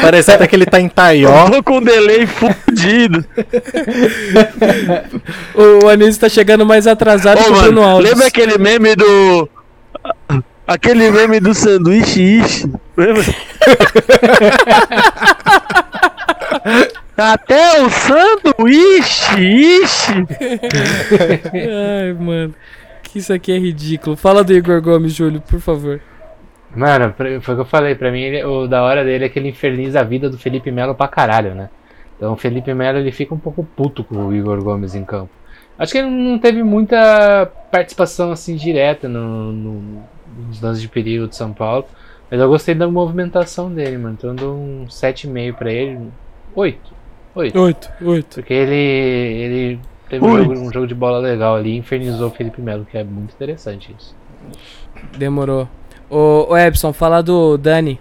Parece 0.00 0.32
até 0.32 0.46
que 0.46 0.56
ele 0.56 0.64
tá 0.64 0.80
em 0.80 0.88
Taió. 0.88 1.50
Tô 1.50 1.62
com 1.62 1.76
um 1.78 1.82
delay 1.82 2.26
fudido. 2.26 3.22
O 5.54 5.88
Anísio 5.88 6.20
tá 6.20 6.28
chegando 6.28 6.64
mais 6.64 6.86
atrasado 6.86 7.38
Ô, 7.40 7.44
que 7.44 7.50
o 7.50 7.62
Bruno 7.62 7.82
Alves. 7.82 8.10
lembra 8.10 8.26
aquele 8.26 8.58
meme 8.58 8.94
do. 8.96 9.48
Aquele 10.72 11.10
meme 11.10 11.38
do 11.40 11.52
sanduíche 11.52 12.22
ishi? 12.38 12.72
Lembra? 12.96 13.22
Até 17.16 17.82
o 17.82 17.90
sanduíche 17.90 19.40
ishi! 19.82 20.26
Ai, 21.52 22.12
mano. 22.14 22.54
Que 23.02 23.18
isso 23.18 23.32
aqui 23.32 23.52
é 23.52 23.58
ridículo. 23.58 24.16
Fala 24.16 24.42
do 24.42 24.52
Igor 24.54 24.80
Gomes, 24.80 25.12
Júlio, 25.12 25.40
por 25.42 25.60
favor. 25.60 26.00
Mano, 26.74 27.12
foi 27.18 27.36
o 27.36 27.56
que 27.56 27.60
eu 27.60 27.64
falei, 27.66 27.94
pra 27.94 28.10
mim 28.10 28.22
ele- 28.22 28.44
o 28.44 28.66
da 28.66 28.82
hora 28.82 29.04
dele 29.04 29.26
é 29.26 29.28
que 29.28 29.38
ele 29.38 29.50
inferniza 29.50 30.00
a 30.00 30.04
vida 30.04 30.30
do 30.30 30.38
Felipe 30.38 30.70
Melo 30.70 30.94
pra 30.94 31.06
caralho, 31.06 31.54
né? 31.54 31.68
Então 32.16 32.32
o 32.32 32.36
Felipe 32.36 32.72
Melo 32.72 32.96
ele 32.98 33.12
fica 33.12 33.34
um 33.34 33.38
pouco 33.38 33.62
puto 33.76 34.02
com 34.02 34.28
o 34.28 34.34
Igor 34.34 34.62
Gomes 34.62 34.94
em 34.94 35.04
campo. 35.04 35.28
Acho 35.78 35.92
que 35.92 35.98
ele 35.98 36.08
não 36.08 36.38
teve 36.38 36.62
muita 36.62 37.50
participação 37.70 38.30
assim 38.32 38.56
direta 38.56 39.06
no, 39.06 39.52
no- 39.52 40.02
nos 40.48 40.60
lances 40.60 40.82
de 40.82 40.88
perigo 40.88 41.28
de 41.28 41.36
São 41.36 41.52
Paulo, 41.52 41.86
mas 42.30 42.40
eu 42.40 42.48
gostei 42.48 42.74
da 42.74 42.88
movimentação 42.88 43.72
dele, 43.72 43.98
mano. 43.98 44.16
Então 44.18 44.30
eu 44.30 44.36
dou 44.36 44.56
um 44.56 44.86
7,5 44.86 45.54
pra 45.54 45.72
ele, 45.72 46.08
8. 46.54 47.02
8. 47.34 47.58
Oito, 47.58 47.90
oito. 48.02 48.34
Porque 48.34 48.52
ele, 48.52 48.74
ele 48.74 49.80
teve 50.08 50.24
um 50.24 50.36
jogo, 50.36 50.52
um 50.52 50.72
jogo 50.72 50.86
de 50.86 50.94
bola 50.94 51.18
legal 51.18 51.56
ali 51.56 51.70
e 51.70 51.76
infernizou 51.76 52.28
o 52.28 52.30
Felipe 52.30 52.60
Melo, 52.60 52.84
que 52.84 52.98
é 52.98 53.04
muito 53.04 53.32
interessante 53.32 53.94
isso. 53.98 54.14
Demorou. 55.16 55.66
Ô, 56.10 56.48
ô 56.50 56.56
Epson, 56.56 56.92
fala 56.92 57.22
do 57.22 57.56
Dani. 57.56 57.98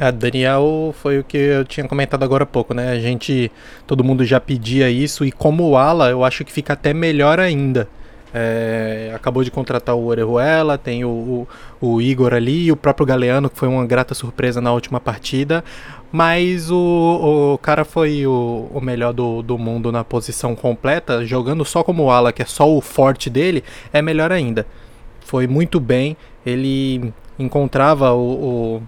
A 0.00 0.10
Daniel 0.10 0.94
foi 0.96 1.18
o 1.18 1.24
que 1.24 1.36
eu 1.36 1.64
tinha 1.64 1.86
comentado 1.86 2.22
agora 2.22 2.44
há 2.44 2.46
pouco, 2.46 2.72
né? 2.72 2.90
A 2.90 2.98
gente, 2.98 3.50
todo 3.86 4.04
mundo 4.04 4.24
já 4.24 4.40
pedia 4.40 4.90
isso 4.90 5.24
e 5.24 5.32
como 5.32 5.76
ala, 5.76 6.10
eu 6.10 6.24
acho 6.24 6.44
que 6.44 6.52
fica 6.52 6.72
até 6.72 6.94
melhor 6.94 7.40
ainda. 7.40 7.88
É, 8.34 9.10
acabou 9.14 9.42
de 9.42 9.50
contratar 9.50 9.94
o 9.96 10.04
Orejuela, 10.06 10.76
tem 10.76 11.04
o, 11.04 11.46
o, 11.80 11.88
o 11.94 12.00
Igor 12.02 12.34
ali 12.34 12.70
o 12.70 12.76
próprio 12.76 13.06
Galeano, 13.06 13.48
que 13.48 13.56
foi 13.58 13.68
uma 13.68 13.86
grata 13.86 14.14
surpresa 14.14 14.60
na 14.60 14.72
última 14.72 15.00
partida. 15.00 15.64
Mas 16.10 16.70
o, 16.70 17.54
o 17.54 17.58
cara 17.58 17.84
foi 17.84 18.26
o, 18.26 18.68
o 18.72 18.80
melhor 18.80 19.12
do, 19.12 19.42
do 19.42 19.58
mundo 19.58 19.92
na 19.92 20.02
posição 20.04 20.54
completa, 20.54 21.24
jogando 21.24 21.64
só 21.64 21.82
como 21.82 22.10
ala, 22.10 22.32
que 22.32 22.42
é 22.42 22.46
só 22.46 22.70
o 22.70 22.80
forte 22.80 23.28
dele, 23.28 23.62
é 23.92 24.00
melhor 24.00 24.32
ainda. 24.32 24.66
Foi 25.20 25.46
muito 25.46 25.78
bem, 25.78 26.16
ele 26.46 27.12
encontrava 27.38 28.12
o- 28.12 28.78
o 28.78 28.82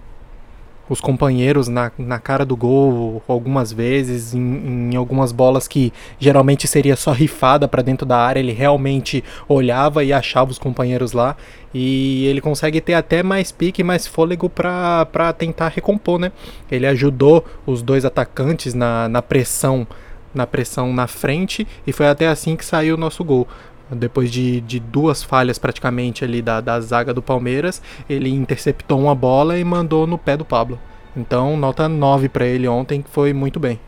os 0.91 0.99
companheiros 0.99 1.69
na, 1.69 1.89
na 1.97 2.19
cara 2.19 2.45
do 2.45 2.53
gol 2.53 3.23
algumas 3.25 3.71
vezes, 3.71 4.33
em, 4.33 4.91
em 4.91 4.95
algumas 4.97 5.31
bolas 5.31 5.65
que 5.65 5.93
geralmente 6.19 6.67
seria 6.67 6.97
só 6.97 7.13
rifada 7.13 7.65
para 7.65 7.81
dentro 7.81 8.05
da 8.05 8.17
área, 8.17 8.41
ele 8.41 8.51
realmente 8.51 9.23
olhava 9.47 10.03
e 10.03 10.11
achava 10.11 10.51
os 10.51 10.59
companheiros 10.59 11.13
lá. 11.13 11.37
E 11.73 12.25
ele 12.25 12.41
consegue 12.41 12.81
ter 12.81 12.93
até 12.93 13.23
mais 13.23 13.53
pique, 13.53 13.81
mais 13.85 14.05
fôlego 14.05 14.49
para 14.49 15.31
tentar 15.37 15.69
recompor, 15.69 16.19
né? 16.19 16.33
Ele 16.69 16.85
ajudou 16.85 17.45
os 17.65 17.81
dois 17.81 18.03
atacantes 18.03 18.73
na, 18.73 19.07
na 19.07 19.21
pressão 19.21 19.87
na 20.33 20.47
pressão 20.47 20.93
na 20.93 21.07
frente 21.07 21.67
e 21.85 21.91
foi 21.91 22.07
até 22.07 22.27
assim 22.27 22.55
que 22.55 22.63
saiu 22.63 22.95
o 22.95 22.97
nosso 22.97 23.21
gol. 23.21 23.45
Depois 23.91 24.31
de, 24.31 24.61
de 24.61 24.79
duas 24.79 25.21
falhas 25.21 25.57
praticamente 25.57 26.23
ali 26.23 26.41
da, 26.41 26.61
da 26.61 26.79
zaga 26.79 27.13
do 27.13 27.21
Palmeiras, 27.21 27.81
ele 28.09 28.29
interceptou 28.29 28.99
uma 28.99 29.13
bola 29.13 29.57
e 29.57 29.63
mandou 29.63 30.07
no 30.07 30.17
pé 30.17 30.37
do 30.37 30.45
Pablo. 30.45 30.79
Então, 31.15 31.57
nota 31.57 31.89
9 31.89 32.29
pra 32.29 32.45
ele 32.45 32.67
ontem, 32.67 33.01
que 33.01 33.09
foi 33.09 33.33
muito 33.33 33.59
bem. 33.59 33.79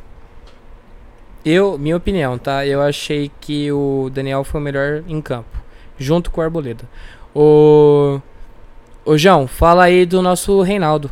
Eu, 1.46 1.78
minha 1.78 1.96
opinião, 1.96 2.38
tá? 2.38 2.66
Eu 2.66 2.82
achei 2.82 3.32
que 3.42 3.72
o 3.72 4.10
Daniel 4.14 4.44
foi 4.44 4.62
o 4.62 4.64
melhor 4.64 5.04
em 5.08 5.22
campo, 5.22 5.58
junto 5.98 6.32
com 6.32 6.40
o 6.40 6.44
Arboleda. 6.44 6.88
O. 7.36 8.20
Ô, 9.06 9.18
João, 9.18 9.48
fala 9.48 9.84
aí 9.84 10.06
do 10.06 10.22
nosso 10.22 10.62
Reinaldo. 10.62 11.12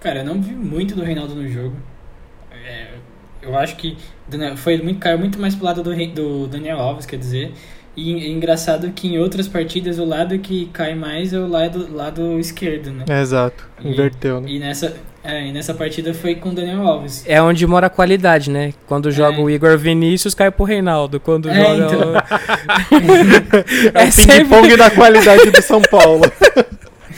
Cara, 0.00 0.20
eu 0.20 0.24
não 0.24 0.40
vi 0.40 0.54
muito 0.54 0.94
do 0.94 1.02
Reinaldo 1.02 1.34
no 1.34 1.46
jogo. 1.48 1.76
É, 3.42 3.46
eu 3.48 3.56
acho 3.58 3.76
que 3.76 3.96
foi 4.56 4.78
muito, 4.78 4.98
caiu 5.00 5.18
muito 5.18 5.38
mais 5.40 5.54
pro 5.54 5.64
lado 5.64 5.82
do, 5.82 5.90
do 6.14 6.46
Daniel 6.46 6.78
Alves, 6.78 7.06
quer 7.06 7.16
dizer. 7.18 7.52
E 7.94 8.14
é 8.24 8.28
engraçado 8.28 8.90
que 8.92 9.06
em 9.06 9.18
outras 9.18 9.46
partidas 9.46 9.98
o 9.98 10.04
lado 10.06 10.38
que 10.38 10.66
cai 10.72 10.94
mais 10.94 11.34
é 11.34 11.38
o 11.38 11.46
lado, 11.46 11.94
lado 11.94 12.38
esquerdo, 12.38 12.90
né? 12.90 13.04
exato, 13.20 13.68
E- 13.84 13.88
inverteu, 13.90 14.40
né? 14.40 14.48
E 14.48 14.58
nessa, 14.58 14.96
é, 15.22 15.46
e 15.48 15.52
nessa 15.52 15.74
partida 15.74 16.14
foi 16.14 16.34
com 16.36 16.48
o 16.48 16.54
Daniel 16.54 16.80
Alves. 16.86 17.22
É 17.26 17.42
onde 17.42 17.66
mora 17.66 17.88
a 17.88 17.90
qualidade, 17.90 18.48
né? 18.50 18.72
Quando 18.86 19.10
joga 19.10 19.36
É. 19.36 19.40
o 19.40 19.50
Igor 19.50 19.76
Vinícius, 19.76 20.32
cai 20.34 20.50
pro 20.50 20.64
Reinaldo. 20.64 21.20
Quando 21.20 21.50
É, 21.50 21.54
joga. 21.54 21.84
então. 21.84 22.12
o- 22.12 23.98
é, 23.98 24.08
sempre. 24.10 24.44
Ping-pong 24.44 24.74
da 24.76 24.90
qualidade 24.90 25.50
do 25.50 25.60
São 25.60 25.82
Paulo. 25.82 26.22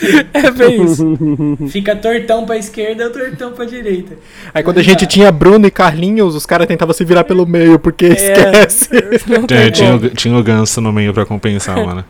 É 0.32 0.50
bem 0.50 0.82
isso. 0.84 1.16
Fica 1.70 1.94
tortão 1.96 2.44
pra 2.46 2.56
esquerda 2.56 3.04
ou 3.06 3.10
tortão 3.12 3.52
pra 3.52 3.64
direita. 3.64 4.16
Aí 4.52 4.62
quando 4.62 4.78
a 4.78 4.82
gente 4.82 5.06
tinha 5.06 5.30
Bruno 5.32 5.66
e 5.66 5.70
Carlinhos, 5.70 6.34
os 6.34 6.44
caras 6.46 6.66
tentavam 6.66 6.92
se 6.94 7.04
virar 7.04 7.24
pelo 7.24 7.46
meio, 7.46 7.78
porque 7.78 8.06
esquece. 8.06 8.88
Não 9.28 9.46
Tinha, 9.46 9.70
tinha, 9.70 9.98
tinha 10.10 10.36
o 10.38 10.42
ganso 10.42 10.80
no 10.80 10.92
meio 10.92 11.12
pra 11.14 11.24
compensar, 11.24 11.76
mano. 11.84 12.04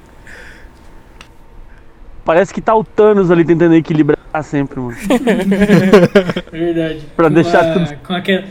Parece 2.25 2.55
que 2.55 2.61
tá 2.61 2.75
o 2.75 2.83
Thanos 2.83 3.31
ali 3.31 3.44
tentando 3.44 3.75
equilibrar 3.75 4.18
sempre, 4.42 4.81
mano. 4.81 4.97
Verdade. 6.51 7.01
Pra 7.14 7.29
Com 7.29 7.35
deixar 7.35 7.61
a- 7.61 7.73
tudo 7.75 7.97
Com 8.07 8.14
aquela, 8.14 8.44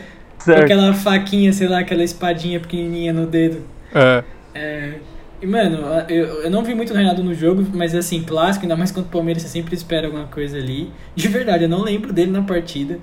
com 0.44 0.52
aquela 0.52 0.94
faquinha, 0.94 1.52
sei 1.52 1.66
lá, 1.68 1.80
aquela 1.80 2.04
espadinha 2.04 2.60
pequenininha 2.60 3.12
no 3.12 3.26
dedo. 3.26 3.62
É. 3.92 4.22
É, 4.54 4.92
e, 5.42 5.46
mano, 5.46 5.78
eu, 6.08 6.42
eu 6.44 6.50
não 6.50 6.62
vi 6.62 6.74
muito 6.74 6.92
do 6.92 6.96
Reinaldo 6.96 7.22
no 7.22 7.34
jogo, 7.34 7.64
mas 7.74 7.94
assim, 7.94 8.22
clássico, 8.22 8.64
ainda 8.64 8.76
mais 8.76 8.90
contra 8.90 9.08
o 9.08 9.12
Palmeiras, 9.12 9.42
você 9.42 9.48
sempre 9.48 9.74
espera 9.74 10.06
alguma 10.06 10.26
coisa 10.26 10.56
ali. 10.56 10.90
De 11.14 11.28
verdade, 11.28 11.64
eu 11.64 11.68
não 11.68 11.82
lembro 11.82 12.12
dele 12.12 12.30
na 12.30 12.42
partida. 12.42 12.98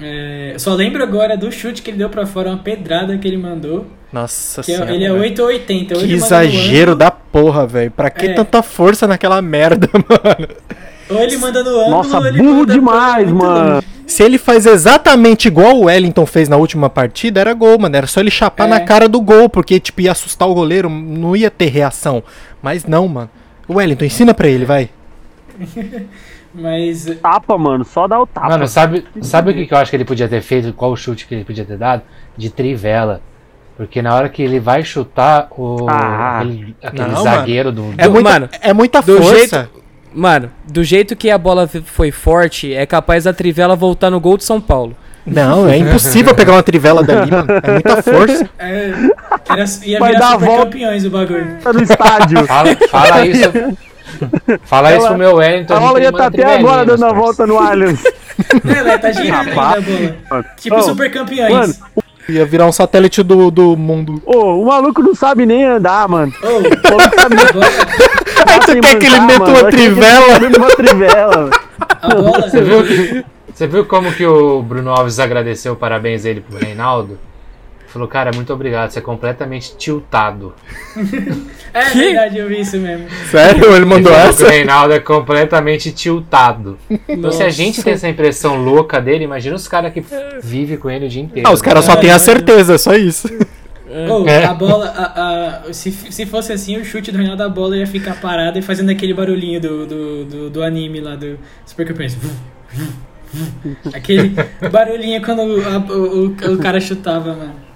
É, 0.00 0.52
eu 0.54 0.58
só 0.60 0.74
lembro 0.74 1.02
agora 1.02 1.36
do 1.36 1.50
chute 1.50 1.82
que 1.82 1.90
ele 1.90 1.98
deu 1.98 2.08
pra 2.08 2.24
fora, 2.24 2.50
uma 2.50 2.58
pedrada 2.58 3.16
que 3.18 3.26
ele 3.26 3.36
mandou. 3.36 3.86
Nossa 4.12 4.62
Que 4.62 4.72
é- 4.72 4.74
senhora. 4.76 4.94
ele 4.94 5.04
é 5.04 5.08
velho. 5.10 5.20
8 5.22 5.42
ou 5.42 5.48
80. 5.48 5.94
ou 5.94 6.00
Que 6.00 6.12
exagero 6.12 6.92
ângulo, 6.92 6.96
da 6.96 7.10
porra, 7.10 7.66
velho. 7.66 7.90
Pra 7.90 8.08
que 8.08 8.26
É. 8.26 8.32
tanta 8.34 8.62
força 8.62 9.06
naquela 9.06 9.42
merda, 9.42 9.88
mano? 9.92 10.48
Ou 11.10 11.18
ele 11.20 11.36
manda 11.38 11.62
no 11.64 11.70
ângulo, 11.70 11.90
Nossa, 11.90 12.18
ou 12.18 12.26
ele 12.26 12.38
burro 12.38 12.54
manda 12.60 12.72
demais, 12.74 13.30
mano. 13.32 13.74
longe. 13.74 13.86
Se 14.08 14.22
ele 14.22 14.38
faz 14.38 14.64
exatamente 14.66 15.48
igual 15.48 15.76
o 15.76 15.84
Wellington 15.84 16.24
fez 16.24 16.48
na 16.48 16.56
última 16.56 16.88
partida, 16.88 17.40
era 17.40 17.52
gol, 17.52 17.78
mano. 17.78 17.94
Era 17.94 18.06
só 18.06 18.20
ele 18.20 18.30
chapar 18.30 18.64
É. 18.66 18.70
na 18.70 18.80
cara 18.80 19.06
do 19.08 19.20
gol, 19.20 19.48
porque, 19.50 19.78
tipo, 19.78 20.00
ia 20.00 20.12
assustar 20.12 20.48
o 20.48 20.54
goleiro, 20.54 20.88
não 20.88 21.36
ia 21.36 21.50
ter 21.50 21.66
reação. 21.66 22.22
Mas 22.62 22.84
não, 22.86 23.06
mano. 23.06 23.28
Wellington, 23.68 24.06
ensina 24.06 24.32
pra 24.32 24.48
ele, 24.48 24.64
vai. 24.64 24.88
Mas 26.54 27.04
Tapa, 27.22 27.58
mano. 27.58 27.84
Só 27.84 28.08
dá 28.08 28.18
o 28.20 28.26
tapa. 28.26 28.48
Mano, 28.48 28.66
sabe, 28.66 29.04
sabe 29.20 29.50
o 29.50 29.54
que 29.54 29.66
que 29.66 29.74
eu 29.74 29.78
acho 29.78 29.90
que 29.90 29.96
ele 29.96 30.04
podia 30.04 30.26
ter 30.28 30.40
feito? 30.40 30.72
Qual 30.72 30.90
o 30.92 30.96
chute 30.96 31.26
que 31.26 31.34
ele 31.34 31.44
podia 31.44 31.64
ter 31.64 31.76
dado? 31.76 32.02
De 32.36 32.48
trivela. 32.50 33.20
Porque 33.76 34.02
na 34.02 34.14
hora 34.14 34.28
que 34.28 34.42
ele 34.42 34.58
vai 34.58 34.82
chutar, 34.82 35.48
o, 35.56 35.86
Ah. 35.88 36.38
aquele, 36.40 36.76
aquele 36.82 37.08
Não, 37.10 37.22
zagueiro 37.22 37.70
do. 37.70 37.94
É 37.96 38.04
Do- 38.04 38.10
muita, 38.12 38.30
mano, 38.30 38.48
é 38.60 38.72
muita 38.72 39.00
do 39.02 39.18
força. 39.22 39.36
jeito- 39.36 39.77
Mano, 40.12 40.50
do 40.66 40.82
jeito 40.82 41.14
que 41.14 41.30
a 41.30 41.38
bola 41.38 41.68
foi 41.84 42.10
forte, 42.10 42.72
é 42.72 42.86
capaz 42.86 43.24
da 43.24 43.32
Trivela 43.32 43.76
voltar 43.76 44.10
no 44.10 44.20
gol 44.20 44.36
de 44.36 44.44
São 44.44 44.60
Paulo. 44.60 44.96
Não, 45.30 45.68
é 45.68 45.76
impossível 45.76 46.34
pegar 46.34 46.52
uma 46.52 46.62
trivela 46.62 47.02
dali, 47.02 47.30
mano. 47.30 47.48
É 47.62 47.72
muita 47.72 48.02
força. 48.02 48.48
é, 48.58 48.92
era, 49.50 49.64
ia 49.84 49.98
Vai 49.98 50.12
virar 50.12 50.20
dar 50.20 50.28
a 50.28 50.32
super 50.32 50.46
volta. 50.46 50.64
campeões 50.64 51.04
o 51.04 51.10
bagulho. 51.10 51.58
Tá 51.62 51.72
no 51.74 51.82
estádio. 51.82 52.46
Fala, 52.46 52.76
fala 52.90 53.26
isso. 53.26 53.52
Fala 54.64 54.96
isso 54.96 55.06
pro 55.06 55.18
meu 55.18 55.36
Wellington. 55.36 55.74
A 55.74 55.80
bola 55.80 56.00
ia 56.00 56.08
estar 56.08 56.26
até 56.26 56.36
trivelinha 56.38 56.58
agora 56.60 56.86
dando 56.86 57.04
a 57.04 57.12
volta 57.12 57.46
no 57.46 57.58
Allianz. 57.58 58.02
Não, 58.64 58.74
ela 58.74 58.98
tá 58.98 59.12
girando 59.12 59.48
ainda 59.48 59.60
a 59.60 59.80
bola. 60.30 60.44
Tipo 60.56 60.76
Ô, 60.76 60.82
super 60.82 61.10
campeões. 61.10 61.80
Ia 62.28 62.44
virar 62.44 62.66
um 62.66 62.72
satélite 62.72 63.22
do, 63.22 63.50
do 63.50 63.76
mundo. 63.76 64.20
Ô, 64.26 64.60
o 64.62 64.66
maluco 64.66 65.02
não 65.02 65.14
sabe 65.14 65.46
nem 65.46 65.64
andar, 65.64 66.06
mano. 66.08 66.32
Ô, 66.42 66.46
O 66.58 66.96
maluco 66.96 67.20
sabe 67.20 67.36
nem 67.36 67.44
a 67.46 67.52
bola, 67.52 67.66
Aí 68.46 68.60
tu 68.60 68.66
sem 68.72 68.80
quer 68.82 68.98
que 68.98 69.06
ele 69.06 69.20
meta 69.20 69.44
uma 69.44 69.70
trivela? 69.70 70.38
uma 70.58 70.70
trivela. 70.76 71.50
Você 72.42 72.60
viu, 72.62 73.24
você 73.52 73.66
viu 73.66 73.84
como 73.86 74.12
que 74.12 74.26
o 74.26 74.62
Bruno 74.62 74.90
Alves 74.90 75.18
agradeceu 75.18 75.74
parabéns 75.74 76.24
a 76.26 76.30
ele 76.30 76.40
pro 76.42 76.58
Reinaldo? 76.58 77.18
Falou, 77.88 78.06
cara, 78.06 78.30
muito 78.34 78.52
obrigado, 78.52 78.90
você 78.90 78.98
é 78.98 79.02
completamente 79.02 79.76
tiltado. 79.76 80.54
É 81.74 81.84
verdade, 81.90 82.38
eu 82.38 82.48
vi 82.48 82.60
isso 82.62 82.78
mesmo. 82.78 83.06
Sério? 83.30 83.76
Ele 83.76 83.84
mandou 83.84 84.10
Ele 84.10 84.20
falou 84.20 84.34
que 84.34 84.42
essa? 84.42 84.46
O 84.46 84.48
Reinaldo 84.48 84.94
é 84.94 84.98
completamente 85.00 85.92
tiltado. 85.92 86.78
Então, 87.06 87.30
se 87.30 87.42
a 87.42 87.46
Nossa. 87.46 87.50
gente 87.50 87.82
tem 87.82 87.92
essa 87.92 88.08
impressão 88.08 88.56
louca 88.64 88.98
dele, 89.02 89.24
imagina 89.24 89.54
os 89.54 89.68
caras 89.68 89.92
que 89.92 90.02
vivem 90.42 90.78
com 90.78 90.90
ele 90.90 91.04
o 91.04 91.08
dia 91.10 91.22
inteiro. 91.22 91.46
Ah, 91.46 91.52
os 91.52 91.60
caras 91.60 91.84
só 91.84 91.94
têm 91.94 92.10
a 92.10 92.18
certeza, 92.18 92.74
é 92.74 92.78
só 92.78 92.94
isso. 92.94 93.28
Ô, 93.86 94.26
É. 94.26 94.46
a 94.46 94.54
bola, 94.54 94.86
a- 94.88 95.64
a- 95.68 95.72
se, 95.74 95.92
se 95.92 96.24
fosse 96.24 96.52
assim, 96.54 96.78
o 96.78 96.84
chute 96.86 97.12
do 97.12 97.18
Reinaldo 97.18 97.42
a 97.42 97.48
bola 97.50 97.76
ia 97.76 97.86
ficar 97.86 98.18
parada 98.18 98.58
e 98.58 98.62
fazendo 98.62 98.88
aquele 98.90 99.12
barulhinho 99.12 99.60
do, 99.60 99.86
do, 99.86 100.24
do, 100.24 100.50
do 100.50 100.62
anime 100.62 101.00
lá 101.00 101.16
do 101.16 101.38
Super 101.66 101.86
Campeões. 101.86 102.16
Aquele 103.92 104.34
barulhinho 104.72 105.22
quando 105.22 105.40
o, 105.42 105.60
a- 105.60 105.78
o, 105.92 106.26
o, 106.50 106.54
o 106.54 106.58
cara 106.58 106.80
chutava, 106.80 107.34
mano. 107.34 107.67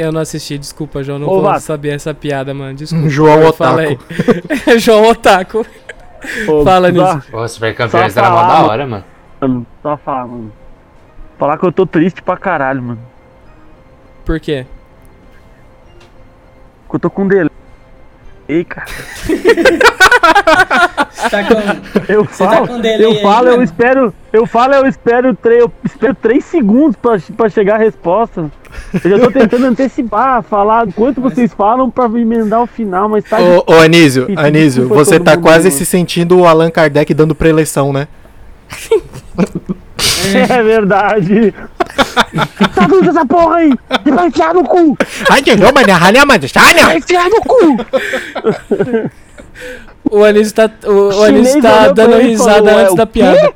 Eu 0.00 0.10
não 0.10 0.20
assisti, 0.22 0.56
desculpa, 0.56 1.02
João. 1.02 1.18
Não 1.18 1.28
Ô, 1.28 1.42
vou 1.42 1.60
saber 1.60 1.90
essa 1.90 2.14
piada, 2.14 2.54
mano. 2.54 2.74
Desculpa. 2.74 3.08
João 3.10 3.52
Fala 3.52 3.82
Otaku. 3.82 4.04
aí. 4.66 4.78
João 4.80 5.04
Otaku. 5.10 5.66
Ô, 6.48 6.64
Fala 6.64 6.90
nisso. 6.90 7.22
Pô, 7.30 7.46
Super 7.46 7.74
Campeões 7.74 8.12
Só 8.14 8.20
era 8.20 8.30
mó 8.30 8.36
falar, 8.36 8.48
da 8.48 8.54
mano. 8.60 8.68
hora, 8.70 8.86
mano. 8.86 9.04
Mano, 9.40 9.66
só 9.82 9.96
falar, 9.98 10.26
mano. 10.26 10.52
Falar 11.38 11.58
que 11.58 11.66
eu 11.66 11.72
tô 11.72 11.86
triste 11.86 12.22
pra 12.22 12.36
caralho, 12.38 12.82
mano. 12.82 13.00
Por 14.24 14.40
quê? 14.40 14.66
Que 16.88 16.96
eu 16.96 17.00
tô 17.00 17.10
com 17.10 17.28
delay. 17.28 17.50
Ei, 18.48 18.64
cara. 18.64 18.86
Você 21.10 21.30
tá 21.30 21.44
com. 21.44 22.12
Eu 22.12 22.24
Você 22.24 22.44
tá 22.44 22.50
falo, 22.50 22.68
com 22.68 22.80
delay 22.80 23.04
eu 23.04 23.10
aí, 23.12 23.22
falo, 23.22 23.48
eu 23.48 23.62
espero, 23.62 24.14
eu 24.32 24.46
falo, 24.46 24.74
eu 24.74 24.86
espero, 24.86 25.34
tre- 25.34 25.60
eu 25.62 25.72
espero 25.84 26.14
três 26.14 26.44
segundos 26.44 26.96
pra, 26.96 27.18
pra 27.36 27.48
chegar 27.48 27.74
a 27.76 27.78
resposta. 27.78 28.50
Eu 29.04 29.10
já 29.10 29.18
tô 29.18 29.30
tentando 29.30 29.66
antecipar, 29.66 30.42
falar 30.42 30.86
quanto 30.94 31.20
vocês 31.20 31.52
falam 31.52 31.90
pra 31.90 32.04
emendar 32.06 32.62
o 32.62 32.66
final, 32.66 33.08
mas 33.08 33.24
tá 33.24 33.38
Ô, 33.40 33.64
ô 33.66 33.74
Anísio, 33.80 34.22
Difícil, 34.26 34.46
Anísio, 34.46 34.88
você 34.88 35.18
tá 35.20 35.36
quase 35.36 35.68
mano. 35.68 35.78
se 35.78 35.84
sentindo 35.86 36.38
o 36.38 36.46
Allan 36.46 36.70
Kardec 36.70 37.12
dando 37.12 37.34
preleção, 37.34 37.92
né? 37.92 38.06
É 40.50 40.62
verdade. 40.62 41.54
Tá 42.74 42.86
doido 42.86 43.08
essa 43.10 43.24
porra 43.24 43.56
aí? 43.56 43.72
E 44.04 44.10
vai 44.10 44.26
enfiar 44.28 44.54
no 44.54 44.64
cu! 44.64 44.96
Ai, 45.30 45.42
que 45.42 45.56
não, 45.56 45.72
mas 45.72 45.86
Vai 46.86 46.98
enfiar 46.98 47.28
no 47.30 47.40
cu! 47.40 47.76
O 50.10 50.24
Anísio 50.24 50.54
tá, 50.54 50.70
o, 50.86 51.20
o 51.20 51.22
Anísio 51.24 51.62
tá 51.62 51.88
dando 51.92 52.16
risada 52.16 52.54
falou, 52.54 52.68
"É, 52.70 52.82
antes 52.82 52.92
o 52.92 52.96
da 52.96 53.06
quê?" 53.06 53.12
piada. 53.12 53.54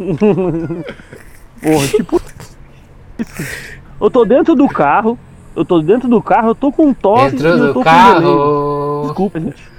Porra, 1.62 1.86
tipo. 1.88 2.20
Eu 4.00 4.10
tô 4.10 4.24
dentro 4.24 4.54
do 4.54 4.68
carro, 4.68 5.18
eu 5.56 5.64
tô 5.64 5.80
dentro 5.80 6.08
do 6.08 6.20
carro, 6.20 6.48
eu 6.50 6.54
tô 6.54 6.70
com 6.72 6.92
tosse 6.92 7.36
e 7.36 7.38
Dentro 7.38 7.48
eu 7.48 7.72
tô 7.72 7.80
do 7.80 7.84
carro. 7.84 9.02
Desculpa, 9.04 9.40
gente. 9.40 9.74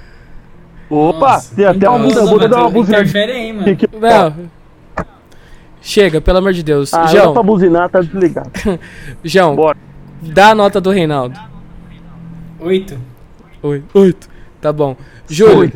Opa, 0.88 1.32
Nossa, 1.32 1.54
tem 1.54 1.64
até 1.64 1.88
uma 1.88 1.98
música, 1.98 2.24
vou 2.24 2.36
mano, 2.36 2.48
dar 2.48 2.60
uma 2.60 2.70
buzinada 2.70 3.02
Interfere 3.02 3.32
aí, 3.32 3.52
mano. 3.52 3.76
Não. 4.00 4.34
Chega, 5.80 6.20
pelo 6.20 6.38
amor 6.38 6.52
de 6.52 6.62
Deus. 6.62 6.92
Ah, 6.94 7.06
João, 7.06 7.32
pra 7.32 7.42
buzinar, 7.42 7.88
tá 7.88 8.00
desligado. 8.00 8.50
João, 9.22 9.54
Bora. 9.54 9.78
dá 10.20 10.50
a 10.50 10.54
nota 10.54 10.80
do 10.80 10.90
Reinaldo. 10.90 11.38
Oito. 12.60 12.98
Oi, 13.66 13.82
oito. 13.94 14.28
Tá 14.60 14.72
bom. 14.72 14.96
Júlio. 15.28 15.72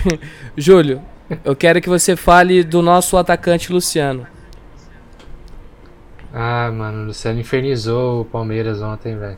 Júlio, 0.56 1.02
eu 1.44 1.54
quero 1.54 1.82
que 1.82 1.88
você 1.88 2.16
fale 2.16 2.64
do 2.64 2.80
nosso 2.80 3.14
atacante 3.18 3.70
Luciano. 3.70 4.26
Ah, 6.32 6.70
mano, 6.72 7.02
o 7.02 7.06
Luciano 7.08 7.38
infernizou 7.38 8.22
o 8.22 8.24
Palmeiras 8.24 8.80
ontem, 8.80 9.18
velho. 9.18 9.36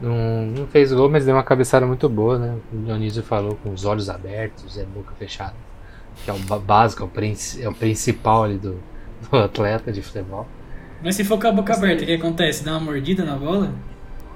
Não, 0.00 0.46
não 0.46 0.66
fez 0.68 0.90
gol, 0.90 1.10
mas 1.10 1.26
deu 1.26 1.34
uma 1.34 1.42
cabeçada 1.42 1.86
muito 1.86 2.08
boa, 2.08 2.38
né? 2.38 2.56
O 2.72 2.78
Dionísio 2.78 3.22
falou 3.22 3.56
com 3.56 3.74
os 3.74 3.84
olhos 3.84 4.08
abertos 4.08 4.78
e 4.78 4.80
a 4.80 4.86
boca 4.86 5.12
fechada. 5.18 5.56
Que 6.24 6.30
é 6.30 6.32
o 6.32 6.38
básico, 6.58 7.02
é 7.02 7.04
o, 7.04 7.62
é 7.62 7.68
o 7.68 7.74
principal 7.74 8.44
ali 8.44 8.56
do, 8.56 8.80
do 9.30 9.36
atleta 9.36 9.92
de 9.92 10.00
futebol. 10.00 10.48
Mas 11.02 11.14
se 11.14 11.24
for 11.24 11.38
com 11.38 11.46
a 11.46 11.52
boca 11.52 11.74
aberta, 11.74 12.04
o 12.04 12.06
que 12.06 12.14
acontece? 12.14 12.64
Dá 12.64 12.72
uma 12.72 12.80
mordida 12.80 13.22
na 13.22 13.36
bola? 13.36 13.70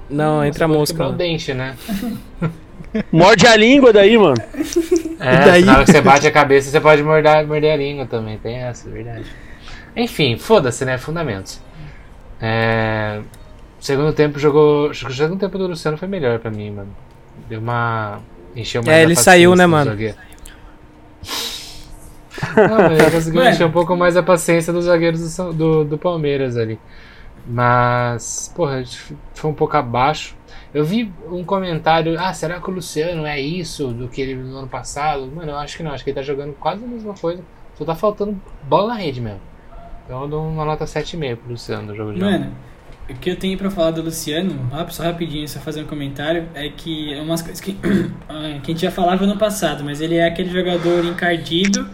Não, 0.09 0.45
entra 0.45 0.65
a 0.65 0.67
mosca. 0.67 1.07
o 1.07 1.13
dente, 1.13 1.53
né? 1.53 1.75
Morde 3.11 3.45
a 3.45 3.55
língua 3.55 3.91
daí, 3.91 4.17
mano. 4.17 4.35
É, 5.19 5.45
daí? 5.45 5.65
na 5.65 5.75
hora 5.75 5.85
que 5.85 5.91
você 5.91 6.01
bate 6.01 6.27
a 6.27 6.31
cabeça, 6.31 6.69
você 6.69 6.79
pode 6.79 7.03
morder, 7.03 7.45
morder 7.45 7.73
a 7.73 7.77
língua 7.77 8.05
também. 8.05 8.37
Tem 8.37 8.55
essa, 8.55 8.87
é 8.87 8.91
verdade. 8.91 9.25
Enfim, 9.95 10.37
foda-se, 10.37 10.85
né? 10.85 10.97
Fundamentos. 10.97 11.59
É, 12.39 13.19
segundo 13.79 14.13
tempo 14.13 14.39
jogou. 14.39 14.89
acho 14.91 15.05
que 15.05 15.11
O 15.11 15.15
segundo 15.15 15.39
tempo 15.39 15.57
do 15.57 15.67
Luciano 15.67 15.97
foi 15.97 16.07
melhor 16.07 16.39
pra 16.39 16.51
mim, 16.51 16.71
mano. 16.71 16.95
Deu 17.49 17.59
uma. 17.59 18.19
Encheu 18.55 18.81
mais 18.81 18.97
É, 18.97 19.03
ele 19.03 19.15
saiu, 19.15 19.55
né, 19.55 19.65
mano? 19.65 19.91
zagueiro. 19.91 20.15
Não, 22.55 22.77
mas 22.89 22.99
ele 22.99 23.11
conseguiu 23.11 23.43
encher 23.47 23.65
um 23.65 23.71
pouco 23.71 23.95
mais 23.95 24.15
a 24.15 24.23
paciência 24.23 24.71
dos 24.71 24.85
zagueiros 24.85 25.35
do, 25.35 25.53
do, 25.53 25.85
do 25.85 25.97
Palmeiras 25.97 26.57
ali. 26.57 26.79
Mas, 27.47 28.51
porra, 28.55 28.83
foi 29.33 29.51
um 29.51 29.53
pouco 29.53 29.77
abaixo. 29.77 30.35
Eu 30.73 30.83
vi 30.83 31.11
um 31.29 31.43
comentário, 31.43 32.19
ah, 32.19 32.33
será 32.33 32.59
que 32.59 32.69
o 32.69 32.73
Luciano 32.73 33.25
é 33.25 33.39
isso 33.39 33.89
do 33.89 34.07
que 34.07 34.21
ele 34.21 34.35
no 34.35 34.57
ano 34.57 34.67
passado? 34.67 35.25
Mano, 35.27 35.51
eu 35.51 35.57
acho 35.57 35.77
que 35.77 35.83
não, 35.83 35.91
acho 35.91 36.03
que 36.03 36.09
ele 36.09 36.15
tá 36.15 36.23
jogando 36.23 36.53
quase 36.53 36.83
a 36.83 36.87
mesma 36.87 37.13
coisa. 37.13 37.43
Só 37.75 37.85
tá 37.85 37.95
faltando 37.95 38.39
bola 38.63 38.89
na 38.89 38.99
rede 38.99 39.21
mesmo. 39.21 39.41
Então 40.05 40.23
eu 40.23 40.27
dou 40.27 40.47
uma 40.47 40.65
nota 40.65 40.85
7,5 40.85 41.37
pro 41.37 41.51
Luciano 41.51 41.87
no 41.87 41.95
jogo 41.95 42.13
de. 42.13 42.19
Mano, 42.19 42.51
o 43.09 43.13
que 43.13 43.29
eu 43.29 43.37
tenho 43.37 43.57
pra 43.57 43.69
falar 43.69 43.91
do 43.91 44.01
Luciano, 44.01 44.69
só 44.89 45.03
rapidinho, 45.03 45.47
só 45.47 45.59
fazer 45.59 45.83
um 45.83 45.87
comentário, 45.87 46.47
é 46.53 46.69
que 46.69 47.13
é 47.13 47.21
umas 47.21 47.41
coisas 47.41 47.61
que, 47.61 47.77
ah, 48.27 48.59
que 48.63 48.71
a 48.71 48.73
gente 48.73 48.81
já 48.81 48.91
falava 48.91 49.25
no 49.25 49.37
passado, 49.37 49.83
mas 49.83 50.01
ele 50.01 50.15
é 50.15 50.27
aquele 50.27 50.49
jogador 50.49 51.05
encardido, 51.05 51.87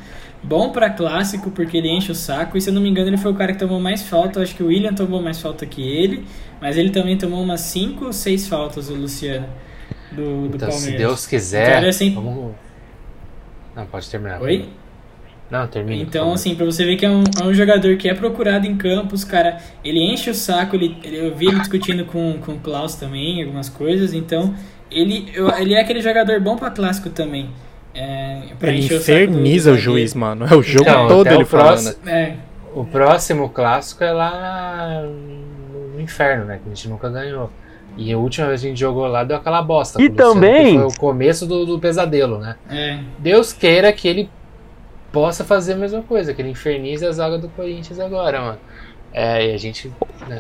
bom 0.44 0.72
pra 0.72 0.90
clássico, 0.90 1.52
porque 1.52 1.78
ele 1.78 1.90
enche 1.90 2.12
o 2.12 2.16
saco, 2.16 2.58
e 2.58 2.62
se 2.62 2.70
eu 2.70 2.74
não 2.74 2.82
me 2.82 2.90
engano 2.90 3.10
ele 3.10 3.18
foi 3.18 3.32
o 3.32 3.36
cara 3.36 3.54
que 3.54 3.60
tomou 3.60 3.80
mais 3.80 4.02
falta, 4.04 4.40
eu 4.40 4.44
acho 4.44 4.56
que 4.56 4.64
o 4.64 4.68
William 4.68 4.94
tomou 4.94 5.22
mais 5.22 5.40
falta 5.40 5.66
que 5.66 5.82
ele, 5.82 6.26
mas 6.60 6.78
ele 6.78 6.90
também 6.90 7.18
tomou 7.18 7.42
umas 7.42 7.62
5 7.62 8.06
ou 8.06 8.14
6 8.14 8.48
faltas, 8.48 8.90
o 8.90 8.96
Luciano, 8.96 9.48
do, 10.12 10.48
do 10.48 10.56
Então, 10.56 10.70
Palmeiras. 10.70 10.80
se 10.82 10.92
Deus 10.98 11.28
quiser. 11.28 11.80
Então, 11.80 11.92
sempre- 11.92 12.16
vamos... 12.16 12.56
Não, 13.76 13.86
pode 13.86 14.10
terminar. 14.10 14.42
Oi? 14.42 14.68
Não, 15.50 15.68
termina. 15.68 16.02
Então, 16.02 16.32
assim, 16.34 16.56
pra 16.56 16.66
você 16.66 16.84
ver 16.86 16.96
que 16.96 17.06
é 17.06 17.10
um, 17.10 17.24
é 17.42 17.44
um 17.44 17.54
jogador 17.54 17.96
que 17.98 18.08
é 18.10 18.14
procurado 18.14 18.66
em 18.66 18.76
campos, 18.78 19.24
cara, 19.24 19.58
ele 19.84 20.00
enche 20.00 20.30
o 20.30 20.34
saco, 20.34 20.76
ele, 20.76 20.98
eu 21.04 21.36
vi 21.36 21.48
ele 21.48 21.60
discutindo 21.60 22.06
com, 22.06 22.38
com 22.40 22.54
o 22.54 22.60
Klaus 22.60 22.96
também, 22.96 23.44
algumas 23.44 23.68
coisas, 23.70 24.14
então, 24.14 24.54
ele, 24.90 25.30
eu- 25.34 25.50
ele 25.58 25.74
é 25.74 25.82
aquele 25.82 26.02
jogador 26.02 26.40
bom 26.40 26.56
pra 26.56 26.70
clássico 26.72 27.10
também. 27.10 27.50
É, 27.94 28.42
Ele 28.62 28.80
o 28.82 28.96
inferniza 28.96 29.72
do 29.72 29.76
o 29.76 29.80
juiz, 29.80 30.14
mano. 30.14 30.46
É 30.50 30.56
o 30.56 30.62
jogo 30.64 30.90
Então, 30.90 31.08
todo 31.08 31.28
ele 31.28 31.44
o 31.44 31.46
próximo- 31.48 31.96
falando. 32.04 32.10
É, 32.18 32.36
O 32.74 32.86
próximo 32.86 33.50
clássico 33.50 34.02
é 34.04 34.12
lá 34.14 35.02
no- 35.04 35.88
no 35.96 36.00
inferno, 36.02 36.46
né? 36.46 36.60
Que 36.64 36.70
a 36.72 36.74
gente 36.74 36.88
nunca 36.88 37.10
ganhou. 37.10 37.50
E 37.98 38.14
a 38.14 38.18
última 38.18 38.48
vez 38.48 38.62
que 38.62 38.68
a 38.68 38.70
gente 38.70 38.80
jogou 38.80 39.06
lá 39.08 39.26
deu 39.26 39.36
aquela 39.36 39.62
bosta. 39.62 40.02
E 40.02 40.06
o 40.08 40.10
Luciano, 40.10 40.34
também- 40.34 40.66
que 40.74 40.78
Foi 40.80 40.88
o 40.88 40.98
começo 41.00 41.46
do, 41.46 41.66
do 41.66 41.78
pesadelo, 41.80 42.38
né? 42.40 42.56
É. 42.70 43.00
Deus 43.20 43.52
queira 43.52 43.92
que 43.92 44.08
ele 44.08 44.30
possa 45.12 45.44
fazer 45.44 45.74
a 45.74 45.76
mesma 45.76 46.02
coisa, 46.02 46.34
que 46.34 46.42
ele 46.42 46.50
infernize 46.52 47.06
a 47.06 47.12
zaga 47.12 47.38
do 47.38 47.50
Corinthians 47.50 48.00
agora, 48.00 48.40
mano. 48.40 48.58
É, 49.14 49.52
e 49.52 49.54
a 49.54 49.58
gente. 49.58 49.92
Né, 50.30 50.40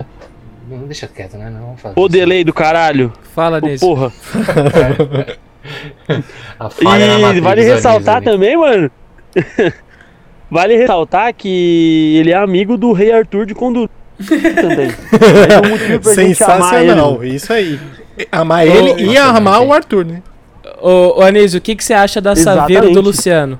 não 0.69 0.85
deixa 0.85 1.05
quieto, 1.09 1.35
né? 1.35 1.49
Não 1.49 1.59
vamos 1.59 1.81
fazer 1.81 1.99
Ô, 1.99 2.03
isso. 2.03 2.09
delay 2.13 2.45
do 2.45 2.53
caralho. 2.53 3.11
Fala, 3.35 3.59
Nise. 3.59 3.85
porra. 3.85 4.09
A 6.59 6.69
falha 6.69 7.07
na 7.07 7.19
E 7.19 7.21
Matrix 7.21 7.43
vale 7.43 7.61
do 7.63 7.67
ressaltar 7.73 8.17
ali. 8.17 8.25
também, 8.25 8.57
mano. 8.57 8.91
vale 10.49 10.75
ressaltar 10.75 11.33
que 11.33 12.17
ele 12.19 12.31
é 12.31 12.35
amigo 12.35 12.77
do 12.77 12.91
rei 12.91 13.11
Arthur 13.11 13.45
de 13.45 13.53
Condu 13.53 13.89
também. 14.55 14.89
É 15.49 15.97
um. 15.97 16.03
Sensacional, 16.03 17.23
isso 17.23 17.51
aí. 17.53 17.79
Amar 18.31 18.67
ele 18.67 19.01
e 19.01 19.15
nossa, 19.15 19.37
amar 19.37 19.61
o 19.61 19.73
Arthur, 19.73 20.05
né? 20.05 20.21
Ô, 20.81 21.19
ô 21.19 21.21
Anísio, 21.21 21.59
o 21.59 21.61
que, 21.61 21.75
que 21.75 21.83
você 21.83 21.93
acha 21.93 22.21
da 22.21 22.35
Saveiro 22.35 22.83
do 22.83 22.87
Exatamente. 22.89 23.05
Luciano? 23.05 23.59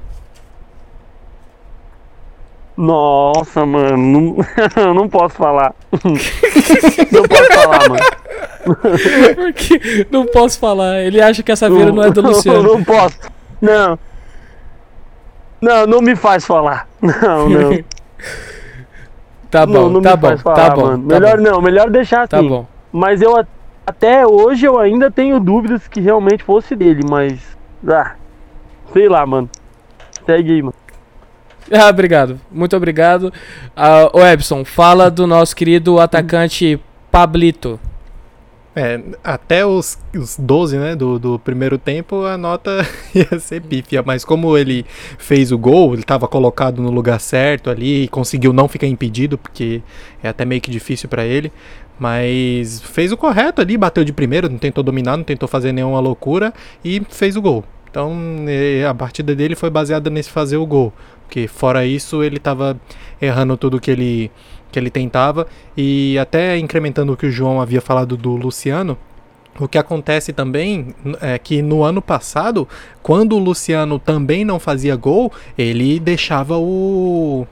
Nossa, 2.78 3.66
mano, 3.66 3.98
não, 3.98 4.94
não 4.96 5.10
posso 5.10 5.36
falar. 5.36 5.74
não 7.12 7.24
posso 7.24 7.54
falar, 7.54 7.90
mano. 7.90 8.04
Porque 9.36 10.08
não 10.10 10.26
posso 10.26 10.60
falar. 10.60 11.02
Ele 11.02 11.22
acha 11.22 11.44
que 11.44 11.52
a 11.52 11.56
Saveiro 11.56 11.94
não 11.94 12.04
é 12.04 12.10
do 12.10 12.22
Luciano. 12.26 12.64
Não 12.64 12.84
posso. 12.84 13.18
Não. 13.62 14.00
Não, 15.62 15.86
não 15.86 16.02
me 16.02 16.16
faz 16.16 16.46
falar. 16.46 16.88
Não, 17.02 17.50
não. 17.50 17.84
Tá 19.52 19.66
não, 19.66 19.74
bom, 19.74 19.90
não 19.90 20.02
tá 20.02 20.12
me 20.12 20.18
bom, 20.18 20.28
faz 20.30 20.42
falar, 20.42 20.56
tá 20.56 20.76
bom. 20.76 20.82
mano. 20.84 21.08
tá 21.08 21.20
Melhor 21.20 21.38
bom, 21.38 21.44
não, 21.44 21.62
melhor 21.62 21.90
deixar 21.90 22.22
assim. 22.22 22.30
Tá 22.30 22.42
bom. 22.42 22.66
Mas 22.92 23.22
eu 23.22 23.36
até 23.86 24.26
hoje 24.26 24.66
eu 24.66 24.80
ainda 24.80 25.12
tenho 25.12 25.40
dúvidas 25.40 25.88
que 25.88 26.00
realmente 26.00 26.44
fosse 26.44 26.76
dele, 26.76 27.04
mas. 27.08 27.40
Ah, 27.88 28.16
sei 28.94 29.10
lá, 29.10 29.26
mano. 29.26 29.50
Segue 30.26 30.52
aí, 30.54 30.62
mano. 30.62 30.81
Ah, 31.82 31.90
obrigado. 31.90 32.40
Muito 32.52 32.76
obrigado. 32.76 33.32
Ah, 33.76 34.10
ô 34.14 34.26
Epson, 34.26 34.66
fala 34.66 35.10
do 35.10 35.26
nosso 35.26 35.56
querido 35.56 36.00
atacante 36.00 36.80
Pablito. 37.10 37.80
É, 38.74 39.02
até 39.22 39.66
os, 39.66 39.98
os 40.16 40.38
12, 40.38 40.78
né, 40.78 40.96
do, 40.96 41.20
do 41.20 41.38
primeiro 41.38 41.78
tempo, 41.78 42.24
a 42.24 42.38
nota 42.38 42.86
ia 43.14 43.40
ser 43.40 43.62
pífia. 43.62 44.04
Mas 44.06 44.24
como 44.24 44.58
ele 44.58 44.86
fez 45.18 45.52
o 45.52 45.58
gol, 45.58 45.94
ele 45.94 46.02
estava 46.02 46.28
colocado 46.28 46.82
no 46.82 46.90
lugar 46.90 47.20
certo 47.20 47.70
ali, 47.70 48.04
e 48.04 48.08
conseguiu 48.08 48.54
não 48.54 48.68
ficar 48.68 48.88
impedido, 48.88 49.38
porque 49.38 49.82
é 50.24 50.30
até 50.30 50.46
meio 50.46 50.62
que 50.62 50.72
difícil 50.72 51.10
para 51.10 51.26
ele. 51.26 51.52
Mas 52.00 52.82
fez 52.82 53.12
o 53.12 53.18
correto 53.18 53.62
ali, 53.62 53.78
bateu 53.78 54.04
de 54.04 54.12
primeiro, 54.14 54.50
não 54.50 54.58
tentou 54.58 54.84
dominar, 54.84 55.18
não 55.18 55.24
tentou 55.24 55.48
fazer 55.48 55.72
nenhuma 55.72 56.00
loucura 56.00 56.54
e 56.84 57.02
fez 57.10 57.36
o 57.36 57.42
gol. 57.42 57.64
Então 57.92 58.16
a 58.90 58.94
partida 58.96 59.36
dele 59.36 59.54
foi 59.54 59.70
baseada 59.70 60.10
nesse 60.10 60.32
fazer 60.32 60.58
o 60.58 60.66
gol. 60.66 60.92
Porque 61.26 61.48
fora 61.48 61.86
isso, 61.86 62.24
ele 62.24 62.38
estava 62.38 62.80
errando 63.22 63.56
tudo 63.58 63.80
que 63.80 63.92
ele 63.92 64.32
que 64.72 64.80
ele 64.80 64.90
tentava. 64.90 65.46
E 65.76 66.18
até 66.18 66.58
incrementando 66.58 67.12
o 67.12 67.18
que 67.18 67.26
o 67.26 67.32
João 67.32 67.62
havia 67.62 67.82
falado 67.82 68.16
do 68.16 68.36
Luciano, 68.38 68.98
o 69.60 69.68
que 69.68 69.78
acontece 69.78 70.32
também 70.32 70.96
é 71.20 71.38
que 71.38 71.62
no 71.62 71.84
ano 71.84 72.02
passado, 72.02 72.68
quando 73.04 73.36
o 73.36 73.40
Luciano 73.40 74.00
também 74.00 74.46
não 74.46 74.60
fazia 74.60 74.96
gol, 74.96 75.32
ele 75.58 76.00
deixava 76.00 76.58
o, 76.58 77.46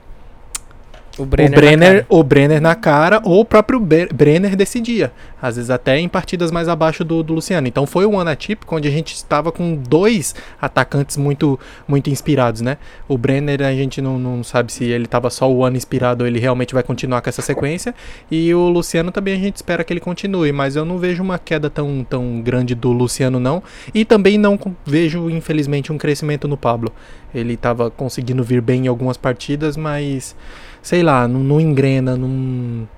O 1.18 1.22
o, 1.22 1.26
Brenner. 1.26 1.50
na 1.50 1.56
Brenner, 1.56 1.92
cara. 1.92 2.06
o 2.08 2.22
Brenner 2.22 2.60
na 2.60 2.74
cara 2.74 3.20
ou 3.24 3.40
o 3.40 3.44
próprio 3.44 3.78
Bre- 3.80 4.08
Brenner 4.12 4.56
decidia. 4.56 5.12
Às 5.42 5.56
vezes 5.56 5.70
até 5.70 5.98
em 5.98 6.08
partidas 6.08 6.50
mais 6.50 6.68
abaixo 6.68 7.02
do, 7.04 7.22
do 7.22 7.34
Luciano. 7.34 7.66
Então 7.66 7.86
foi 7.86 8.06
um 8.06 8.18
ano 8.18 8.30
atípico 8.30 8.76
onde 8.76 8.86
a 8.88 8.90
gente 8.90 9.14
estava 9.14 9.50
com 9.50 9.74
dois 9.74 10.34
atacantes 10.60 11.16
muito, 11.16 11.58
muito 11.88 12.10
inspirados, 12.10 12.60
né? 12.60 12.76
O 13.08 13.18
Brenner 13.18 13.62
a 13.62 13.72
gente 13.72 14.00
não, 14.00 14.18
não 14.18 14.44
sabe 14.44 14.72
se 14.72 14.84
ele 14.84 15.04
estava 15.06 15.30
só 15.30 15.50
o 15.50 15.64
ano 15.64 15.76
inspirado 15.76 16.22
ou 16.24 16.28
ele 16.28 16.38
realmente 16.38 16.74
vai 16.74 16.82
continuar 16.82 17.20
com 17.22 17.28
essa 17.28 17.42
sequência. 17.42 17.94
E 18.30 18.54
o 18.54 18.68
Luciano 18.68 19.10
também 19.10 19.34
a 19.34 19.38
gente 19.38 19.56
espera 19.56 19.82
que 19.82 19.92
ele 19.92 20.00
continue, 20.00 20.52
mas 20.52 20.76
eu 20.76 20.84
não 20.84 20.98
vejo 20.98 21.22
uma 21.22 21.38
queda 21.38 21.68
tão, 21.68 22.04
tão 22.08 22.40
grande 22.40 22.74
do 22.74 22.92
Luciano 22.92 23.40
não. 23.40 23.62
E 23.94 24.04
também 24.04 24.38
não 24.38 24.58
vejo, 24.86 25.28
infelizmente, 25.30 25.92
um 25.92 25.98
crescimento 25.98 26.46
no 26.46 26.56
Pablo. 26.56 26.92
Ele 27.34 27.54
estava 27.54 27.90
conseguindo 27.90 28.42
vir 28.42 28.60
bem 28.60 28.84
em 28.86 28.88
algumas 28.88 29.16
partidas, 29.16 29.76
mas 29.76 30.34
sei 30.82 31.02
lá, 31.02 31.26
não, 31.28 31.40
não 31.40 31.60
engrena, 31.60 32.16
não, 32.16 32.88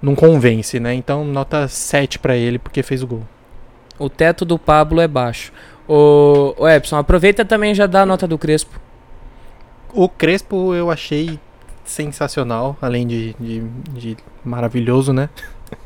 não 0.00 0.14
convence, 0.14 0.78
né? 0.80 0.94
Então 0.94 1.24
nota 1.24 1.68
7 1.68 2.18
pra 2.18 2.36
ele 2.36 2.58
porque 2.58 2.82
fez 2.82 3.02
o 3.02 3.06
gol. 3.06 3.22
O 3.98 4.08
teto 4.08 4.44
do 4.44 4.58
Pablo 4.58 5.00
é 5.00 5.08
baixo. 5.08 5.52
Ô, 5.86 6.54
ô 6.58 6.68
Epson, 6.68 6.96
aproveita 6.96 7.44
também 7.44 7.74
já 7.74 7.86
dá 7.86 8.02
a 8.02 8.06
nota 8.06 8.26
do 8.26 8.38
Crespo. 8.38 8.80
O 9.94 10.08
Crespo 10.08 10.74
eu 10.74 10.90
achei 10.90 11.38
sensacional, 11.84 12.76
além 12.80 13.06
de, 13.06 13.34
de, 13.38 13.60
de 13.94 14.16
maravilhoso, 14.44 15.12
né? 15.12 15.28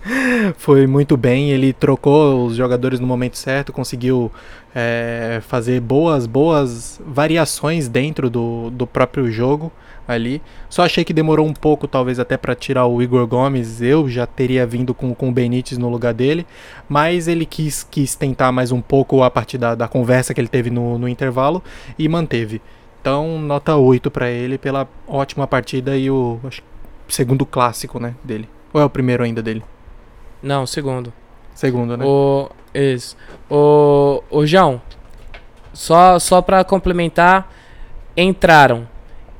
Foi 0.56 0.86
muito 0.86 1.16
bem, 1.16 1.50
ele 1.50 1.72
trocou 1.72 2.46
os 2.46 2.56
jogadores 2.56 3.00
no 3.00 3.06
momento 3.06 3.36
certo, 3.36 3.72
conseguiu 3.72 4.30
é, 4.74 5.40
fazer 5.42 5.80
boas, 5.80 6.26
boas 6.26 7.00
variações 7.04 7.88
dentro 7.88 8.28
do, 8.28 8.70
do 8.70 8.86
próprio 8.86 9.30
jogo 9.30 9.72
ali. 10.06 10.40
Só 10.68 10.84
achei 10.84 11.04
que 11.04 11.12
demorou 11.12 11.46
um 11.46 11.52
pouco, 11.52 11.88
talvez 11.88 12.18
até 12.18 12.36
para 12.36 12.54
tirar 12.54 12.86
o 12.86 13.02
Igor 13.02 13.26
Gomes. 13.26 13.80
Eu 13.82 14.08
já 14.08 14.26
teria 14.26 14.66
vindo 14.66 14.94
com, 14.94 15.14
com 15.14 15.28
o 15.28 15.32
Benítez 15.32 15.78
no 15.78 15.88
lugar 15.88 16.14
dele, 16.14 16.46
mas 16.88 17.28
ele 17.28 17.44
quis, 17.44 17.82
quis 17.82 18.14
tentar 18.14 18.52
mais 18.52 18.72
um 18.72 18.80
pouco 18.80 19.22
a 19.22 19.30
partir 19.30 19.58
da, 19.58 19.74
da 19.74 19.88
conversa 19.88 20.32
que 20.32 20.40
ele 20.40 20.48
teve 20.48 20.70
no, 20.70 20.98
no 20.98 21.08
intervalo 21.08 21.62
e 21.98 22.08
manteve. 22.08 22.60
Então, 23.00 23.38
nota 23.38 23.76
8 23.76 24.10
para 24.10 24.28
ele 24.28 24.58
pela 24.58 24.88
ótima 25.06 25.46
partida 25.46 25.96
e 25.96 26.10
o 26.10 26.40
acho, 26.44 26.62
segundo 27.08 27.46
clássico, 27.46 28.00
né, 28.00 28.14
dele. 28.24 28.48
Ou 28.72 28.80
é 28.80 28.84
o 28.84 28.90
primeiro 28.90 29.22
ainda 29.22 29.42
dele? 29.42 29.62
Não, 30.42 30.66
segundo. 30.66 31.12
Segundo, 31.54 31.96
né? 31.96 32.04
O, 32.04 32.50
isso. 32.74 33.16
O, 33.48 34.22
o 34.28 34.44
João, 34.44 34.82
só, 35.72 36.18
só 36.18 36.42
pra 36.42 36.64
complementar, 36.64 37.50
entraram 38.16 38.88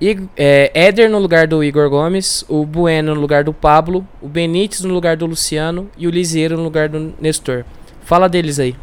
Ig- 0.01 0.29
é, 0.37 0.71
Éder 0.75 1.11
no 1.11 1.19
lugar 1.19 1.47
do 1.47 1.63
Igor 1.65 1.89
Gomes, 1.91 2.45
o 2.49 2.65
Bueno 2.67 3.15
no 3.15 3.21
lugar 3.21 3.45
do 3.45 3.53
Pablo, 3.53 4.07
o 4.21 4.29
Benítez 4.29 4.83
no 4.83 4.93
lugar 4.95 5.17
do 5.17 5.27
Luciano 5.27 5.91
e 5.97 6.07
o 6.07 6.11
Liseiro 6.11 6.57
no 6.57 6.63
lugar 6.65 6.89
do 6.89 7.15
Nestor. 7.21 7.65
Fala 8.03 8.29
deles 8.29 8.59
aí. 8.59 8.77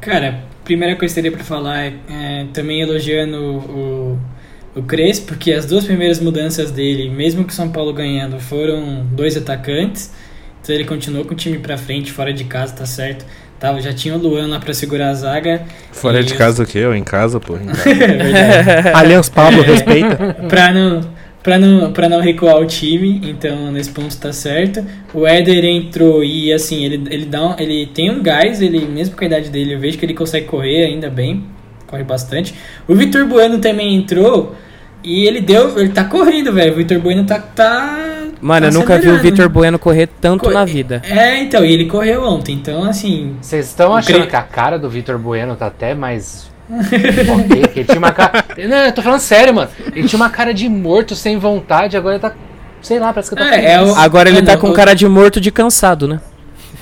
Cara, 0.00 0.48
primeira 0.64 0.96
coisa 0.96 1.12
que 1.14 1.20
eu 1.20 1.24
teria 1.24 1.36
pra 1.36 1.44
falar 1.46 1.84
é, 1.84 1.94
é, 2.08 2.46
também 2.52 2.80
elogiando 2.80 3.36
o, 3.42 4.18
o 4.76 4.82
Crespo, 4.84 5.26
porque 5.28 5.52
as 5.52 5.66
duas 5.66 5.84
primeiras 5.84 6.20
mudanças 6.20 6.70
dele, 6.70 7.10
mesmo 7.10 7.44
que 7.44 7.52
o 7.52 7.56
São 7.56 7.70
Paulo 7.72 7.92
ganhando, 7.92 8.38
foram 8.40 9.04
dois 9.06 9.36
atacantes. 9.36 10.12
Então 10.60 10.74
ele 10.74 10.84
continuou 10.84 11.24
com 11.24 11.34
o 11.34 11.36
time 11.36 11.58
pra 11.58 11.76
frente, 11.78 12.12
fora 12.12 12.32
de 12.32 12.44
casa, 12.44 12.74
tá 12.76 12.86
certo. 12.86 13.24
Tava, 13.60 13.80
já 13.80 13.92
tinha 13.92 14.14
o 14.14 14.18
Luan 14.18 14.46
lá 14.46 14.60
pra 14.60 14.72
segurar 14.72 15.08
a 15.08 15.14
zaga. 15.14 15.62
Fora 15.90 16.20
E 16.20 16.24
de 16.24 16.34
casa 16.34 16.62
o 16.62 16.66
quê? 16.66 16.78
Eu 16.78 16.94
em 16.94 17.02
casa, 17.02 17.40
pô. 17.40 17.56
Em 17.58 17.66
casa. 17.66 17.90
É 17.90 17.94
verdade. 18.04 18.88
Allianz 18.94 19.28
Pablo, 19.28 19.62
respeita. 19.62 20.36
pra 20.48 20.72
não, 20.72 21.00
pra, 21.42 21.58
não, 21.58 21.92
pra 21.92 22.08
não 22.08 22.20
recuar 22.20 22.56
o 22.58 22.66
time, 22.66 23.20
então 23.24 23.72
nesse 23.72 23.90
ponto 23.90 24.16
tá 24.16 24.32
certo. 24.32 24.84
O 25.12 25.26
Éder 25.26 25.64
entrou 25.64 26.22
e 26.22 26.52
assim, 26.52 26.84
ele, 26.84 27.02
ele, 27.10 27.24
dá 27.26 27.44
um- 27.48 27.54
ele 27.58 27.86
tem 27.86 28.10
um 28.12 28.22
gás, 28.22 28.62
ele 28.62 28.86
mesmo 28.86 29.16
com 29.16 29.24
a 29.24 29.26
idade 29.26 29.50
dele, 29.50 29.74
eu 29.74 29.80
vejo 29.80 29.98
que 29.98 30.06
ele 30.06 30.14
consegue 30.14 30.46
correr 30.46 30.84
ainda 30.84 31.10
bem, 31.10 31.44
corre 31.88 32.04
bastante. 32.04 32.54
O 32.86 32.94
Vitor 32.94 33.26
Bueno 33.26 33.58
também 33.58 33.92
entrou 33.96 34.54
e 35.02 35.26
ele 35.26 35.40
deu, 35.40 35.76
ele 35.80 35.88
tá 35.88 36.04
correndo, 36.04 36.52
velho. 36.52 36.74
O 36.74 36.76
Vitor 36.76 37.00
Bueno 37.00 37.24
tá. 37.24 37.38
tá 37.40 38.17
Mano, 38.40 38.66
eu 38.66 38.72
tá 38.72 38.78
nunca 38.78 38.98
vi 38.98 39.08
o. 39.08 39.18
Vitor 39.18 39.48
Bueno 39.48 39.78
correr 39.78 40.08
tanto 40.20 40.44
Co- 40.44 40.50
na 40.50 40.64
vida. 40.64 41.02
É, 41.08 41.38
então, 41.42 41.64
e 41.64 41.72
ele 41.72 41.86
correu 41.86 42.22
ontem, 42.24 42.54
então 42.54 42.84
assim. 42.84 43.36
Vocês 43.40 43.66
estão 43.66 43.94
achando 43.94 44.20
Cre- 44.20 44.26
que 44.28 44.36
a 44.36 44.42
cara 44.42 44.78
do 44.78 44.88
Vitor 44.88 45.18
Bueno 45.18 45.56
tá 45.56 45.66
até 45.66 45.94
mais. 45.94 46.48
ok, 46.70 47.62
que 47.68 47.80
ele 47.80 47.84
tinha 47.86 47.98
uma 47.98 48.12
cara. 48.12 48.44
Não, 48.68 48.76
eu 48.84 48.92
tô 48.92 49.02
falando 49.02 49.20
sério, 49.20 49.54
mano. 49.54 49.70
Ele 49.94 50.06
tinha 50.06 50.18
uma 50.20 50.30
cara 50.30 50.52
de 50.54 50.68
morto, 50.68 51.14
sem 51.16 51.36
vontade, 51.38 51.96
agora 51.96 52.14
ele 52.16 52.22
tá. 52.22 52.32
Sei 52.80 52.98
lá, 53.00 53.12
parece 53.12 53.34
que 53.34 53.40
eu 53.40 53.44
tô 53.44 53.52
É, 53.52 53.72
é 53.72 53.82
o- 53.82 53.94
Agora 53.96 54.28
ele 54.28 54.40
tá 54.42 54.52
Mano, 54.52 54.60
com 54.60 54.68
o- 54.70 54.72
cara 54.74 54.94
de 54.94 55.06
morto 55.08 55.40
de 55.40 55.50
cansado, 55.50 56.06
né? 56.06 56.20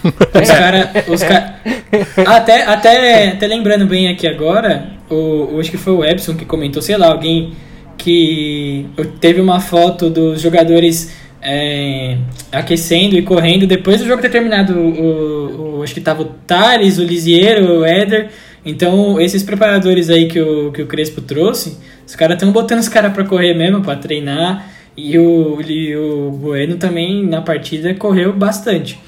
Os 0.05 0.51
caras. 0.51 0.89
Os 1.09 1.23
ca... 1.23 1.55
até, 2.27 2.65
até, 2.65 3.29
até 3.29 3.47
lembrando 3.47 3.87
bem 3.87 4.09
aqui 4.09 4.27
agora, 4.27 4.89
o, 5.09 5.55
o- 5.55 5.61
acho 5.61 5.71
que 5.71 5.79
foi 5.79 5.93
o 5.95 6.05
Epson 6.05 6.35
que 6.35 6.45
comentou, 6.45 6.83
sei 6.83 6.97
lá, 6.97 7.07
alguém 7.09 7.55
que 7.97 8.87
teve 9.21 9.41
uma 9.41 9.59
foto 9.61 10.11
dos 10.11 10.41
jogadores 10.41 11.13
é, 11.49 12.17
aquecendo 12.51 13.17
e 13.17 13.23
correndo 13.23 13.67
depois 13.67 14.01
do 14.01 14.07
jogo 14.07 14.21
ter 14.21 14.31
terminado. 14.31 14.73
O, 14.77 15.79
o- 15.79 15.83
acho 15.83 15.95
que 15.95 16.01
tava 16.01 16.23
o 16.23 16.25
Thales, 16.47 16.99
o 16.99 17.05
Lisiero, 17.05 17.81
o 17.81 17.85
Éder. 17.85 18.29
Então, 18.65 19.21
esses 19.21 19.45
preparadores 19.45 20.11
aí 20.11 20.27
que 20.27 20.41
o, 20.41 20.73
que 20.73 20.83
o 20.83 20.87
Crespo 20.87 21.21
trouxe, 21.21 21.79
os 22.05 22.17
caras 22.17 22.35
estão 22.35 22.51
botando 22.51 22.81
os 22.81 22.89
caras 22.89 23.13
pra 23.13 23.23
correr 23.25 23.55
mesmo, 23.55 23.81
pra 23.81 23.95
treinar. 23.95 24.69
E 24.97 25.17
o, 25.19 25.61
e 25.61 25.95
o 25.95 26.31
Bueno 26.33 26.77
também 26.77 27.23
na 27.25 27.41
partida 27.43 27.95
correu 27.95 28.33
bastante. 28.33 28.99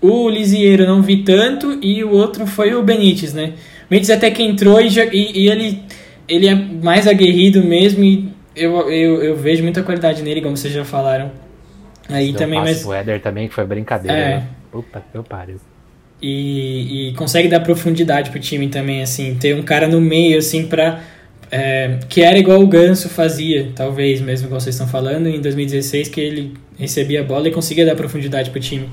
O 0.00 0.28
Lisieiro 0.30 0.86
não 0.86 1.02
vi 1.02 1.18
tanto 1.18 1.78
e 1.82 2.02
o 2.02 2.10
outro 2.10 2.46
foi 2.46 2.74
o 2.74 2.82
Benítez, 2.82 3.32
né? 3.34 3.52
O 3.86 3.90
Benítez 3.90 4.10
até 4.10 4.30
que 4.30 4.42
entrou 4.42 4.80
e, 4.80 4.88
já- 4.88 5.04
e- 5.04 5.42
e 5.44 5.48
ele, 5.50 5.78
ele 6.26 6.48
é 6.48 6.54
mais 6.54 7.06
aguerrido 7.06 7.62
mesmo 7.62 8.02
e 8.02 8.28
eu, 8.56 8.90
eu, 8.90 9.22
eu 9.22 9.36
vejo 9.36 9.62
muita 9.62 9.82
qualidade 9.82 10.22
nele, 10.22 10.40
como 10.40 10.56
vocês 10.56 10.72
já 10.72 10.84
falaram. 10.86 11.30
Aí 12.10 12.30
Deu 12.30 12.38
também, 12.38 12.58
um 12.58 12.62
mas... 12.62 12.82
pro 12.82 12.92
Éder 12.92 13.20
também, 13.20 13.48
que 13.48 13.54
foi 13.54 13.64
brincadeira. 13.64 14.16
É. 14.16 14.36
né? 14.36 14.48
Que 14.72 15.18
eu 15.18 15.24
pariu. 15.24 15.56
E, 16.22 17.08
e 17.08 17.12
consegue 17.14 17.48
dar 17.48 17.60
profundidade 17.60 18.30
pro 18.30 18.38
time 18.38 18.68
também, 18.68 19.02
assim, 19.02 19.36
ter 19.36 19.54
um 19.54 19.62
cara 19.62 19.88
no 19.88 20.00
meio, 20.00 20.38
assim, 20.38 20.66
pra. 20.66 21.00
é, 21.50 21.98
que 22.08 22.22
era 22.22 22.38
igual 22.38 22.60
o 22.60 22.66
Ganso 22.66 23.08
fazia, 23.08 23.70
talvez, 23.74 24.20
mesmo 24.20 24.46
igual 24.46 24.60
vocês 24.60 24.74
estão 24.74 24.86
falando, 24.86 25.28
em 25.28 25.40
2016, 25.40 26.08
que 26.08 26.20
ele 26.20 26.54
recebia 26.78 27.20
a 27.20 27.24
bola 27.24 27.48
e 27.48 27.50
conseguia 27.50 27.86
dar 27.86 27.96
profundidade 27.96 28.50
pro 28.50 28.60
time. 28.60 28.88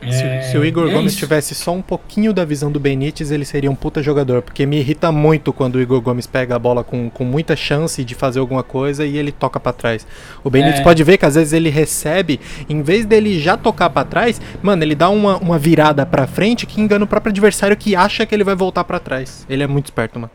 Se, 0.00 0.22
É, 0.22 0.42
se 0.42 0.56
o 0.56 0.64
Igor 0.64 0.88
é 0.88 0.92
Gomes 0.92 1.12
isso. 1.12 1.18
tivesse 1.20 1.54
só 1.54 1.72
um 1.74 1.82
pouquinho 1.82 2.32
da 2.32 2.44
visão 2.44 2.70
do 2.70 2.78
Benítez, 2.78 3.30
ele 3.30 3.44
seria 3.44 3.70
um 3.70 3.74
puta 3.74 4.02
jogador. 4.02 4.42
Porque 4.42 4.64
me 4.64 4.78
irrita 4.78 5.10
muito 5.10 5.52
quando 5.52 5.74
o 5.76 5.80
Igor 5.80 6.00
Gomes 6.00 6.26
pega 6.26 6.54
a 6.56 6.58
bola 6.58 6.84
com, 6.84 7.10
com 7.10 7.24
muita 7.24 7.56
chance 7.56 8.02
de 8.04 8.14
fazer 8.14 8.38
alguma 8.38 8.62
coisa 8.62 9.04
e 9.04 9.16
ele 9.18 9.32
toca 9.32 9.58
pra 9.58 9.72
trás. 9.72 10.06
O 10.44 10.50
Benítez 10.50 10.80
É. 10.80 10.82
pode 10.82 11.02
ver 11.02 11.18
que 11.18 11.26
às 11.26 11.34
vezes 11.34 11.52
ele 11.52 11.68
recebe, 11.68 12.38
em 12.68 12.80
vez 12.82 13.04
dele 13.04 13.38
já 13.40 13.56
tocar 13.56 13.90
pra 13.90 14.04
trás, 14.04 14.40
mano, 14.62 14.82
ele 14.84 14.94
dá 14.94 15.08
uma, 15.10 15.36
uma 15.38 15.58
virada 15.58 16.06
pra 16.06 16.26
frente 16.26 16.64
que 16.64 16.80
engana 16.80 17.04
o 17.04 17.08
próprio 17.08 17.30
adversário 17.30 17.76
que 17.76 17.96
acha 17.96 18.24
que 18.24 18.34
ele 18.34 18.44
vai 18.44 18.54
voltar 18.54 18.84
pra 18.84 18.98
trás. 18.98 19.44
Ele 19.50 19.62
é 19.62 19.66
muito 19.66 19.86
esperto, 19.86 20.18
mano. 20.18 20.30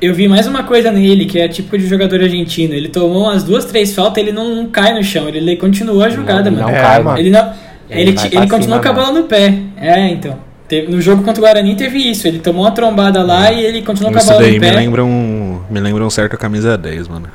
Eu 0.00 0.12
vi 0.14 0.26
mais 0.26 0.48
uma 0.48 0.64
coisa 0.64 0.90
nele, 0.90 1.26
que 1.26 1.38
é 1.38 1.46
tipo 1.46 1.78
de 1.78 1.86
jogador 1.86 2.20
argentino. 2.20 2.74
Ele 2.74 2.88
tomou 2.88 3.24
umas 3.24 3.44
duas, 3.44 3.64
três 3.66 3.94
faltas, 3.94 4.20
ele 4.20 4.32
não, 4.32 4.52
não 4.56 4.66
cai 4.66 4.92
no 4.94 5.04
chão, 5.04 5.28
ele, 5.28 5.38
ele 5.38 5.56
continuou 5.56 6.02
a 6.02 6.08
jogada, 6.08 6.50
não, 6.50 6.58
mano. 6.62 6.72
Não 6.72 6.76
É, 6.76 6.82
cai, 6.82 7.02
mano. 7.02 7.18
Ele 7.18 7.30
não. 7.30 7.52
Ele 7.92 8.10
Ele, 8.10 8.18
ele 8.20 8.48
continuou 8.48 8.60
cima 8.62 8.80
com 8.80 8.88
a 8.88 8.92
bola 8.92 9.12
no 9.12 9.24
pé. 9.24 9.54
É, 9.76 10.08
então. 10.08 10.38
Teve- 10.68 10.90
no 10.90 11.00
jogo 11.02 11.22
contra 11.22 11.40
o 11.42 11.44
Guarani 11.44 11.74
teve 11.76 11.98
isso. 11.98 12.26
Ele 12.26 12.38
tomou 12.38 12.64
uma 12.64 12.70
trombada 12.70 13.22
lá 13.22 13.52
e 13.52 13.62
ele 13.62 13.82
continuou 13.82 14.10
com 14.12 14.18
a 14.18 14.22
Isso 14.22 14.30
bola 14.30 14.40
daí 14.42 14.54
no 14.54 14.60
me 14.60 14.70
pé. 14.70 14.76
lembra 14.76 15.04
um. 15.04 15.60
Me 15.68 15.80
lembra 15.80 16.04
um 16.04 16.08
certo 16.10 16.38
camisa 16.38 16.78
10, 16.78 17.08
mano. 17.08 17.28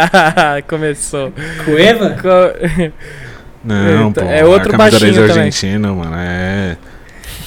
Começou. 0.68 1.32
Cueva? 1.64 2.10
Co- 2.20 2.92
Não, 3.64 4.08
Eita, 4.08 4.20
pô. 4.22 4.28
é 4.28 4.44
outro 4.44 4.74
a 4.74 4.78
camisa 4.78 4.98
10 5.00 5.02
baixinho 5.16 5.26
também. 5.28 5.42
argentino, 5.46 5.96
mano. 5.96 6.16
É. 6.18 6.76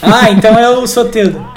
Ah, 0.01 0.31
então 0.31 0.57
é 0.57 0.67
o 0.69 0.87
Soteldo. 0.87 1.45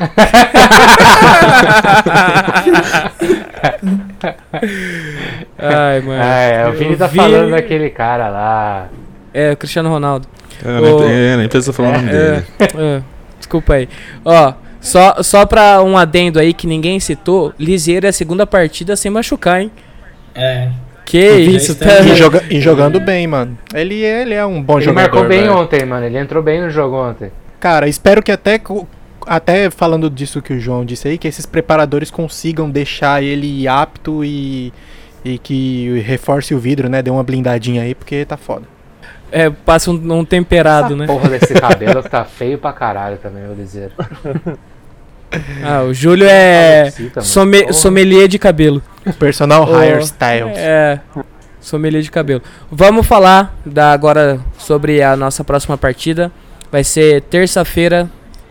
Ai, 5.58 6.00
mano. 6.00 6.22
É, 6.22 6.68
o 6.68 6.72
Vini 6.72 6.96
tá 6.96 7.06
vi- 7.06 7.16
falando 7.16 7.50
daquele 7.50 7.90
cara 7.90 8.28
lá. 8.28 8.88
É, 9.34 9.52
o 9.52 9.56
Cristiano 9.56 9.88
Ronaldo. 9.88 10.26
Eu 10.64 10.80
nem, 10.80 10.92
Ô, 10.94 11.02
é, 11.08 11.36
nem 11.36 11.48
precisa 11.48 11.72
falar 11.72 11.88
o 11.90 11.92
nome 11.92 12.10
dele. 12.10 12.44
É, 12.78 13.02
desculpa 13.38 13.74
aí. 13.74 13.88
Ó, 14.24 14.52
só, 14.80 15.22
só 15.22 15.46
pra 15.46 15.82
um 15.82 15.96
adendo 15.96 16.38
aí 16.38 16.52
que 16.52 16.66
ninguém 16.66 16.98
citou, 17.00 17.52
Liseiro 17.58 18.06
é 18.06 18.10
a 18.10 18.12
segunda 18.12 18.46
partida 18.46 18.94
sem 18.96 19.10
machucar, 19.10 19.60
hein? 19.62 19.70
É. 20.34 20.70
Que 21.04 21.18
isso, 21.18 21.74
tá? 21.74 22.00
E, 22.00 22.14
joga- 22.14 22.44
e 22.48 22.60
jogando 22.60 22.98
bem, 23.00 23.26
mano. 23.26 23.58
Ele, 23.74 24.02
é- 24.04 24.22
ele 24.22 24.34
é 24.34 24.44
um 24.46 24.62
bom 24.62 24.76
Ele 24.78 24.84
jogador. 24.86 25.00
marcou 25.14 25.28
bem 25.28 25.40
velho. 25.42 25.56
ontem, 25.56 25.84
mano. 25.84 26.06
Ele 26.06 26.18
entrou 26.18 26.42
bem 26.42 26.60
no 26.60 26.70
jogo 26.70 26.96
ontem. 26.96 27.30
Cara, 27.60 27.88
espero 27.88 28.22
que 28.22 28.30
até, 28.32 28.60
até 29.26 29.68
falando 29.70 30.08
disso 30.08 30.40
que 30.40 30.52
o 30.54 30.60
João 30.60 30.84
disse 30.84 31.08
aí, 31.08 31.18
que 31.18 31.28
esses 31.28 31.44
preparadores 31.44 32.10
consigam 32.10 32.70
deixar 32.70 33.22
ele 33.22 33.66
apto 33.68 34.24
e, 34.24 34.72
e 35.24 35.38
que 35.38 36.00
reforce 36.06 36.54
o 36.54 36.58
vidro, 36.58 36.88
né? 36.88 37.02
Dê 37.02 37.10
uma 37.10 37.22
blindadinha 37.22 37.82
aí, 37.82 37.94
porque 37.94 38.24
tá 38.24 38.36
foda. 38.36 38.71
É, 39.32 39.48
passa 39.48 39.90
um, 39.90 39.94
um 40.18 40.24
temperado, 40.24 40.94
né? 40.94 41.06
Porra 41.06 41.30
desse 41.30 41.54
cabelo 41.54 42.02
que 42.02 42.08
tá 42.10 42.22
feio 42.24 42.58
pra 42.58 42.72
caralho 42.72 43.16
também, 43.16 43.44
vou 43.46 43.56
dizer. 43.56 43.90
Ah, 45.64 45.82
o 45.82 45.94
Júlio 45.94 46.26
é 46.28 46.92
some- 47.22 47.72
sommelier 47.72 48.28
de 48.28 48.38
cabelo. 48.38 48.82
Personal 49.18 49.66
Ô, 49.66 49.74
hairstyles. 49.74 50.58
É, 50.58 51.00
sommelier 51.58 52.02
de 52.02 52.10
cabelo. 52.10 52.42
Vamos 52.70 53.06
falar 53.06 53.56
da, 53.64 53.92
agora 53.92 54.38
sobre 54.58 55.02
a 55.02 55.16
nossa 55.16 55.42
próxima 55.42 55.78
partida. 55.78 56.30
Vai 56.70 56.84
ser 56.84 57.22
terça-feira. 57.22 58.10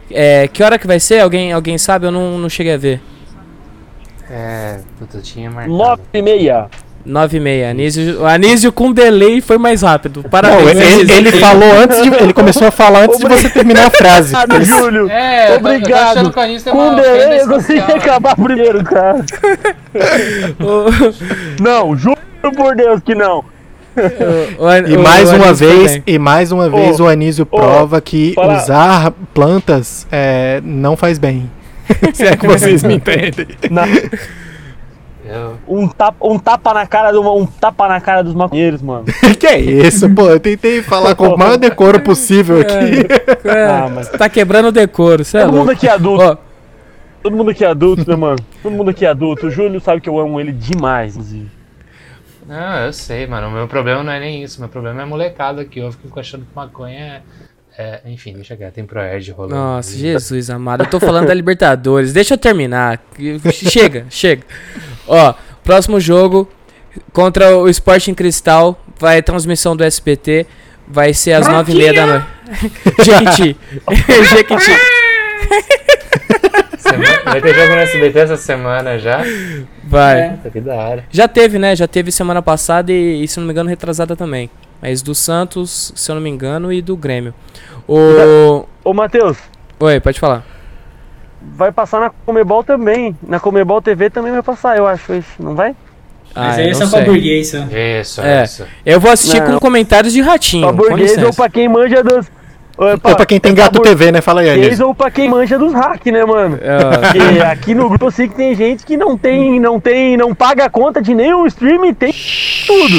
É, 0.10 0.48
que 0.48 0.64
hora 0.64 0.80
que 0.80 0.88
vai 0.88 1.00
ser? 1.00 1.20
Alguém, 1.20 1.54
alguém 1.54 1.78
sabe? 1.78 2.08
Eu 2.08 2.12
não, 2.12 2.40
não 2.40 2.50
cheguei 2.50 2.74
a 2.74 2.78
ver. 2.78 3.00
É, 4.28 4.80
puta, 4.98 5.18
eu 5.18 5.22
tinha 5.22 5.52
marcado. 5.52 5.78
9 5.78 6.02
e 6.16 6.22
meia. 6.24 6.68
9 7.06 7.38
e 7.38 7.40
meia. 7.40 7.70
Anísio, 7.72 8.22
o 8.22 8.26
Anísio 8.26 8.72
com 8.72 8.92
delay 8.92 9.42
foi 9.42 9.58
mais 9.58 9.82
rápido. 9.82 10.22
Não, 10.24 10.30
Parabéns, 10.30 10.70
ele, 10.70 10.84
Anísio. 10.94 11.16
ele 11.18 11.32
falou 11.34 11.72
antes 11.80 12.02
de. 12.04 12.10
Ele 12.10 12.34
começou 12.34 12.68
a 12.68 12.72
falar 12.72 13.04
antes 13.06 13.20
de 13.20 13.28
você 13.28 13.50
terminar 13.50 13.88
a 13.88 13.90
frase. 13.90 14.36
Obrigado, 14.36 14.64
Júlio. 14.66 15.10
É, 15.10 15.56
Obrigado. 15.58 16.32
Com 16.32 16.72
uma 16.78 16.96
delay 17.02 17.42
eu 17.42 17.48
consegui 17.48 17.80
especial. 17.80 17.98
acabar 17.98 18.36
primeiro, 18.36 18.84
cara. 18.84 19.26
Não, 21.60 21.96
juro 21.98 22.18
por 22.56 22.76
Deus 22.76 23.02
que 23.04 23.14
não. 23.16 23.44
O- 24.58 24.64
o- 24.66 24.88
E 24.90 24.96
o 24.96 25.00
mais 25.04 25.32
uma 25.32 25.54
vez, 25.54 25.92
bem. 25.94 26.04
e 26.08 26.18
mais 26.20 26.52
uma 26.52 26.70
vez 26.70 27.00
o 27.00 27.08
Anísio 27.08 27.46
prova 27.46 28.00
que 28.02 28.34
fala- 28.34 28.58
usar 28.58 29.12
plantas 29.34 30.08
é, 30.12 30.62
não 30.64 30.96
faz 30.96 31.20
bem. 31.20 31.50
Se 32.14 32.26
é 32.26 32.38
que 32.38 32.48
vocês 32.48 32.84
me 32.84 32.96
entendem. 32.96 33.48
Não, 33.70 33.84
Eu- 35.34 35.58
um, 35.68 35.88
tapa, 35.88 36.28
um 36.28 36.38
tapa 36.40 36.74
na 36.74 36.86
cara 36.86 37.12
do, 37.12 37.22
um 37.36 37.46
tapa 37.46 37.88
na 37.88 38.02
cara 38.02 38.22
dos 38.24 38.34
maconheiros, 38.34 38.82
mano. 38.82 39.06
que 39.40 39.48
é 39.48 39.60
isso, 39.60 40.10
pô? 40.10 40.28
Eu 40.30 40.40
tentei 40.40 40.82
falar 40.82 41.16
com 41.16 41.28
o 41.30 41.38
maior 41.38 41.58
decoro 41.58 42.00
possível 42.02 42.60
aqui. 42.62 43.48
É, 43.48 43.66
Ah, 43.66 43.90
mas- 43.94 44.10
Tá 44.10 44.28
quebrando 44.30 44.68
o 44.68 44.72
decoro, 44.72 45.22
é 45.22 45.26
Todo 45.26 45.46
mundo 45.46 45.56
louco. 45.58 45.72
aqui 45.72 45.88
é 45.88 45.92
adulto. 45.92 46.24
Ó, 46.24 46.38
Todo 47.24 47.36
mundo 47.38 47.52
aqui 47.52 47.64
é 47.64 47.68
adulto, 47.68 48.10
né, 48.10 48.16
mano? 48.16 48.40
Todo 48.64 48.72
mundo 48.74 48.90
aqui 48.90 49.06
é 49.06 49.10
adulto. 49.10 49.46
O 49.48 49.52
Júlio 49.52 49.80
sabe 49.80 50.02
que 50.02 50.10
eu 50.10 50.18
amo 50.20 50.40
ele 50.40 50.52
demais, 50.52 51.14
inclusive. 51.16 51.50
Não, 52.48 52.78
eu 52.86 52.92
sei, 52.94 53.28
mano. 53.28 53.48
O 53.48 53.52
meu 53.52 53.68
problema 53.68 54.02
não 54.04 54.12
é 54.12 54.20
nem 54.20 54.44
isso. 54.44 54.60
Meu 54.60 54.68
problema 54.68 55.02
é 55.02 55.04
a 55.04 55.06
molecada 55.06 55.62
aqui. 55.62 55.80
Eu 55.80 55.92
fico 55.92 56.20
achando 56.20 56.42
que 56.42 56.56
maconha 56.56 57.22
é. 57.78 58.02
é- 58.06 58.12
enfim, 58.12 58.34
deixa 58.34 58.56
quieto. 58.58 58.74
Tem 58.74 58.84
Proerd 58.86 59.32
rolando. 59.34 59.54
Nossa, 59.56 59.96
Jesus 59.96 60.50
amado. 60.50 60.82
Eu 60.84 60.90
tô 60.90 61.00
falando 61.00 61.28
da 61.28 61.34
Libertadores. 61.34 62.12
Deixa 62.12 62.34
eu 62.34 62.38
terminar. 62.40 63.00
Chega, 63.54 64.08
chega. 64.10 64.42
Ó, 65.08 65.34
próximo 65.64 66.00
jogo 66.00 66.48
contra 67.14 67.56
o 67.58 67.68
Sporting 67.70 68.14
Cristal. 68.14 68.80
Vai 69.00 69.22
transmissão 69.22 69.76
do 69.76 69.84
SPT. 69.84 70.46
Vai 70.88 71.14
ser 71.14 71.34
às 71.34 71.48
nove 71.48 71.72
e 71.72 71.76
meia 71.76 71.94
da 71.94 72.06
noite. 72.06 72.26
Jequiti. 73.04 73.58
Jequiti. 74.30 74.72
Semana- 76.78 77.22
Vai 77.24 77.42
ter 77.42 77.54
jogo 77.54 77.76
no 77.76 77.80
SBT 77.82 78.20
essa 78.20 78.38
semana 78.38 79.00
já. 79.00 79.22
Vai. 79.84 80.20
É. 80.20 80.40
Já 81.10 81.28
teve, 81.28 81.58
né? 81.58 81.76
Já 81.76 81.88
teve 81.88 82.12
semana 82.12 82.42
passada 82.42 82.92
e, 82.92 83.24
e, 83.24 83.28
se 83.28 83.40
não 83.40 83.48
me 83.48 83.54
engano, 83.54 83.70
retrasada 83.70 84.16
também. 84.16 84.50
Mas 84.82 85.02
do 85.02 85.14
Santos, 85.16 85.94
se 85.96 86.12
eu 86.12 86.16
não 86.16 86.22
me 86.22 86.30
engano, 86.30 86.74
e 86.74 86.82
do 86.82 86.96
Grêmio. 86.98 87.34
O. 87.88 88.66
Ô, 88.84 88.94
Matheus, 88.94 89.38
Oi, 89.80 90.00
pode 90.00 90.20
falar. 90.20 90.46
Vai 91.56 91.72
passar 91.72 92.00
na 92.00 92.10
Comebol 92.26 92.64
também. 92.64 93.16
Na 93.22 93.40
Comebol 93.40 93.82
TV 93.82 94.10
também 94.10 94.32
vai 94.32 94.42
passar, 94.44 94.78
eu 94.78 94.88
acho. 94.88 95.14
isso, 95.14 95.30
Não 95.40 95.56
vai? 95.56 95.76
Mas 96.34 96.58
Ah, 96.58 96.62
aí 96.62 96.66
eu 96.68 96.72
é 96.72 96.74
só 96.74 96.84
não 96.86 96.90
pra 96.92 97.00
sei. 97.00 97.08
burguês, 97.10 97.50
só. 97.50 97.58
Isso, 97.58 98.22
É. 98.22 98.44
isso. 98.44 98.66
Eu 98.86 99.00
vou 99.02 99.12
assistir 99.12 99.42
Não. 99.42 99.54
com 99.54 99.60
comentários 99.60 100.14
de 100.14 100.22
ratinho. 100.22 100.64
Pra 100.64 100.72
burguês 100.72 101.18
ou 101.22 101.34
pra 101.34 101.50
quem 101.50 101.68
manja 101.68 102.02
dos. 102.04 102.26
Ou 102.82 102.88
Ou 102.94 102.98
pra 103.16 103.26
quem 103.28 103.40
tem 103.40 103.54
gato 103.54 103.80
TV, 103.80 104.12
né? 104.12 104.22
Fala 104.22 104.42
aí, 104.42 104.50
Anísio. 104.50 104.88
ou 104.88 104.96
pra 104.96 105.12
quem 105.12 105.30
manja 105.30 105.58
dos 105.60 105.72
hack, 105.72 106.04
né, 106.08 106.26
mano? 106.26 106.58
É, 106.60 106.98
Porque 106.98 107.40
aqui 107.42 107.76
no 107.76 107.88
grupo 107.90 108.06
eu 108.06 108.12
sei 108.12 108.28
que 108.28 108.34
tem 108.34 108.56
gente 108.56 108.84
que 108.84 108.98
não 108.98 109.16
tem, 109.16 109.60
não 109.60 109.80
tem, 109.80 110.18
não 110.18 110.34
paga 110.34 110.66
a 110.66 110.70
conta 110.70 111.00
de 111.00 111.14
nenhum 111.14 111.46
stream 111.46 111.86
e 111.86 111.94
tem 111.94 112.12
tudo. 112.66 112.96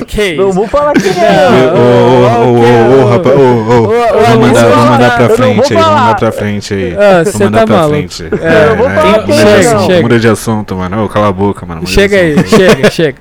ok. 0.00 0.36
Não 0.40 0.52
vou 0.52 0.66
falar 0.66 0.92
quem 0.94 1.10
Ô, 1.10 1.14
é. 1.14 1.72
ô, 1.72 2.46
ô, 2.46 3.00
ô, 3.00 3.02
ô, 3.04 3.10
rapaz, 3.10 3.36
ô, 3.36 3.40
ô. 3.40 3.84
Ô, 3.84 4.20
Vamos 4.24 4.46
mandar, 4.48 4.62
vamos 4.62 4.76
não 4.84 4.90
mandar 4.92 5.16
pra 5.16 5.28
frente 5.28 5.48
aí, 5.50 5.54
vamos 5.54 5.68
falar. 5.68 6.00
mandar 6.00 6.14
pra 6.16 6.32
frente 6.32 6.74
aí. 6.74 6.94
Ah, 6.96 7.12
Vamos 7.22 7.28
cê 7.28 7.44
mandar 7.44 7.58
tá 7.60 7.66
pra 7.66 7.76
maluco. 7.76 7.94
frente. 7.96 8.22
É, 8.42 8.68
eu 8.70 8.76
vou 8.76 8.88
falar 8.90 9.24
quem 9.24 9.34
de 9.36 9.42
é, 9.42 9.58
assunto, 9.58 9.86
chega. 9.86 10.02
Muda 10.02 10.18
de 10.20 10.28
assunto, 10.28 10.76
mano. 10.76 11.04
Ô, 11.04 11.08
cala 11.08 11.28
a 11.28 11.32
boca, 11.32 11.66
mano. 11.66 11.86
Chega 11.86 12.16
aí, 12.16 12.46
chega, 12.48 12.88
chega. 12.90 13.18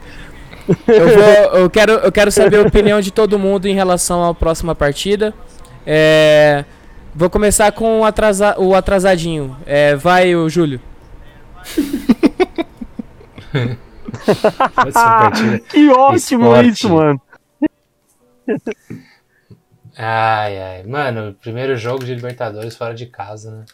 Eu, 0.88 1.08
vou, 1.10 1.60
eu, 1.60 1.70
quero, 1.70 1.92
eu 1.94 2.12
quero 2.12 2.32
saber 2.32 2.58
a 2.58 2.62
opinião 2.62 3.02
de 3.02 3.12
todo 3.12 3.38
mundo 3.38 3.66
em 3.68 3.74
relação 3.76 4.30
à 4.30 4.34
próxima 4.34 4.74
partida. 4.74 5.34
É, 5.86 6.66
vou 7.14 7.30
começar 7.30 7.72
com 7.72 8.02
o, 8.02 8.06
atrasa, 8.06 8.60
o 8.60 8.74
atrasadinho. 8.76 9.58
É, 9.66 9.96
vai, 9.96 10.36
o 10.36 10.50
Júlio. 10.50 10.80
Que 15.70 15.90
ótimo 15.90 16.46
Esporte. 16.46 16.70
isso, 16.70 16.90
mano. 16.90 17.22
Ai, 19.98 20.60
ai. 20.60 20.84
Mano, 20.84 21.36
primeiro 21.42 21.76
jogo 21.76 22.04
de 22.04 22.16
Libertadores 22.16 22.76
fora 22.76 22.94
de 22.94 23.06
casa, 23.06 23.52
né? 23.52 23.66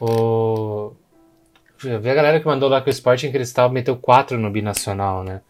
O. 0.00 0.92
Eu 1.84 2.00
vi 2.00 2.10
a 2.10 2.14
galera 2.14 2.40
que 2.40 2.46
mandou 2.46 2.68
lá 2.68 2.80
que 2.80 2.90
o 2.90 2.92
Sporting 2.92 3.30
Cristal 3.30 3.70
meteu 3.70 3.96
4 3.96 4.36
no 4.38 4.50
Binacional, 4.50 5.22
né? 5.22 5.40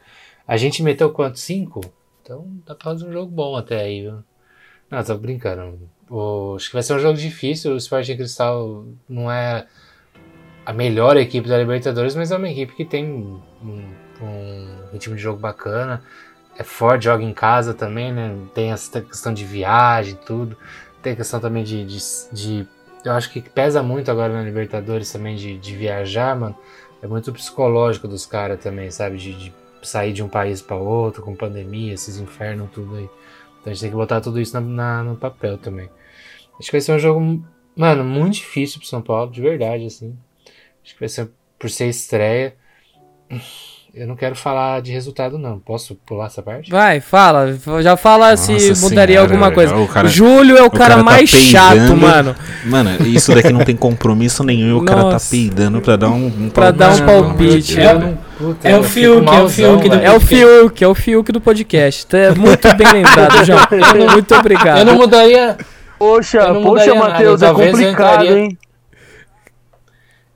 A 0.46 0.56
gente 0.56 0.82
meteu 0.82 1.10
quanto? 1.10 1.38
5? 1.38 1.80
Então 2.22 2.46
dá 2.66 2.74
pra 2.74 2.92
fazer 2.92 3.06
um 3.06 3.12
jogo 3.12 3.30
bom 3.30 3.56
até 3.56 3.80
aí, 3.80 4.02
viu? 4.02 4.22
Não, 4.90 5.02
tô 5.04 5.16
brincando. 5.18 5.78
o- 6.10 6.54
acho 6.56 6.68
que 6.68 6.72
vai 6.74 6.82
ser 6.82 6.94
um 6.94 6.98
jogo 6.98 7.18
difícil. 7.18 7.72
O 7.74 7.76
Sporting 7.76 8.16
Cristal 8.16 8.86
não 9.08 9.30
é 9.30 9.66
a 10.66 10.72
melhor 10.72 11.16
equipe 11.16 11.48
da 11.48 11.58
Libertadores, 11.58 12.14
mas 12.14 12.30
é 12.30 12.36
uma 12.36 12.48
equipe 12.48 12.74
que 12.74 12.84
tem 12.84 13.04
um, 13.06 13.40
um 14.22 14.90
ritmo 14.92 15.16
de 15.16 15.22
jogo 15.22 15.38
bacana. 15.40 16.02
É 16.58 16.64
forte, 16.64 17.04
joga 17.04 17.22
em 17.24 17.32
casa 17.32 17.72
também, 17.74 18.12
né? 18.12 18.36
Tem 18.54 18.72
essa 18.72 19.00
questão 19.00 19.32
de 19.32 19.44
viagem 19.44 20.18
tudo. 20.26 20.56
Tem 21.02 21.12
a 21.12 21.16
questão 21.16 21.40
também 21.40 21.64
de, 21.64 21.84
de, 21.84 21.98
de- 22.32 22.68
Eu 23.04 23.12
acho 23.12 23.30
que 23.30 23.40
pesa 23.40 23.82
muito 23.82 24.10
agora 24.10 24.32
na 24.32 24.42
Libertadores 24.42 25.10
também 25.12 25.36
de, 25.36 25.58
de 25.58 25.76
viajar, 25.76 26.36
mano. 26.36 26.56
É 27.02 27.06
muito 27.06 27.32
psicológico 27.32 28.08
dos 28.08 28.26
caras 28.26 28.60
também, 28.60 28.90
sabe? 28.90 29.16
De, 29.18 29.34
de 29.34 29.54
sair 29.82 30.12
de 30.12 30.22
um 30.22 30.28
país 30.28 30.60
para 30.60 30.76
outro, 30.76 31.22
com 31.22 31.34
pandemia, 31.34 31.94
esses 31.94 32.18
infernos, 32.18 32.70
tudo 32.72 32.96
aí. 32.96 33.08
Então 33.60 33.70
a 33.70 33.74
gente 33.74 33.80
tem 33.80 33.90
que 33.90 33.96
botar 33.96 34.20
tudo 34.20 34.40
isso 34.40 34.54
na, 34.54 34.60
na- 34.60 35.02
no 35.04 35.16
papel 35.16 35.58
também. 35.58 35.88
Acho 36.58 36.66
que 36.70 36.72
vai 36.72 36.80
ser 36.80 36.92
um 36.92 36.98
jogo, 36.98 37.42
mano, 37.76 38.04
muito 38.04 38.34
difícil 38.34 38.78
pro 38.80 38.88
São 38.88 39.00
Paulo, 39.02 39.30
de 39.30 39.40
verdade, 39.40 39.86
assim. 39.86 40.16
Acho 40.84 40.94
que 40.94 41.00
vai 41.00 41.08
ser 41.08 41.28
por 41.58 41.68
ser 41.70 41.86
estreia. 41.88 42.54
Eu 43.94 44.06
não 44.06 44.14
quero 44.14 44.36
falar 44.36 44.80
de 44.80 44.92
resultado, 44.92 45.38
não. 45.38 45.58
Posso 45.58 45.94
pular 46.06 46.26
essa 46.26 46.42
parte? 46.42 46.70
Vai, 46.70 47.00
fala. 47.00 47.58
Já 47.82 47.96
fala 47.96 48.36
se 48.36 48.52
Nossa 48.52 48.80
mudaria 48.88 49.16
senhora, 49.16 49.32
alguma 49.32 49.50
coisa. 49.52 49.76
O 49.76 49.88
cara- 49.88 50.06
Júlio 50.08 50.56
é 50.56 50.62
o, 50.62 50.66
o 50.66 50.70
cara, 50.70 50.82
cara 50.94 50.96
tá 50.98 51.02
mais 51.02 51.28
chato, 51.28 51.70
peidando. 51.78 51.96
mano. 51.96 52.36
Mano, 52.66 53.06
isso 53.06 53.34
daqui 53.34 53.52
não 53.52 53.64
tem 53.64 53.74
compromisso 53.76 54.44
nenhum. 54.44 54.68
e 54.68 54.72
O 54.72 54.84
cara 54.84 55.02
tá 55.04 55.10
Nossa. 55.12 55.30
peidando 55.30 55.80
pra 55.80 55.96
dar 55.96 56.10
um, 56.10 56.26
um 56.26 56.50
Pra 56.50 56.70
dar 56.70 56.94
um 56.94 57.06
palpite. 57.06 57.80
É, 57.80 57.92
Eu 57.92 57.98
não- 57.98 58.18
puta, 58.38 58.68
é 58.68 58.78
o 58.78 58.82
Fiuk, 58.84 59.26
é 59.28 59.42
o 59.42 59.48
Fiuk 59.48 59.88
do-. 59.88 59.94
É 59.96 60.12
o 60.12 60.20
Fiuk, 60.20 60.84
é 60.84 60.88
o 60.88 60.94
Fiuk 60.94 61.32
do 61.32 61.40
podcast. 61.40 62.06
Tá 62.06 62.34
muito 62.36 62.74
bem 62.76 62.92
lembrado, 62.92 63.42
João. 63.44 64.10
Muito 64.12 64.34
obrigado. 64.34 64.78
Eu 64.78 64.84
não 64.86 64.94
mudaria. 64.96 65.56
Poxa, 65.98 66.52
não 66.52 66.62
poxa, 66.62 66.94
mudaria 66.94 66.94
nada, 66.94 67.08
Matheus, 67.12 67.42
é 67.42 67.46
talvez 67.46 67.68
eu 67.72 67.78
complicado, 67.78 68.22
entraria- 68.24 68.38
hein? 68.44 68.58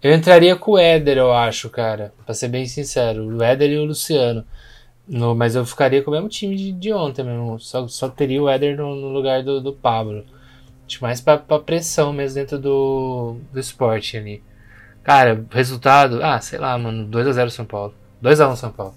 Eu 0.03 0.13
entraria 0.13 0.57
com 0.57 0.73
o 0.73 0.79
Éder, 0.79 1.17
eu 1.19 1.33
acho, 1.33 1.71
cara. 1.71 2.13
Pra 2.27 2.35
ser 2.35 2.49
bem 2.49 2.67
sincero. 2.67 3.25
O 3.37 3.43
Éder 3.43 3.71
e 3.71 3.79
o 3.79 3.85
Luciano. 3.85 4.45
No, 5.07 5.35
mas 5.35 5.55
eu 5.55 5.65
ficaria 5.65 6.03
com 6.03 6.11
o 6.11 6.15
mesmo 6.15 6.29
time 6.29 6.57
de, 6.57 6.73
de 6.73 6.93
ontem 6.93 7.25
mesmo. 7.25 7.59
Só, 7.61 7.87
só 7.87 8.09
teria 8.09 8.43
o 8.43 8.49
Éder 8.49 8.77
no, 8.77 8.95
no 8.97 9.09
lugar 9.11 9.43
do, 9.45 9.61
do 9.61 9.73
Pablo. 9.73 10.25
Acho 10.89 10.99
mais 11.03 11.21
pra, 11.21 11.39
pra 11.39 11.59
pressão 11.61 12.13
mesmo 12.13 12.35
dentro 12.35 12.59
do, 12.59 13.37
do 13.53 13.61
esporte 13.61 14.17
ali. 14.17 14.43
Cara, 15.03 15.45
resultado. 15.51 16.23
Ah, 16.23 16.41
sei 16.41 16.59
lá, 16.59 16.77
mano. 16.79 17.09
2x0 17.09 17.51
São 17.51 17.65
Paulo. 17.65 17.95
2x1 18.23 18.57
São 18.57 18.71
Paulo. 18.71 18.95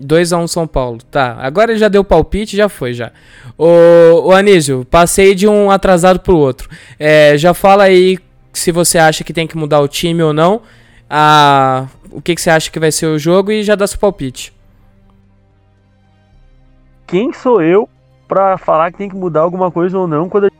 2x1 0.00 0.46
São 0.46 0.66
Paulo. 0.66 0.98
Tá, 1.10 1.36
agora 1.40 1.72
ele 1.72 1.78
já 1.78 1.88
deu 1.88 2.04
palpite, 2.04 2.56
já 2.56 2.68
foi 2.68 2.92
já. 2.92 3.10
Ô, 3.56 4.28
ô 4.28 4.32
Anísio, 4.32 4.84
passei 4.84 5.34
de 5.34 5.48
um 5.48 5.70
atrasado 5.70 6.20
pro 6.20 6.36
outro. 6.36 6.68
É, 6.98 7.36
já 7.36 7.54
fala 7.54 7.84
aí 7.84 8.18
se 8.52 8.70
você 8.70 8.98
acha 8.98 9.24
que 9.24 9.32
tem 9.32 9.46
que 9.46 9.56
mudar 9.56 9.80
o 9.80 9.88
time 9.88 10.22
ou 10.22 10.32
não. 10.32 10.62
Ah, 11.08 11.86
o 12.10 12.20
que, 12.20 12.34
que 12.34 12.40
você 12.40 12.50
acha 12.50 12.70
que 12.70 12.78
vai 12.78 12.92
ser 12.92 13.06
o 13.06 13.18
jogo 13.18 13.50
e 13.50 13.62
já 13.62 13.74
dá 13.74 13.86
seu 13.86 13.98
palpite. 13.98 14.52
Quem 17.06 17.32
sou 17.32 17.62
eu 17.62 17.88
pra 18.26 18.58
falar 18.58 18.92
que 18.92 18.98
tem 18.98 19.08
que 19.08 19.16
mudar 19.16 19.40
alguma 19.40 19.70
coisa 19.70 19.98
ou 19.98 20.06
não 20.06 20.28
quando 20.28 20.44
a 20.44 20.50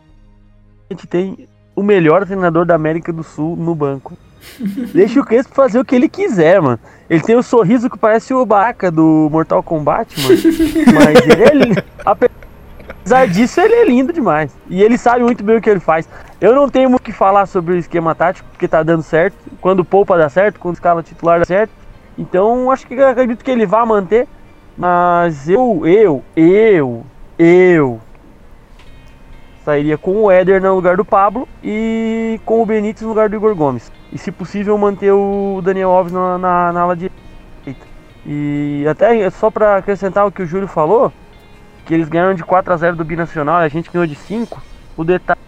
gente 0.90 1.06
tem 1.06 1.46
o 1.76 1.82
melhor 1.82 2.24
treinador 2.24 2.64
da 2.64 2.74
América 2.74 3.12
do 3.12 3.22
Sul 3.22 3.54
no 3.54 3.74
banco? 3.74 4.16
Deixa 4.92 5.20
o 5.20 5.24
Crespo 5.24 5.54
fazer 5.54 5.78
o 5.78 5.84
que 5.84 5.94
ele 5.94 6.08
quiser, 6.08 6.60
mano. 6.60 6.78
Ele 7.08 7.22
tem 7.22 7.36
o 7.36 7.42
sorriso 7.42 7.88
que 7.88 7.98
parece 7.98 8.34
o 8.34 8.44
Baraka 8.44 8.90
do 8.90 9.28
Mortal 9.30 9.62
Kombat, 9.62 10.20
mano. 10.20 10.38
Mas 10.94 11.26
ele 11.26 11.42
é 11.42 11.54
lindo. 11.54 11.82
Apesar 12.04 13.26
disso, 13.28 13.60
ele 13.60 13.74
é 13.74 13.84
lindo 13.84 14.12
demais. 14.12 14.54
E 14.68 14.82
ele 14.82 14.98
sabe 14.98 15.22
muito 15.22 15.42
bem 15.42 15.56
o 15.56 15.60
que 15.60 15.70
ele 15.70 15.80
faz. 15.80 16.08
Eu 16.40 16.54
não 16.54 16.68
tenho 16.68 16.88
muito 16.88 17.00
o 17.00 17.04
que 17.04 17.12
falar 17.12 17.46
sobre 17.46 17.74
o 17.74 17.78
esquema 17.78 18.14
tático, 18.14 18.48
porque 18.50 18.68
tá 18.68 18.82
dando 18.82 19.02
certo. 19.02 19.36
Quando 19.60 19.84
poupa 19.84 20.18
dá 20.18 20.28
certo, 20.28 20.60
quando 20.60 20.74
escala 20.74 21.02
titular 21.02 21.40
dá 21.40 21.44
certo. 21.44 21.72
Então, 22.16 22.70
acho 22.70 22.86
que 22.86 22.94
acredito 23.00 23.44
que 23.44 23.50
ele 23.50 23.66
vai 23.66 23.84
manter. 23.86 24.28
Mas 24.76 25.48
eu, 25.48 25.82
eu, 25.84 26.22
eu, 26.36 27.04
eu 27.36 28.00
sairia 29.64 29.98
com 29.98 30.22
o 30.22 30.30
Éder 30.30 30.62
no 30.62 30.74
lugar 30.74 30.96
do 30.96 31.04
Pablo 31.04 31.48
e 31.62 32.40
com 32.46 32.62
o 32.62 32.66
Benítez 32.66 33.02
no 33.02 33.08
lugar 33.08 33.28
do 33.28 33.36
Igor 33.36 33.54
Gomes. 33.54 33.90
E 34.12 34.18
se 34.18 34.32
possível 34.32 34.76
manter 34.78 35.12
o 35.12 35.60
Daniel 35.62 35.90
Alves 35.90 36.12
na, 36.12 36.38
na, 36.38 36.72
na 36.72 36.80
ala 36.80 36.96
direita. 36.96 37.16
E 38.26 38.84
até 38.88 39.28
só 39.30 39.50
para 39.50 39.76
acrescentar 39.76 40.26
o 40.26 40.32
que 40.32 40.42
o 40.42 40.46
Júlio 40.46 40.68
falou, 40.68 41.12
que 41.84 41.94
eles 41.94 42.08
ganharam 42.08 42.34
de 42.34 42.44
4 42.44 42.72
a 42.72 42.76
0 42.76 42.96
do 42.96 43.04
Binacional 43.04 43.62
e 43.62 43.64
a 43.64 43.68
gente 43.68 43.90
ganhou 43.90 44.06
de 44.06 44.14
5. 44.14 44.62
O 44.96 45.04
detalhe 45.04 45.38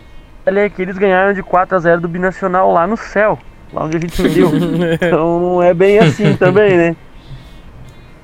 é 0.46 0.68
que 0.68 0.80
eles 0.80 0.96
ganharam 0.96 1.34
de 1.34 1.42
4 1.42 1.76
a 1.76 1.78
0 1.78 2.00
do 2.00 2.08
Binacional 2.08 2.72
lá 2.72 2.86
no 2.86 2.96
céu, 2.96 3.38
lá 3.72 3.84
onde 3.84 3.96
a 3.96 4.00
gente 4.00 4.16
perdeu. 4.20 4.50
então 4.94 5.40
não 5.40 5.62
é 5.62 5.74
bem 5.74 5.98
assim 5.98 6.34
também, 6.36 6.76
né? 6.76 6.96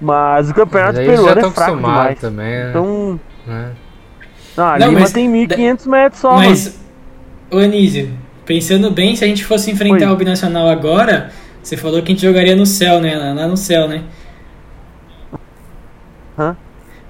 Mas 0.01 0.51
o 0.51 0.55
campeonato 0.55 0.99
peruano 0.99 1.41
é 1.41 1.51
fraco 1.51 1.77
demais. 1.77 2.19
também, 2.19 2.47
né? 2.47 2.71
Então, 2.71 3.21
né? 3.47 3.73
não, 4.57 4.65
a 4.65 4.79
Não, 4.79 4.89
Lima 4.89 5.01
mas 5.01 5.13
tem 5.13 5.31
1.500 5.31 5.89
metros 5.89 6.21
só, 6.21 6.33
mano. 6.33 6.49
Mas, 6.49 6.81
ô 7.51 7.59
Anísio, 7.59 8.11
pensando 8.47 8.91
bem, 8.91 9.15
se 9.17 9.25
a 9.25 9.27
gente 9.29 9.45
fosse 9.45 9.71
enfrentar 9.71 10.07
Oi. 10.07 10.13
o 10.13 10.17
Binacional 10.17 10.69
agora, 10.69 11.31
você 11.63 11.77
falou 11.77 12.01
que 12.01 12.13
a 12.13 12.15
gente 12.15 12.25
jogaria 12.25 12.57
no 12.57 12.65
céu, 12.65 13.01
né? 13.01 13.17
Lá- 13.17 13.47
no 13.47 13.57
céu, 13.57 13.89
né? 13.89 14.05
Hã? 16.39 16.57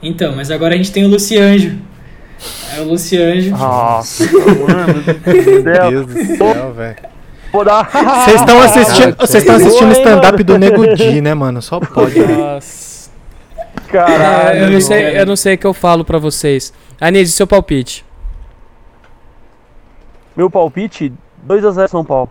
Então, 0.02 0.34
mas 0.34 0.50
agora 0.50 0.74
a 0.74 0.76
gente 0.76 0.90
tem 0.90 1.04
o 1.04 1.08
Lucianjo. 1.08 1.78
É 2.76 2.80
o 2.80 2.84
Lucianjo. 2.84 3.50
Nossa, 3.50 4.24
mano 4.24 5.04
Meu. 5.62 5.90
Deus 5.90 6.06
do 6.06 6.36
céu, 6.36 6.72
velho. 6.72 6.96
Vocês 7.52 8.40
estão 8.40 8.60
assistindo, 8.60 9.16
vocês 9.16 9.42
estão 9.42 9.56
assistindo 9.56 9.92
stand-up 9.92 10.42
do 10.42 10.58
Nego 10.58 10.94
Di, 10.94 11.20
né, 11.20 11.32
mano? 11.32 11.62
Só 11.62 11.80
pode. 11.80 12.18
Nossa. 12.18 13.10
Caralho. 13.88 14.58
eu, 14.64 14.70
não 14.70 14.80
sei, 14.80 15.20
eu 15.20 15.26
não 15.26 15.36
sei 15.36 15.54
o 15.54 15.58
que 15.58 15.66
eu 15.66 15.72
falo 15.72 16.04
pra 16.04 16.18
vocês. 16.18 16.72
Anísio, 17.00 17.34
seu 17.34 17.46
palpite. 17.46 18.04
Meu 20.36 20.50
palpite: 20.50 21.12
2x0 21.46 21.88
São 21.88 22.04
Paulo. 22.04 22.30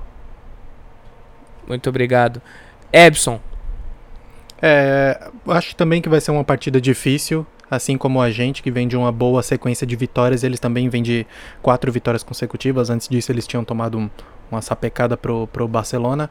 Muito 1.68 1.90
obrigado. 1.90 2.42
Ebson. 2.94 3.40
É, 4.62 5.30
acho 5.48 5.76
também 5.76 6.02
que 6.02 6.08
vai 6.10 6.22
ser 6.22 6.32
uma 6.32 6.44
partida 6.44 6.80
difícil, 6.80 7.46
assim 7.70 7.98
como 7.98 8.22
a 8.22 8.32
gente, 8.32 8.64
que 8.64 8.72
vem 8.72 8.88
de 8.88 8.96
uma 8.96 9.12
boa 9.12 9.44
sequência 9.44 9.86
de 9.86 9.96
vitórias. 9.96 10.44
Eles 10.44 10.60
também 10.60 10.88
vêm 10.90 11.04
de 11.04 11.26
quatro 11.62 11.92
vitórias 11.92 12.24
consecutivas. 12.24 12.90
Antes 12.90 13.08
disso, 13.08 13.32
eles 13.32 13.46
tinham 13.48 13.64
tomado 13.64 13.98
um- 13.98 14.10
uma 14.52 14.62
sapecada 14.62 15.18
pro, 15.18 15.48
pro 15.48 15.68
Barcelona. 15.68 16.30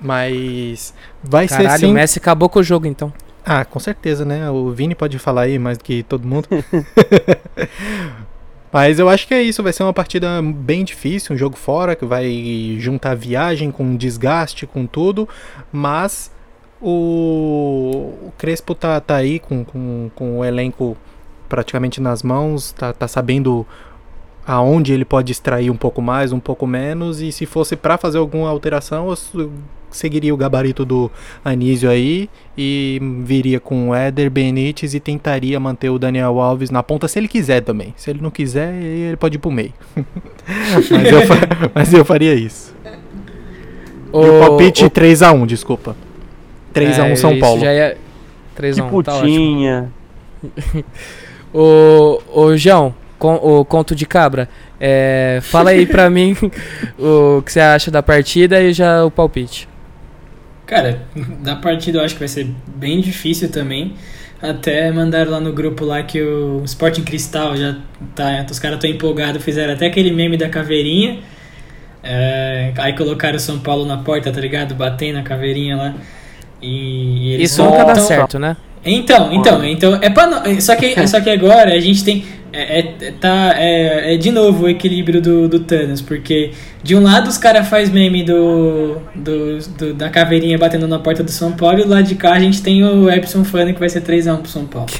Mas 0.00 0.92
vai 1.22 1.48
ser 1.48 1.62
Caralho, 1.62 1.78
sim. 1.80 1.90
o 1.90 1.94
Messi 1.94 2.18
acabou 2.18 2.48
com 2.48 2.58
o 2.58 2.62
jogo 2.62 2.86
então. 2.86 3.12
Ah, 3.44 3.64
com 3.64 3.78
certeza, 3.78 4.24
né? 4.24 4.50
O 4.50 4.70
Vini 4.72 4.94
pode 4.94 5.18
falar 5.20 5.42
aí 5.42 5.58
mais 5.58 5.78
do 5.78 5.84
que 5.84 6.02
todo 6.02 6.26
mundo. 6.26 6.48
Mas 8.76 8.98
eu 8.98 9.08
acho 9.08 9.26
que 9.26 9.32
é 9.32 9.40
isso, 9.40 9.62
vai 9.62 9.72
ser 9.72 9.84
uma 9.84 9.92
partida 9.94 10.28
bem 10.42 10.84
difícil, 10.84 11.34
um 11.34 11.38
jogo 11.38 11.56
fora, 11.56 11.96
que 11.96 12.04
vai 12.04 12.76
juntar 12.78 13.14
viagem 13.14 13.70
com 13.70 13.96
desgaste, 13.96 14.66
com 14.66 14.84
tudo, 14.84 15.26
mas 15.72 16.30
o, 16.78 18.12
o 18.26 18.32
Crespo 18.36 18.74
tá, 18.74 19.00
tá 19.00 19.16
aí 19.16 19.38
com, 19.38 19.64
com, 19.64 20.10
com 20.14 20.40
o 20.40 20.44
elenco 20.44 20.94
praticamente 21.48 22.02
nas 22.02 22.22
mãos, 22.22 22.72
tá, 22.72 22.92
tá 22.92 23.08
sabendo 23.08 23.66
aonde 24.46 24.92
ele 24.92 25.04
pode 25.04 25.32
extrair 25.32 25.70
um 25.70 25.76
pouco 25.76 26.00
mais, 26.00 26.32
um 26.32 26.40
pouco 26.40 26.66
menos, 26.66 27.20
e 27.20 27.32
se 27.32 27.46
fosse 27.46 27.74
pra 27.76 27.98
fazer 27.98 28.18
alguma 28.18 28.48
alteração, 28.48 29.10
eu 29.10 29.50
seguiria 29.90 30.32
o 30.32 30.36
gabarito 30.36 30.84
do 30.84 31.10
Anísio 31.44 31.88
aí 31.90 32.28
e 32.56 33.00
viria 33.24 33.58
com 33.58 33.88
o 33.90 33.94
Éder 33.94 34.30
Benítez 34.30 34.94
e 34.94 35.00
tentaria 35.00 35.58
manter 35.58 35.90
o 35.90 35.98
Daniel 35.98 36.38
Alves 36.38 36.70
na 36.70 36.82
ponta 36.82 37.08
se 37.08 37.18
ele 37.18 37.28
quiser 37.28 37.62
também. 37.62 37.94
Se 37.96 38.10
ele 38.10 38.20
não 38.20 38.30
quiser, 38.30 38.74
ele 38.74 39.16
pode 39.16 39.36
ir 39.36 39.38
pro 39.38 39.50
meio. 39.50 39.72
mas, 40.90 40.90
eu, 40.90 41.20
mas 41.74 41.92
eu 41.92 42.04
faria 42.04 42.34
isso. 42.34 42.74
E 42.84 44.16
o 44.16 44.40
palpite 44.40 44.84
3x1, 44.84 45.46
desculpa. 45.46 45.96
3x1 46.74 47.04
É, 47.04 47.16
São 47.16 47.32
isso 47.32 47.40
Paulo. 47.40 47.60
Já 47.60 47.72
é 47.72 47.96
3 48.54 48.76
Que 48.76 48.80
a 48.80 48.84
1, 48.84 49.02
tá 49.02 49.14
ótimo. 49.14 49.22
putinha. 49.22 49.92
Ô, 51.52 52.20
ô 52.34 52.56
João, 52.56 52.94
com, 53.18 53.34
o 53.34 53.64
conto 53.64 53.94
de 53.94 54.06
cabra, 54.06 54.48
é, 54.80 55.40
fala 55.42 55.70
aí 55.70 55.86
pra 55.86 56.08
mim 56.10 56.36
o 56.98 57.42
que 57.42 57.52
você 57.52 57.60
acha 57.60 57.90
da 57.90 58.02
partida 58.02 58.60
e 58.60 58.72
já 58.72 59.04
o 59.04 59.10
palpite. 59.10 59.68
Cara, 60.66 61.02
da 61.40 61.56
partida 61.56 61.98
eu 61.98 62.04
acho 62.04 62.14
que 62.14 62.20
vai 62.20 62.28
ser 62.28 62.48
bem 62.66 63.00
difícil 63.00 63.48
também. 63.50 63.94
Até 64.42 64.90
mandaram 64.90 65.30
lá 65.30 65.40
no 65.40 65.52
grupo 65.52 65.84
lá 65.84 66.02
que 66.02 66.20
o 66.20 66.62
Sporting 66.64 67.04
Cristal 67.04 67.56
já 67.56 67.76
tá. 68.14 68.44
Os 68.50 68.58
caras 68.58 68.76
estão 68.76 68.90
empolgados, 68.90 69.42
fizeram 69.42 69.72
até 69.72 69.86
aquele 69.86 70.10
meme 70.10 70.36
da 70.36 70.48
caveirinha. 70.48 71.20
É, 72.02 72.72
aí 72.76 72.92
colocaram 72.94 73.36
o 73.36 73.40
São 73.40 73.58
Paulo 73.58 73.86
na 73.86 73.96
porta, 73.96 74.30
tá 74.30 74.40
ligado? 74.40 74.74
Batendo 74.74 75.18
a 75.18 75.22
caveirinha 75.22 75.76
lá. 75.76 75.94
E, 76.60 77.28
e 77.28 77.32
eles 77.34 77.52
Isso 77.52 77.62
nunca 77.62 77.84
dá 77.84 77.94
certo, 77.94 78.38
né? 78.38 78.56
Então, 78.84 79.32
então, 79.32 79.64
então, 79.64 79.98
é 80.00 80.10
pra 80.10 80.44
só 80.60 80.76
que 80.76 81.08
só 81.08 81.20
que 81.20 81.30
agora 81.30 81.74
a 81.74 81.80
gente 81.80 82.04
tem 82.04 82.24
é, 82.56 82.78
é- 82.80 83.12
tá, 83.20 83.54
é, 83.56 84.14
é 84.14 84.16
de 84.16 84.30
novo 84.30 84.64
o 84.64 84.68
equilíbrio 84.68 85.20
do, 85.20 85.48
do 85.48 85.60
Thanos, 85.60 86.00
porque 86.00 86.52
de 86.82 86.94
um 86.96 87.02
lado 87.02 87.28
os 87.28 87.36
caras 87.38 87.68
faz 87.68 87.90
meme 87.90 88.22
do, 88.22 88.96
do, 89.14 89.58
do- 89.78 89.94
da 89.94 90.08
caveirinha 90.08 90.56
batendo 90.58 90.86
na 90.88 90.98
porta 90.98 91.22
do 91.22 91.30
São 91.30 91.52
Paulo, 91.52 91.80
e 91.80 91.84
do 91.84 91.90
lado 91.90 92.04
de 92.04 92.14
cá 92.14 92.32
a 92.32 92.38
gente 92.40 92.62
tem 92.62 92.84
o 92.84 93.10
Epson 93.10 93.44
Fanny 93.44 93.72
que 93.74 93.80
vai 93.80 93.88
ser 93.88 94.00
3x1 94.02 94.38
pro 94.38 94.50
São 94.50 94.66
Paulo. 94.66 94.88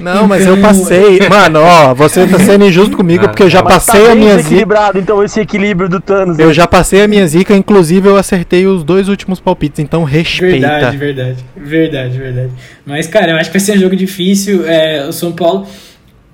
Não, 0.00 0.26
mas 0.26 0.44
eu 0.46 0.56
passei. 0.58 1.20
Mano, 1.28 1.60
ó, 1.60 1.94
você 1.94 2.26
tá 2.26 2.38
sendo 2.38 2.66
injusto 2.66 2.96
comigo 2.96 3.24
Ah, 3.24 3.28
porque 3.28 3.42
eu 3.42 3.48
já 3.50 3.62
Mas 3.62 3.74
passei 3.86 4.04
tá 4.06 4.12
a 4.12 4.14
minha 4.14 4.38
zica. 4.38 4.92
então, 4.98 5.22
esse 5.22 5.40
equilíbrio 5.40 5.88
do 5.88 6.00
Thanos. 6.00 6.38
Eu 6.38 6.52
já 6.52 6.66
passei 6.66 7.02
a 7.02 7.08
minha 7.08 7.26
zica, 7.26 7.54
inclusive 7.54 8.08
eu 8.08 8.16
acertei 8.16 8.66
os 8.66 8.82
dois 8.82 9.08
últimos 9.08 9.38
palpites, 9.40 9.78
então 9.78 10.02
respeita. 10.04 10.68
Verdade, 10.68 10.96
verdade, 10.96 11.44
verdade, 11.56 12.18
verdade. 12.18 12.50
Mas, 12.84 13.06
cara, 13.06 13.32
eu 13.32 13.36
acho 13.36 13.50
que 13.50 13.58
vai 13.58 13.60
ser 13.60 13.76
um 13.76 13.80
jogo 13.80 13.96
difícil. 13.96 14.66
É, 14.66 15.06
o 15.06 15.12
São 15.12 15.32
Paulo. 15.32 15.66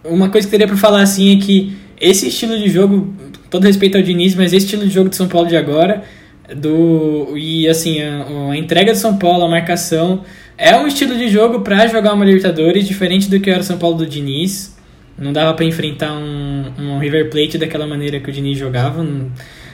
Uma 0.04 0.28
coisa 0.28 0.46
que 0.46 0.50
teria 0.50 0.66
pra 0.66 0.76
falar 0.76 1.02
assim 1.02 1.36
é 1.36 1.40
que 1.40 1.76
esse 2.00 2.28
estilo 2.28 2.58
de 2.58 2.68
jogo, 2.68 3.14
todo 3.48 3.64
respeito 3.64 3.96
ao 3.96 4.02
Diniz, 4.02 4.34
mas 4.34 4.52
esse 4.52 4.66
estilo 4.66 4.84
de 4.84 4.92
jogo 4.92 5.08
de 5.08 5.16
São 5.16 5.28
Paulo 5.28 5.48
de 5.48 5.56
agora, 5.56 6.02
do 6.56 7.36
e 7.36 7.68
assim, 7.68 8.00
a, 8.02 8.50
a 8.50 8.56
entrega 8.56 8.92
do 8.92 8.98
São 8.98 9.16
Paulo, 9.16 9.44
a 9.44 9.48
marcação, 9.48 10.22
é 10.58 10.76
um 10.76 10.86
estilo 10.86 11.16
de 11.16 11.28
jogo 11.28 11.60
pra 11.60 11.86
jogar 11.86 12.12
uma 12.12 12.24
Libertadores, 12.24 12.86
diferente 12.86 13.30
do 13.30 13.40
que 13.40 13.50
era 13.50 13.60
o 13.60 13.64
São 13.64 13.78
Paulo 13.78 13.96
do 13.98 14.06
Diniz. 14.06 14.76
Não 15.18 15.32
dava 15.32 15.54
pra 15.54 15.64
enfrentar 15.64 16.12
um, 16.12 16.72
um 16.78 16.98
River 16.98 17.30
Plate 17.30 17.58
daquela 17.58 17.86
maneira 17.86 18.18
que 18.18 18.30
o 18.30 18.32
Diniz 18.32 18.58
jogava. 18.58 19.06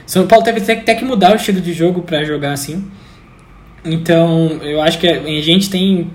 São 0.05 0.27
Paulo 0.27 0.43
teve 0.43 0.59
até 0.71 0.93
que 0.95 1.03
mudar 1.03 1.33
o 1.33 1.35
estilo 1.35 1.61
de 1.61 1.73
jogo 1.73 2.01
pra 2.01 2.23
jogar 2.23 2.51
assim. 2.51 2.85
Então, 3.83 4.59
eu 4.61 4.81
acho 4.81 4.99
que 4.99 5.07
a 5.07 5.41
gente 5.41 5.69
tem, 5.69 6.09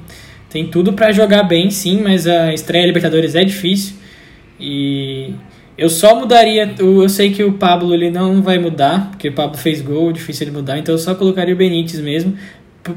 tem 0.51 0.67
tudo 0.67 0.93
pra 0.93 1.11
jogar 1.11 1.43
bem, 1.45 1.71
sim, 1.71 2.03
mas 2.03 2.27
a 2.27 2.53
estreia 2.53 2.87
Libertadores 2.87 3.35
é 3.35 3.45
difícil. 3.45 3.95
E 4.65 5.35
eu 5.77 5.91
só 5.91 6.19
mudaria. 6.19 6.75
Eu 6.79 7.09
sei 7.09 7.31
que 7.31 7.45
o 7.45 7.53
Pablo 7.53 7.93
ele 7.93 8.11
não 8.11 8.41
vai 8.43 8.59
mudar, 8.59 9.11
porque 9.11 9.29
o 9.29 9.33
Pablo 9.33 9.59
fez 9.59 9.83
gol, 9.83 10.13
difícil 10.13 10.47
ele 10.47 10.57
mudar, 10.57 10.79
então 10.79 10.95
eu 10.95 10.99
só 10.99 11.15
colocaria 11.15 11.55
o 11.55 11.57
Benítez 11.57 12.01
mesmo. 12.01 12.35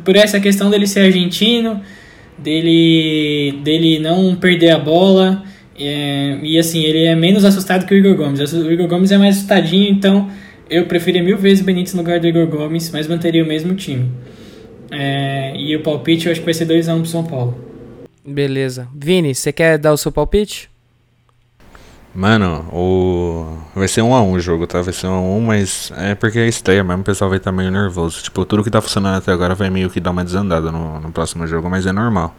Por, 0.03 0.15
essa 0.15 0.39
questão 0.39 0.69
dele 0.69 0.87
ser 0.87 1.01
argentino, 1.01 1.81
dele, 2.37 3.59
dele 3.63 3.99
não 3.99 4.35
perder 4.35 4.71
a 4.71 4.79
bola. 4.79 5.43
é, 5.79 6.39
e 6.41 6.57
assim, 6.57 6.83
ele 6.83 7.05
é 7.05 7.15
menos 7.15 7.43
assustado 7.45 7.85
que 7.85 7.93
o 7.93 7.97
Igor 7.97 8.15
Gomes. 8.15 8.53
O 8.53 8.71
Igor 8.71 8.87
Gomes 8.87 9.11
é 9.11 9.17
mais 9.17 9.37
assustadinho, 9.37 9.89
então 9.89 10.29
eu 10.69 10.85
preferia 10.85 11.23
mil 11.23 11.37
vezes 11.37 11.61
o 11.61 11.65
Benítez 11.65 11.93
no 11.93 12.01
lugar 12.01 12.19
do 12.19 12.27
Igor 12.27 12.47
Gomes, 12.47 12.89
mas 12.91 13.07
manteria 13.07 13.43
o 13.43 13.47
mesmo 13.47 13.75
time. 13.75 14.09
É, 14.91 15.53
e 15.55 15.75
o 15.75 15.81
palpite 15.81 16.27
eu 16.27 16.31
acho 16.31 16.41
que 16.41 16.45
vai 16.45 16.53
ser 16.53 16.65
2x1 16.65 16.97
pro 16.97 17.05
São 17.05 17.23
Paulo. 17.23 17.57
Beleza. 18.25 18.87
Vini, 18.93 19.33
você 19.33 19.51
quer 19.51 19.77
dar 19.77 19.93
o 19.93 19.97
seu 19.97 20.11
palpite? 20.11 20.69
Mano, 22.17 22.65
o. 22.73 23.45
Vai 23.75 23.87
ser 23.87 24.01
um 24.01 24.15
a 24.15 24.23
um 24.23 24.31
o 24.31 24.39
jogo, 24.39 24.65
tá? 24.65 24.81
Vai 24.81 24.91
ser 24.91 25.05
um 25.05 25.13
a 25.13 25.21
um, 25.21 25.39
mas 25.39 25.91
é 25.95 26.15
porque 26.15 26.39
é 26.39 26.47
estreia 26.47 26.83
mesmo, 26.83 27.01
o 27.03 27.05
pessoal 27.05 27.29
vai 27.29 27.37
estar 27.37 27.51
meio 27.51 27.69
nervoso. 27.69 28.23
Tipo, 28.23 28.43
tudo 28.43 28.63
que 28.63 28.71
tá 28.71 28.81
funcionando 28.81 29.17
até 29.17 29.31
agora 29.31 29.53
vai 29.53 29.69
meio 29.69 29.87
que 29.87 29.99
dar 29.99 30.09
uma 30.09 30.23
desandada 30.25 30.71
no, 30.71 30.99
no 30.99 31.11
próximo 31.11 31.45
jogo, 31.45 31.69
mas 31.69 31.85
é 31.85 31.91
normal. 31.91 32.35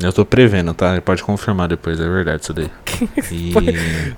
Eu 0.00 0.12
tô 0.12 0.24
prevendo, 0.24 0.72
tá? 0.74 1.00
Pode 1.04 1.24
confirmar 1.24 1.66
depois, 1.68 1.98
é 2.00 2.08
verdade 2.08 2.42
isso 2.42 2.52
daí. 2.52 2.70
E. 3.32 3.52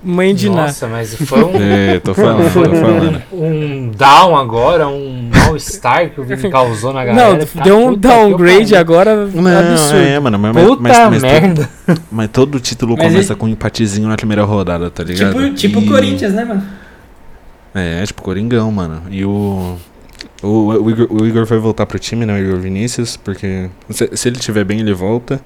Mãe 0.03 0.33
de. 0.33 0.47
Nossa, 0.49 0.87
mas 0.87 1.15
foi 1.15 1.43
um, 1.43 1.51
É, 1.55 1.99
tô 1.99 2.13
falando, 2.13 2.43
tô 2.43 2.49
falando. 2.49 3.21
um 3.31 3.89
down 3.89 4.35
agora, 4.37 4.87
um 4.87 5.29
mal-estar 5.33 6.09
que 6.11 6.21
o 6.21 6.23
Vini 6.23 6.49
causou 6.51 6.93
na 6.93 7.03
Não, 7.05 7.15
galera. 7.15 7.45
Tá 7.45 7.63
deu 7.63 7.77
um 7.87 7.95
downgrade 7.95 8.75
agora 8.75 9.25
Não, 9.27 9.59
absurdo. 9.71 9.97
é, 10.03 10.19
mano, 10.19 10.37
mas, 10.39 10.53
mas, 10.55 10.65
Puta 10.67 10.81
mas, 10.81 10.97
mas, 11.09 11.21
merda. 11.21 11.69
mas 12.11 12.29
todo 12.29 12.59
título 12.59 12.95
Mas 12.97 13.07
começa 13.07 13.33
ele- 13.33 13.39
com 13.39 13.45
um 13.47 13.49
empatezinho 13.49 14.07
na 14.07 14.15
primeira 14.15 14.43
rodada, 14.43 14.89
tá 14.89 15.03
ligado? 15.03 15.33
Tipo, 15.33 15.55
tipo 15.55 15.79
o 15.79 15.83
E- 15.83 15.87
Corinthians, 15.87 16.33
né, 16.33 16.45
mano? 16.45 16.63
É, 17.73 18.03
tipo 18.05 18.21
Coringão, 18.21 18.71
mano. 18.71 19.01
E 19.09 19.23
o. 19.25 19.77
O, 20.41 20.67
o, 20.67 20.89
Igor, 20.89 21.07
o 21.09 21.25
Igor 21.25 21.45
vai 21.45 21.59
voltar 21.59 21.85
pro 21.85 21.99
time, 21.99 22.25
né? 22.25 22.33
O 22.33 22.37
Igor 22.37 22.59
Vinícius, 22.59 23.15
porque 23.15 23.69
se, 23.89 24.09
se 24.15 24.29
ele 24.29 24.37
estiver 24.37 24.63
bem, 24.63 24.79
ele 24.79 24.93
volta. 24.93 25.39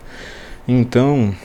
Então, 0.67 1.35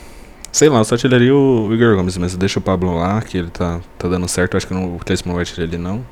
sei 0.51 0.69
lá, 0.69 0.79
eu 0.79 0.85
só 0.85 0.95
tiraria 0.95 1.35
o, 1.35 1.67
o 1.67 1.73
Igor 1.73 1.95
Gomes, 1.95 2.17
mas 2.17 2.35
deixa 2.35 2.59
o 2.59 2.61
Pablo 2.61 2.97
lá, 2.97 3.21
que 3.21 3.37
ele 3.37 3.49
tá, 3.49 3.81
tá 3.97 4.07
dando 4.07 4.27
certo. 4.27 4.55
Acho 4.55 4.67
que 4.67 4.73
não, 4.73 4.95
o 4.95 4.99
Clésio 4.99 5.27
não 5.27 5.35
vai 5.35 5.45
tirar 5.45 5.63
ele, 5.63 5.77
não. 5.77 6.03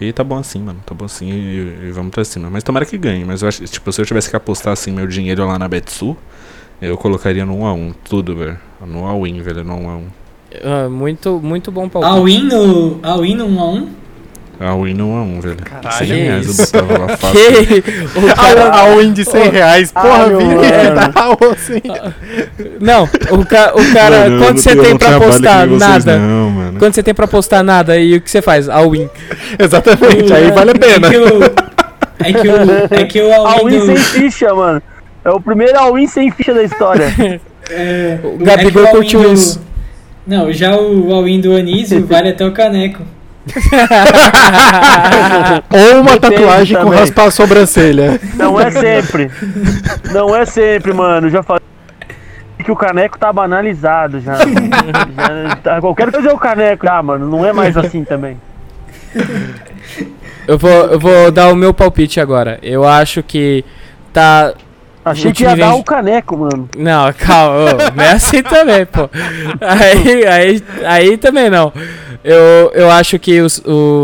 E 0.00 0.12
tá 0.12 0.22
bom 0.22 0.36
assim, 0.36 0.60
mano. 0.60 0.80
Tá 0.84 0.94
bom 0.94 1.04
assim 1.06 1.28
e, 1.30 1.88
e 1.88 1.90
vamos 1.90 2.10
pra 2.10 2.24
cima. 2.24 2.50
Mas 2.50 2.62
tomara 2.62 2.84
que 2.84 2.98
ganhe. 2.98 3.24
Mas 3.24 3.42
eu 3.42 3.48
acho, 3.48 3.64
tipo, 3.64 3.90
se 3.92 4.00
eu 4.00 4.06
tivesse 4.06 4.28
que 4.30 4.36
apostar 4.36 4.72
assim 4.72 4.92
meu 4.92 5.06
dinheiro 5.06 5.46
lá 5.46 5.58
na 5.58 5.66
Betsu, 5.66 6.16
eu 6.80 6.96
colocaria 6.96 7.44
no 7.44 7.56
1x1, 7.56 7.94
tudo, 8.04 8.36
velho. 8.36 8.58
No 8.86 9.06
all-in, 9.06 9.40
velho, 9.40 9.64
no 9.64 9.74
1x1. 9.74 10.02
Ah, 10.62 10.88
muito, 10.88 11.40
muito 11.40 11.72
bom 11.72 11.88
palpite. 11.88 12.12
All-in 12.12 12.42
no, 12.44 13.00
all 13.02 13.22
no 13.22 13.48
1x1? 13.48 13.88
All-in 14.58 14.94
no 14.94 15.08
1x1, 15.08 15.40
velho. 15.42 15.56
Caralho, 15.56 15.96
100 15.98 16.06
que 16.06 16.14
reais 16.14 16.46
isso? 16.46 16.76
eu 16.76 16.82
botava 16.82 17.06
lá 17.06 17.16
fácil. 17.18 17.40
Que- 17.66 18.18
o 18.18 18.34
cara- 18.34 18.70
A 18.70 18.94
win 18.96 19.12
de 19.12 19.24
100 19.24 19.50
reais, 19.50 19.92
porra, 19.92 20.28
Vini, 20.36 20.54
mano. 20.54 21.12
tá 21.12 21.28
assim. 21.52 21.82
Não, 22.80 23.04
o, 23.04 23.44
ca- 23.44 23.72
o 23.74 23.92
cara, 23.92 24.20
Mano, 24.30 24.38
quando 24.44 24.54
não 24.54 24.62
você 24.62 24.76
tem 24.76 24.90
não 24.90 24.98
pra 24.98 25.20
postar 25.20 25.66
vocês 25.68 25.80
nada, 25.80 26.18
Não, 26.18 26.50
mano. 26.50 26.78
quando 26.78 26.94
você 26.94 27.02
tem 27.02 27.14
pra 27.14 27.26
postar 27.26 27.62
nada, 27.62 27.98
e 27.98 28.16
o 28.16 28.20
que 28.20 28.30
você 28.30 28.40
faz? 28.40 28.68
All 28.68 28.94
in. 28.96 29.08
Exatamente, 29.58 30.32
aí 30.32 30.50
vale 30.50 30.70
a 30.70 30.74
pena. 30.74 31.08
É 31.08 31.10
que 31.10 31.18
o, 31.18 31.44
é 32.18 32.32
que 32.32 32.48
o, 32.48 32.94
é 33.00 33.04
que 33.04 33.20
o 33.20 33.32
all-in 33.34 33.58
All-in 33.60 33.78
do... 33.78 33.86
sem 33.86 33.96
ficha, 33.96 34.54
mano. 34.54 34.82
É 35.24 35.30
o 35.30 35.40
primeiro 35.40 35.78
all-in 35.78 36.06
sem 36.06 36.30
ficha 36.30 36.54
da 36.54 36.62
história. 36.62 37.12
É, 37.68 38.18
O 38.22 38.40
é 38.40 38.44
Gabigol 38.44 38.86
all-in 38.86 38.96
curtiu 38.96 39.22
do- 39.22 39.32
isso. 39.34 39.60
Não, 40.26 40.50
já 40.52 40.74
o 40.76 41.12
all-in 41.12 41.40
do 41.40 41.54
Anísio 41.54 42.04
vale 42.06 42.30
até 42.30 42.44
o 42.46 42.52
caneco. 42.52 43.02
Ou 45.70 46.00
uma 46.00 46.12
Depende 46.18 46.36
tatuagem 46.36 46.76
com 46.76 46.84
também. 46.84 46.98
raspar 46.98 47.24
a 47.26 47.30
sobrancelha. 47.30 48.20
Não 48.34 48.60
é 48.60 48.70
sempre. 48.70 49.30
Não 50.12 50.36
é 50.36 50.44
sempre, 50.44 50.92
mano. 50.92 51.30
Já 51.30 51.42
falei 51.42 51.62
que 52.64 52.70
o 52.72 52.76
caneco 52.76 53.18
tá 53.18 53.32
banalizado 53.32 54.20
já. 54.20 54.34
já 54.36 55.56
tá- 55.62 55.80
qualquer 55.80 56.10
coisa 56.10 56.30
é 56.30 56.32
o 56.32 56.38
caneco. 56.38 56.86
Ah, 56.88 57.02
mano, 57.02 57.28
não 57.28 57.46
é 57.46 57.52
mais 57.52 57.76
assim 57.76 58.04
também. 58.04 58.40
Eu 60.46 60.58
vou, 60.58 60.70
eu 60.70 60.98
vou 60.98 61.30
dar 61.30 61.52
o 61.52 61.56
meu 61.56 61.72
palpite 61.72 62.20
agora. 62.20 62.58
Eu 62.62 62.86
acho 62.86 63.22
que 63.22 63.64
tá. 64.12 64.52
Achei 65.10 65.32
que 65.32 65.42
ia 65.44 65.50
time 65.50 65.60
dar 65.60 65.74
o 65.74 65.84
caneco, 65.84 66.36
mano. 66.36 66.68
Não, 66.76 67.12
calma, 67.12 67.74
não 67.94 68.04
é 68.04 68.10
assim 68.12 68.42
também, 68.42 68.84
pô. 68.86 69.08
Aí, 69.60 70.26
aí, 70.26 70.62
aí 70.84 71.16
também 71.16 71.48
não. 71.48 71.72
Eu, 72.24 72.72
eu 72.74 72.90
acho 72.90 73.18
que 73.18 73.40
o, 73.40 73.46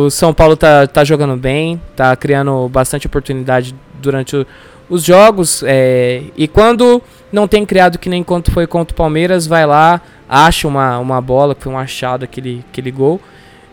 o 0.06 0.10
São 0.10 0.32
Paulo 0.32 0.56
tá, 0.56 0.86
tá 0.86 1.02
jogando 1.02 1.36
bem, 1.36 1.80
tá 1.96 2.14
criando 2.14 2.68
bastante 2.68 3.06
oportunidade 3.06 3.74
durante 4.00 4.36
o- 4.36 4.46
os 4.88 5.02
jogos. 5.02 5.64
é, 5.66 6.22
e 6.36 6.46
quando 6.46 7.02
não 7.32 7.48
tem 7.48 7.66
criado 7.66 7.98
que 7.98 8.08
nem 8.08 8.22
quanto 8.22 8.50
foi 8.52 8.66
contra 8.66 8.92
o 8.92 8.96
Palmeiras, 8.96 9.46
vai 9.46 9.66
lá, 9.66 10.00
acha 10.28 10.68
uma, 10.68 10.98
uma 10.98 11.20
bola, 11.20 11.54
que 11.54 11.62
foi 11.64 11.72
um 11.72 11.78
achado 11.78 12.24
aquele, 12.24 12.64
aquele 12.70 12.90
gol, 12.92 13.20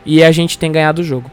e 0.06 0.24
a 0.24 0.32
gente 0.32 0.58
tem 0.58 0.72
ganhado 0.72 1.02
o 1.02 1.04
jogo. 1.04 1.30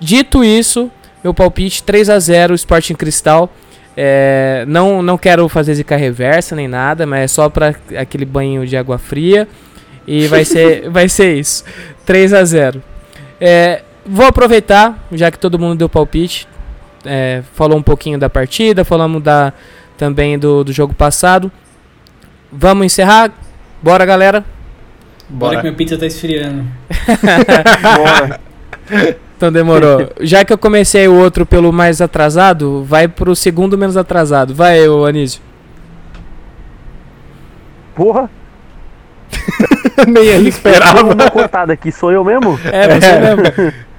Dito 0.00 0.42
isso, 0.42 0.90
meu 1.22 1.34
palpite 1.34 1.82
3 1.82 2.08
a 2.08 2.18
0 2.18 2.54
Sporting 2.54 2.94
Cristal. 2.94 3.50
É, 3.96 4.64
não, 4.66 5.02
não 5.02 5.18
quero 5.18 5.48
fazer 5.48 5.74
zica 5.74 5.96
reversa 5.96 6.56
nem 6.56 6.66
nada, 6.66 7.06
mas 7.06 7.20
é 7.20 7.26
só 7.28 7.48
para 7.48 7.74
aquele 7.96 8.24
banho 8.24 8.66
de 8.66 8.76
água 8.76 8.98
fria. 8.98 9.46
E 10.06 10.26
vai 10.26 10.44
ser, 10.44 10.88
vai 10.90 11.08
ser 11.08 11.38
isso. 11.38 11.64
3 12.04 12.32
a 12.34 12.44
0 12.44 12.82
É, 13.40 13.82
Vou 14.04 14.26
aproveitar, 14.26 14.98
já 15.12 15.30
que 15.30 15.38
todo 15.38 15.58
mundo 15.58 15.78
deu 15.78 15.88
palpite. 15.88 16.48
é, 17.04 17.42
falou 17.54 17.78
um 17.78 17.82
pouquinho 17.82 18.18
da 18.18 18.28
partida, 18.28 18.84
falamos 18.84 19.22
da, 19.22 19.52
também 19.96 20.38
do, 20.38 20.64
do 20.64 20.72
jogo 20.72 20.92
passado. 20.92 21.50
Vamos 22.50 22.86
encerrar? 22.86 23.32
Bora, 23.80 24.04
galera? 24.04 24.44
Bora 25.28 25.56
que 25.56 25.62
minha 25.62 25.74
pizza 25.74 25.96
tá 25.96 26.04
esfriando. 26.06 26.66
Bora. 27.96 28.40
Então 29.42 29.50
demorou. 29.50 30.08
Já 30.22 30.44
que 30.44 30.52
eu 30.52 30.58
comecei 30.58 31.08
o 31.08 31.14
outro 31.14 31.44
pelo 31.44 31.72
mais 31.72 32.00
atrasado, 32.00 32.84
vai 32.84 33.08
pro 33.08 33.34
segundo 33.34 33.76
menos 33.76 33.96
atrasado. 33.96 34.54
Vai, 34.54 34.88
ô 34.88 35.04
Anísio. 35.04 35.42
Porra, 37.92 38.30
Nem 40.06 40.24
ele 40.24 40.44
eu 40.44 40.48
esperava. 40.48 41.02
vou 41.02 41.30
cortada 41.32 41.72
aqui. 41.72 41.90
Sou 41.90 42.12
eu 42.12 42.24
mesmo? 42.24 42.56
É, 42.70 43.00
você 43.00 43.18
mesmo. 43.18 43.72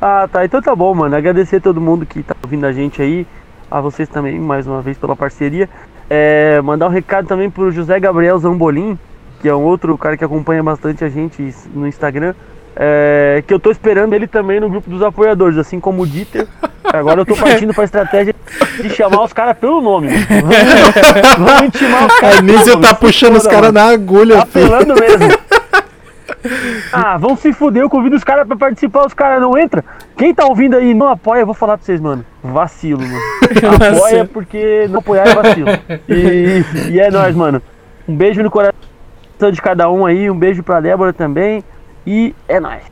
Ah, 0.00 0.28
tá. 0.30 0.44
Então 0.44 0.62
tá 0.62 0.76
bom, 0.76 0.94
mano. 0.94 1.16
Agradecer 1.16 1.56
a 1.56 1.60
todo 1.60 1.80
mundo 1.80 2.06
que 2.06 2.22
tá 2.22 2.36
ouvindo 2.40 2.64
a 2.64 2.72
gente 2.72 3.02
aí. 3.02 3.26
A 3.68 3.80
vocês 3.80 4.08
também, 4.08 4.38
mais 4.38 4.64
uma 4.64 4.80
vez, 4.80 4.96
pela 4.96 5.16
parceria. 5.16 5.68
É, 6.08 6.60
mandar 6.62 6.86
um 6.86 6.90
recado 6.90 7.26
também 7.26 7.50
pro 7.50 7.72
José 7.72 7.98
Gabriel 7.98 8.38
Zambolim, 8.38 8.96
que 9.42 9.48
é 9.48 9.54
um 9.54 9.64
outro 9.64 9.98
cara 9.98 10.16
que 10.16 10.24
acompanha 10.24 10.62
bastante 10.62 11.02
a 11.02 11.08
gente 11.08 11.52
no 11.74 11.84
Instagram. 11.84 12.32
É, 12.80 13.42
que 13.44 13.52
eu 13.52 13.58
tô 13.58 13.72
esperando 13.72 14.14
ele 14.14 14.28
também 14.28 14.60
no 14.60 14.70
grupo 14.70 14.88
dos 14.88 15.02
apoiadores, 15.02 15.58
assim 15.58 15.80
como 15.80 16.02
o 16.02 16.06
Dieter. 16.06 16.46
Agora 16.84 17.20
eu 17.22 17.26
tô 17.26 17.34
partindo 17.34 17.74
pra 17.74 17.82
estratégia 17.84 18.34
de 18.80 18.88
chamar 18.90 19.24
os 19.24 19.32
caras 19.32 19.58
pelo 19.58 19.80
nome. 19.80 20.08
Vamos, 20.08 21.36
vamos 21.38 21.62
intimar 21.64 22.06
os 22.06 22.14
A 22.14 22.20
caras. 22.20 22.38
Anísio 22.38 22.72
nome, 22.74 22.86
tá 22.86 22.94
puxando 22.94 23.36
os 23.36 23.46
caras 23.46 23.72
na 23.72 23.88
agulha, 23.88 24.36
Tá 24.36 24.46
filho. 24.46 24.66
apelando 24.74 24.94
mesmo. 25.00 25.38
Ah, 26.92 27.16
vão 27.18 27.36
se 27.36 27.52
fuder, 27.52 27.82
eu 27.82 27.90
convido 27.90 28.14
os 28.14 28.22
caras 28.22 28.46
pra 28.46 28.56
participar, 28.56 29.04
os 29.06 29.12
caras 29.12 29.40
não 29.40 29.58
entram. 29.58 29.82
Quem 30.16 30.32
tá 30.32 30.46
ouvindo 30.46 30.76
aí 30.76 30.90
e 30.90 30.94
não 30.94 31.08
apoia, 31.08 31.40
eu 31.40 31.46
vou 31.46 31.54
falar 31.54 31.76
pra 31.76 31.84
vocês, 31.84 32.00
mano. 32.00 32.24
Vacilo, 32.42 33.00
mano. 33.02 33.20
Apoia 33.96 34.24
porque 34.24 34.86
não 34.88 35.00
apoiar 35.00 35.26
é 35.26 35.34
vacilo. 35.34 35.68
E, 36.08 36.64
e 36.92 37.00
é 37.00 37.10
nóis, 37.10 37.34
mano. 37.34 37.60
Um 38.06 38.14
beijo 38.14 38.42
no 38.42 38.50
coração 38.50 38.72
de 39.52 39.60
cada 39.60 39.90
um 39.90 40.06
aí, 40.06 40.30
um 40.30 40.38
beijo 40.38 40.62
pra 40.62 40.80
Débora 40.80 41.12
também. 41.12 41.64
E 42.08 42.34
é 42.48 42.58
nóis. 42.58 42.82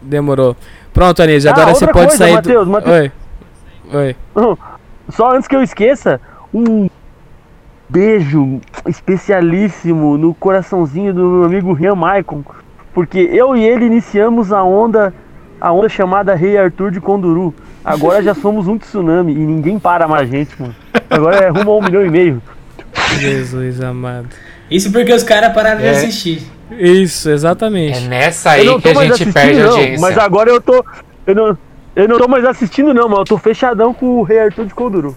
Demorou. 0.00 0.56
Pronto, 0.94 1.20
Anísio, 1.20 1.50
Ah, 1.50 1.52
agora 1.52 1.74
você 1.74 1.84
outra 1.84 1.92
pode 1.92 2.06
coisa, 2.06 2.24
sair 2.24 2.34
Matheus, 2.34 2.64
do... 2.64 2.70
Matheus. 2.70 2.96
Oi. 2.96 3.12
Oi. 3.92 4.16
Só 5.10 5.34
antes 5.34 5.48
que 5.48 5.56
eu 5.56 5.62
esqueça, 5.64 6.20
um 6.54 6.88
beijo 7.88 8.60
especialíssimo 8.86 10.16
no 10.16 10.32
coraçãozinho 10.32 11.12
do 11.12 11.20
meu 11.28 11.44
amigo 11.44 11.72
Rian 11.72 11.96
Maicon, 11.96 12.44
porque 12.94 13.18
eu 13.18 13.56
e 13.56 13.64
ele 13.64 13.84
iniciamos 13.84 14.52
a 14.52 14.62
onda, 14.62 15.12
a 15.60 15.72
onda 15.72 15.88
chamada 15.88 16.32
Rei 16.36 16.56
Arthur 16.56 16.92
de 16.92 17.00
Conduru. 17.00 17.52
Agora 17.84 18.22
já 18.22 18.32
somos 18.34 18.68
um 18.68 18.78
tsunami 18.78 19.32
e 19.32 19.38
ninguém 19.38 19.76
para 19.76 20.06
mais 20.06 20.22
a 20.22 20.26
gente, 20.26 20.54
mano. 20.62 20.74
Agora 21.10 21.36
é 21.36 21.48
rumo 21.48 21.72
a 21.72 21.76
um 21.78 21.82
milhão 21.82 22.06
e 22.06 22.10
meio. 22.10 22.40
Jesus 23.18 23.80
amado. 23.82 24.28
Isso 24.70 24.92
porque 24.92 25.12
os 25.12 25.24
caras 25.24 25.52
pararam 25.52 25.80
de 25.80 25.86
É. 25.86 25.90
assistir. 25.90 26.46
Isso, 26.78 27.28
É 27.28 27.32
exatamente. 27.32 28.00
nessa 28.02 28.58
eu 28.58 28.74
aí 28.74 28.80
que 28.80 28.88
a 28.88 29.04
gente 29.04 29.32
perde 29.32 29.60
a 29.60 29.64
não, 29.64 29.70
audiência. 29.72 30.00
mas 30.00 30.18
agora 30.18 30.50
eu 30.50 30.60
tô. 30.60 30.84
Eu 31.26 31.34
não, 31.34 31.58
eu 31.94 32.08
não 32.08 32.18
tô 32.18 32.28
mais 32.28 32.44
assistindo, 32.44 32.92
não, 32.92 33.08
mano. 33.08 33.22
Eu 33.22 33.24
tô 33.26 33.38
fechadão 33.38 33.92
com 33.92 34.20
o 34.20 34.22
Rei 34.22 34.38
Arthur 34.40 34.66
de 34.66 34.74
Conduru. 34.74 35.16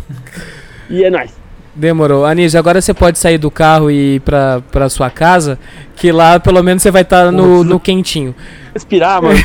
e 0.88 1.04
é 1.04 1.10
nóis. 1.10 1.32
Demorou. 1.74 2.24
Anísio, 2.26 2.58
agora 2.58 2.80
você 2.80 2.92
pode 2.92 3.18
sair 3.18 3.38
do 3.38 3.50
carro 3.50 3.88
e 3.88 4.16
ir 4.16 4.20
pra, 4.20 4.60
pra 4.72 4.88
sua 4.88 5.10
casa, 5.10 5.58
que 5.94 6.10
lá 6.10 6.40
pelo 6.40 6.60
menos 6.62 6.82
você 6.82 6.90
vai 6.90 7.02
estar 7.02 7.30
no, 7.30 7.62
no 7.62 7.78
quentinho. 7.78 8.34
Respirar, 8.74 9.22
mano. 9.22 9.38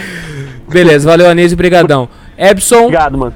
Beleza, 0.68 1.08
valeu 1.08 1.28
Anísio, 1.28 1.56
brigadão. 1.56 2.08
Ebson, 2.36 2.84
Obrigado, 2.84 3.16
mano. 3.16 3.34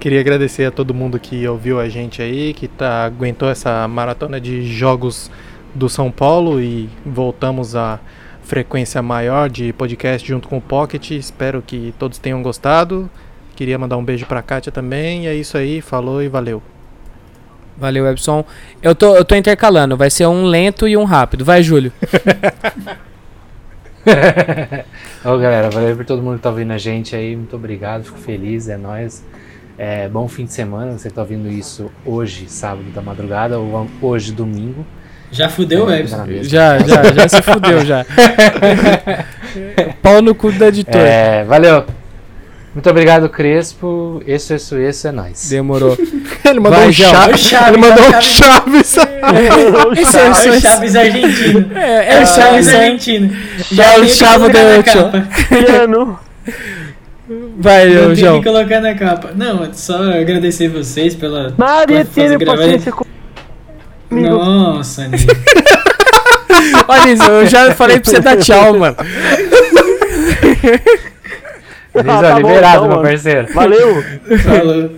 Queria 0.00 0.20
agradecer 0.20 0.64
a 0.64 0.70
todo 0.70 0.92
mundo 0.94 1.18
que 1.18 1.46
ouviu 1.48 1.80
a 1.80 1.88
gente 1.88 2.20
aí, 2.22 2.52
que 2.54 2.68
tá, 2.68 3.04
aguentou 3.04 3.48
essa 3.48 3.86
maratona 3.88 4.40
de 4.40 4.62
jogos 4.66 5.30
do 5.76 5.88
São 5.88 6.10
Paulo 6.10 6.60
e 6.60 6.88
voltamos 7.04 7.76
à 7.76 8.00
frequência 8.42 9.02
maior 9.02 9.50
de 9.50 9.72
podcast 9.72 10.26
junto 10.26 10.48
com 10.48 10.56
o 10.56 10.60
Pocket. 10.60 11.10
Espero 11.10 11.62
que 11.62 11.94
todos 11.98 12.18
tenham 12.18 12.42
gostado. 12.42 13.10
Queria 13.54 13.78
mandar 13.78 13.96
um 13.96 14.04
beijo 14.04 14.24
pra 14.26 14.42
Kátia 14.42 14.72
também. 14.72 15.24
E 15.24 15.28
é 15.28 15.34
isso 15.34 15.58
aí, 15.58 15.80
falou 15.80 16.22
e 16.22 16.28
valeu. 16.28 16.62
valeu 17.76 18.06
Ebson. 18.06 18.44
Eu 18.82 18.94
tô, 18.94 19.16
eu 19.16 19.24
tô 19.24 19.34
intercalando, 19.34 19.96
vai 19.96 20.10
ser 20.10 20.26
um 20.26 20.44
lento 20.44 20.88
e 20.88 20.96
um 20.96 21.04
rápido. 21.04 21.44
Vai, 21.44 21.62
Júlio. 21.62 21.92
Ô 25.24 25.36
galera, 25.36 25.68
valeu 25.68 25.96
por 25.96 26.06
todo 26.06 26.22
mundo 26.22 26.36
que 26.36 26.42
tá 26.42 26.50
ouvindo 26.50 26.72
a 26.72 26.78
gente 26.78 27.14
aí. 27.14 27.36
Muito 27.36 27.56
obrigado, 27.56 28.04
fico 28.04 28.18
feliz, 28.18 28.68
é 28.68 28.76
nóis. 28.76 29.24
É, 29.76 30.08
bom 30.08 30.26
fim 30.28 30.46
de 30.46 30.52
semana. 30.52 30.96
Você 30.96 31.10
tá 31.10 31.20
ouvindo 31.20 31.50
isso 31.50 31.90
hoje, 32.04 32.48
sábado 32.48 32.88
da 32.94 33.02
madrugada, 33.02 33.58
ou 33.58 33.88
hoje, 34.00 34.32
domingo. 34.32 34.86
Já 35.36 35.48
fudeu 35.48 35.84
o 35.86 35.90
É, 35.90 36.00
Epson. 36.00 36.16
na 36.18 36.24
mesma. 36.24 36.44
Já, 36.44 36.78
já, 36.78 37.02
já 37.12 37.28
se 37.28 37.42
fudeu 37.42 37.84
já. 37.84 38.04
Pau 40.02 40.22
no 40.22 40.34
cu 40.34 40.50
da 40.52 40.68
editora. 40.68 40.98
É, 41.08 41.44
valeu. 41.44 41.84
Muito 42.74 42.90
obrigado, 42.90 43.28
Crespo. 43.30 44.22
Isso, 44.26 44.54
isso, 44.54 44.78
isso 44.78 45.08
é 45.08 45.12
nóis. 45.12 45.48
Demorou. 45.48 45.96
Ele 46.44 46.60
mandou 46.60 46.78
Vai, 46.78 46.88
um. 46.88 46.92
Chaves. 46.92 47.40
O 47.44 47.48
Chaves, 47.48 47.68
Ele 47.68 47.78
mandou 47.78 48.04
o 48.04 48.08
um 48.08 48.20
Chaves. 48.20 48.94
Chaves. 48.94 48.96
Esse 49.98 50.16
é, 50.18 50.20
É 50.20 50.26
o 50.26 50.32
esse 50.54 50.56
é, 50.56 50.60
Chaves 50.60 50.96
argentino. 50.96 51.70
é, 51.74 51.80
É 51.80 52.14
é 52.14 52.22
o 52.22 52.26
Chaves 52.26 52.68
é- 52.68 52.76
argentino. 52.76 53.36
Já 53.72 53.92
é 53.94 53.98
o 53.98 54.04
Ocho. 54.04 54.92
capa. 54.94 55.28
Piano. 55.48 56.18
Vai, 57.58 57.90
tem 57.90 58.14
João. 58.16 58.38
que 58.40 58.48
colocar 58.48 58.80
na 58.80 58.94
capa. 58.94 59.30
Não, 59.34 59.72
só 59.72 59.96
agradecer 60.12 60.68
vocês 60.68 61.14
pela. 61.14 61.54
Maria 61.56 62.04
por 62.04 62.12
fazer 62.14 62.38
tem 62.38 62.92
comigo. 64.08 64.28
Nossa, 64.28 65.08
Nil. 65.08 65.20
Olha 66.88 67.12
isso, 67.12 67.24
eu 67.24 67.46
já 67.46 67.74
falei 67.74 68.00
pra 68.00 68.10
você 68.10 68.20
dar 68.20 68.36
tchau, 68.36 68.78
mano. 68.78 68.96
Beleza, 71.94 72.18
Ah, 72.18 72.22
tá 72.22 72.40
bom, 72.40 72.48
liberado, 72.48 72.84
então, 72.84 72.88
meu 72.88 73.02
parceiro. 73.02 73.52
Valeu. 73.54 74.04
Falou. 74.44 74.90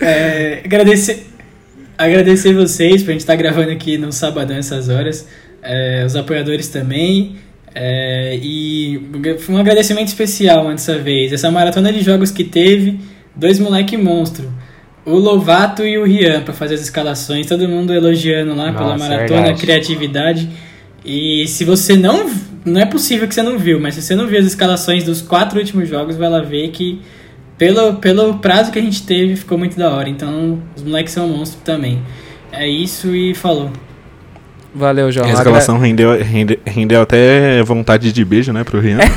É, 0.00 0.60
agradecer, 0.64 1.26
agradecer 1.98 2.54
vocês 2.54 3.02
por 3.02 3.10
a 3.10 3.12
gente 3.12 3.22
estar 3.22 3.34
gravando 3.34 3.72
aqui 3.72 3.98
no 3.98 4.12
sabadão 4.12 4.56
essas 4.56 4.88
horas. 4.88 5.26
É, 5.62 6.04
os 6.06 6.14
apoiadores 6.14 6.68
também. 6.68 7.36
É, 7.74 8.38
e 8.40 9.00
um 9.48 9.56
agradecimento 9.56 10.08
especial 10.08 10.68
dessa 10.68 10.96
vez. 10.96 11.32
Essa 11.32 11.50
maratona 11.50 11.92
de 11.92 12.02
jogos 12.02 12.30
que 12.30 12.44
teve, 12.44 13.00
dois 13.34 13.58
moleque 13.58 13.96
monstro. 13.96 14.48
O 15.06 15.16
Lovato 15.18 15.82
e 15.84 15.98
o 15.98 16.04
Rian 16.04 16.40
para 16.42 16.54
fazer 16.54 16.74
as 16.76 16.80
escalações, 16.80 17.46
todo 17.46 17.68
mundo 17.68 17.92
elogiando 17.92 18.54
lá 18.54 18.72
pela 18.72 18.92
Nossa, 18.92 19.08
maratona, 19.08 19.40
verdade. 19.42 19.60
criatividade. 19.60 20.48
E 21.04 21.46
se 21.48 21.64
você 21.64 21.96
não. 21.96 22.30
Não 22.64 22.80
é 22.80 22.86
possível 22.86 23.28
que 23.28 23.34
você 23.34 23.42
não 23.42 23.58
viu, 23.58 23.78
mas 23.78 23.94
se 23.94 24.00
você 24.00 24.14
não 24.14 24.26
viu 24.26 24.38
as 24.38 24.46
escalações 24.46 25.04
dos 25.04 25.20
quatro 25.20 25.58
últimos 25.58 25.86
jogos, 25.86 26.16
vai 26.16 26.30
lá 26.30 26.40
ver 26.40 26.68
que 26.70 27.02
pelo, 27.58 27.96
pelo 27.96 28.38
prazo 28.38 28.72
que 28.72 28.78
a 28.78 28.82
gente 28.82 29.02
teve, 29.02 29.36
ficou 29.36 29.58
muito 29.58 29.76
da 29.78 29.90
hora. 29.90 30.08
Então, 30.08 30.58
os 30.74 30.82
moleques 30.82 31.12
são 31.12 31.28
monstros 31.28 31.62
também. 31.62 32.00
É 32.50 32.66
isso 32.66 33.14
e 33.14 33.34
falou. 33.34 33.70
Valeu, 34.74 35.12
João. 35.12 35.26
A 35.28 35.32
escalação 35.32 35.78
rendeu, 35.78 36.18
rende- 36.22 36.58
rendeu 36.64 37.02
até 37.02 37.62
vontade 37.62 38.10
de 38.10 38.24
beijo, 38.24 38.50
né, 38.52 38.64
pro 38.64 38.80
Rian. 38.80 38.98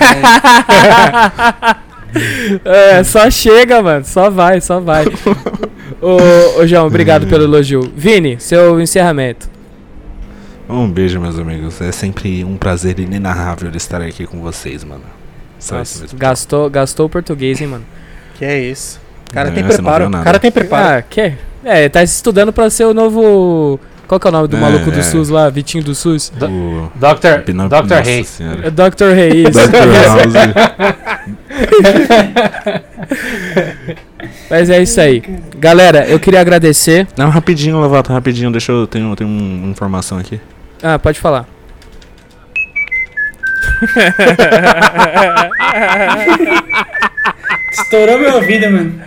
É, 2.63 3.03
só 3.03 3.29
chega, 3.29 3.81
mano. 3.81 4.03
Só 4.05 4.29
vai, 4.29 4.61
só 4.61 4.79
vai. 4.79 5.05
ô, 6.01 6.59
ô, 6.61 6.67
João, 6.67 6.87
obrigado 6.87 7.27
pelo 7.27 7.43
elogio. 7.43 7.91
Vini, 7.95 8.37
seu 8.39 8.79
encerramento. 8.79 9.49
Um 10.69 10.89
beijo, 10.89 11.19
meus 11.19 11.39
amigos. 11.39 11.79
É 11.81 11.91
sempre 11.91 12.43
um 12.43 12.57
prazer 12.57 12.99
inenarrável 12.99 13.71
estar 13.75 14.01
aqui 14.01 14.25
com 14.27 14.41
vocês, 14.41 14.83
mano. 14.83 15.03
Só 15.59 15.81
isso 15.81 15.93
Nossa, 15.95 16.01
mesmo. 16.03 16.19
gastou, 16.19 16.69
gastou 16.69 17.05
o 17.05 17.09
português, 17.09 17.59
hein, 17.61 17.67
mano. 17.67 17.85
Que 18.37 18.45
é 18.45 18.59
isso. 18.59 18.99
O 19.29 19.33
cara 19.33 19.47
Não, 19.49 19.55
tem 19.55 19.63
preparo. 19.63 20.07
O 20.07 20.11
cara 20.23 20.39
tem 20.39 20.51
preparo. 20.51 20.97
Ah, 20.99 21.01
que? 21.01 21.33
É, 21.63 21.89
tá 21.89 22.03
estudando 22.03 22.53
pra 22.53 22.69
ser 22.69 22.85
o 22.85 22.93
novo. 22.93 23.79
Qual 24.07 24.19
que 24.19 24.27
é 24.27 24.29
o 24.29 24.31
nome 24.31 24.47
do 24.47 24.55
É, 24.55 24.59
maluco 24.59 24.89
do 24.91 24.99
é. 24.99 25.03
SUS 25.03 25.27
lá? 25.29 25.49
Vitinho 25.49 25.83
do 25.83 25.93
SUS? 25.95 26.31
O... 26.41 26.89
Dr. 26.95 27.41
Pinam- 27.45 27.67
Dr. 27.67 27.95
Reis. 28.03 28.39
É 28.39 28.43
Senhora. 28.43 28.71
Dr. 28.71 29.13
Reis. 29.13 29.49
Dr. 29.49 29.75
House. 30.05 30.33
Mas 34.49 34.69
é 34.69 34.81
isso 34.81 35.01
aí. 35.01 35.21
Galera, 35.57 36.07
eu 36.07 36.19
queria 36.19 36.39
agradecer. 36.39 37.05
Não, 37.17 37.29
rapidinho, 37.29 37.79
Lovato, 37.79 38.13
rapidinho. 38.13 38.51
Deixa 38.51 38.71
eu. 38.71 38.87
Tenho, 38.87 39.15
tenho 39.15 39.29
uma 39.29 39.69
informação 39.69 40.17
aqui. 40.17 40.39
Ah, 40.81 40.97
pode 40.97 41.19
falar. 41.19 41.45
Estourou 47.71 48.19
meu 48.19 48.35
ouvido, 48.35 48.71
mano. 48.71 49.01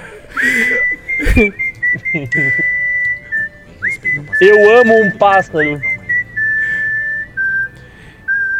Eu 4.41 4.81
amo 4.81 5.03
um 5.03 5.11
pássaro. 5.13 5.81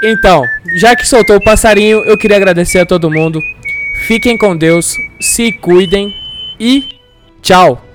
Então, 0.03 0.47
já 0.77 0.97
que 0.97 1.07
soltou 1.07 1.37
o 1.37 1.45
passarinho, 1.45 2.03
eu 2.05 2.17
queria 2.17 2.37
agradecer 2.37 2.79
a 2.79 2.87
todo 2.87 3.11
mundo. 3.11 3.41
Fiquem 4.07 4.37
com 4.37 4.57
Deus, 4.57 4.95
se 5.21 5.53
cuidem 5.53 6.11
e 6.61 6.85
tchau. 7.41 7.90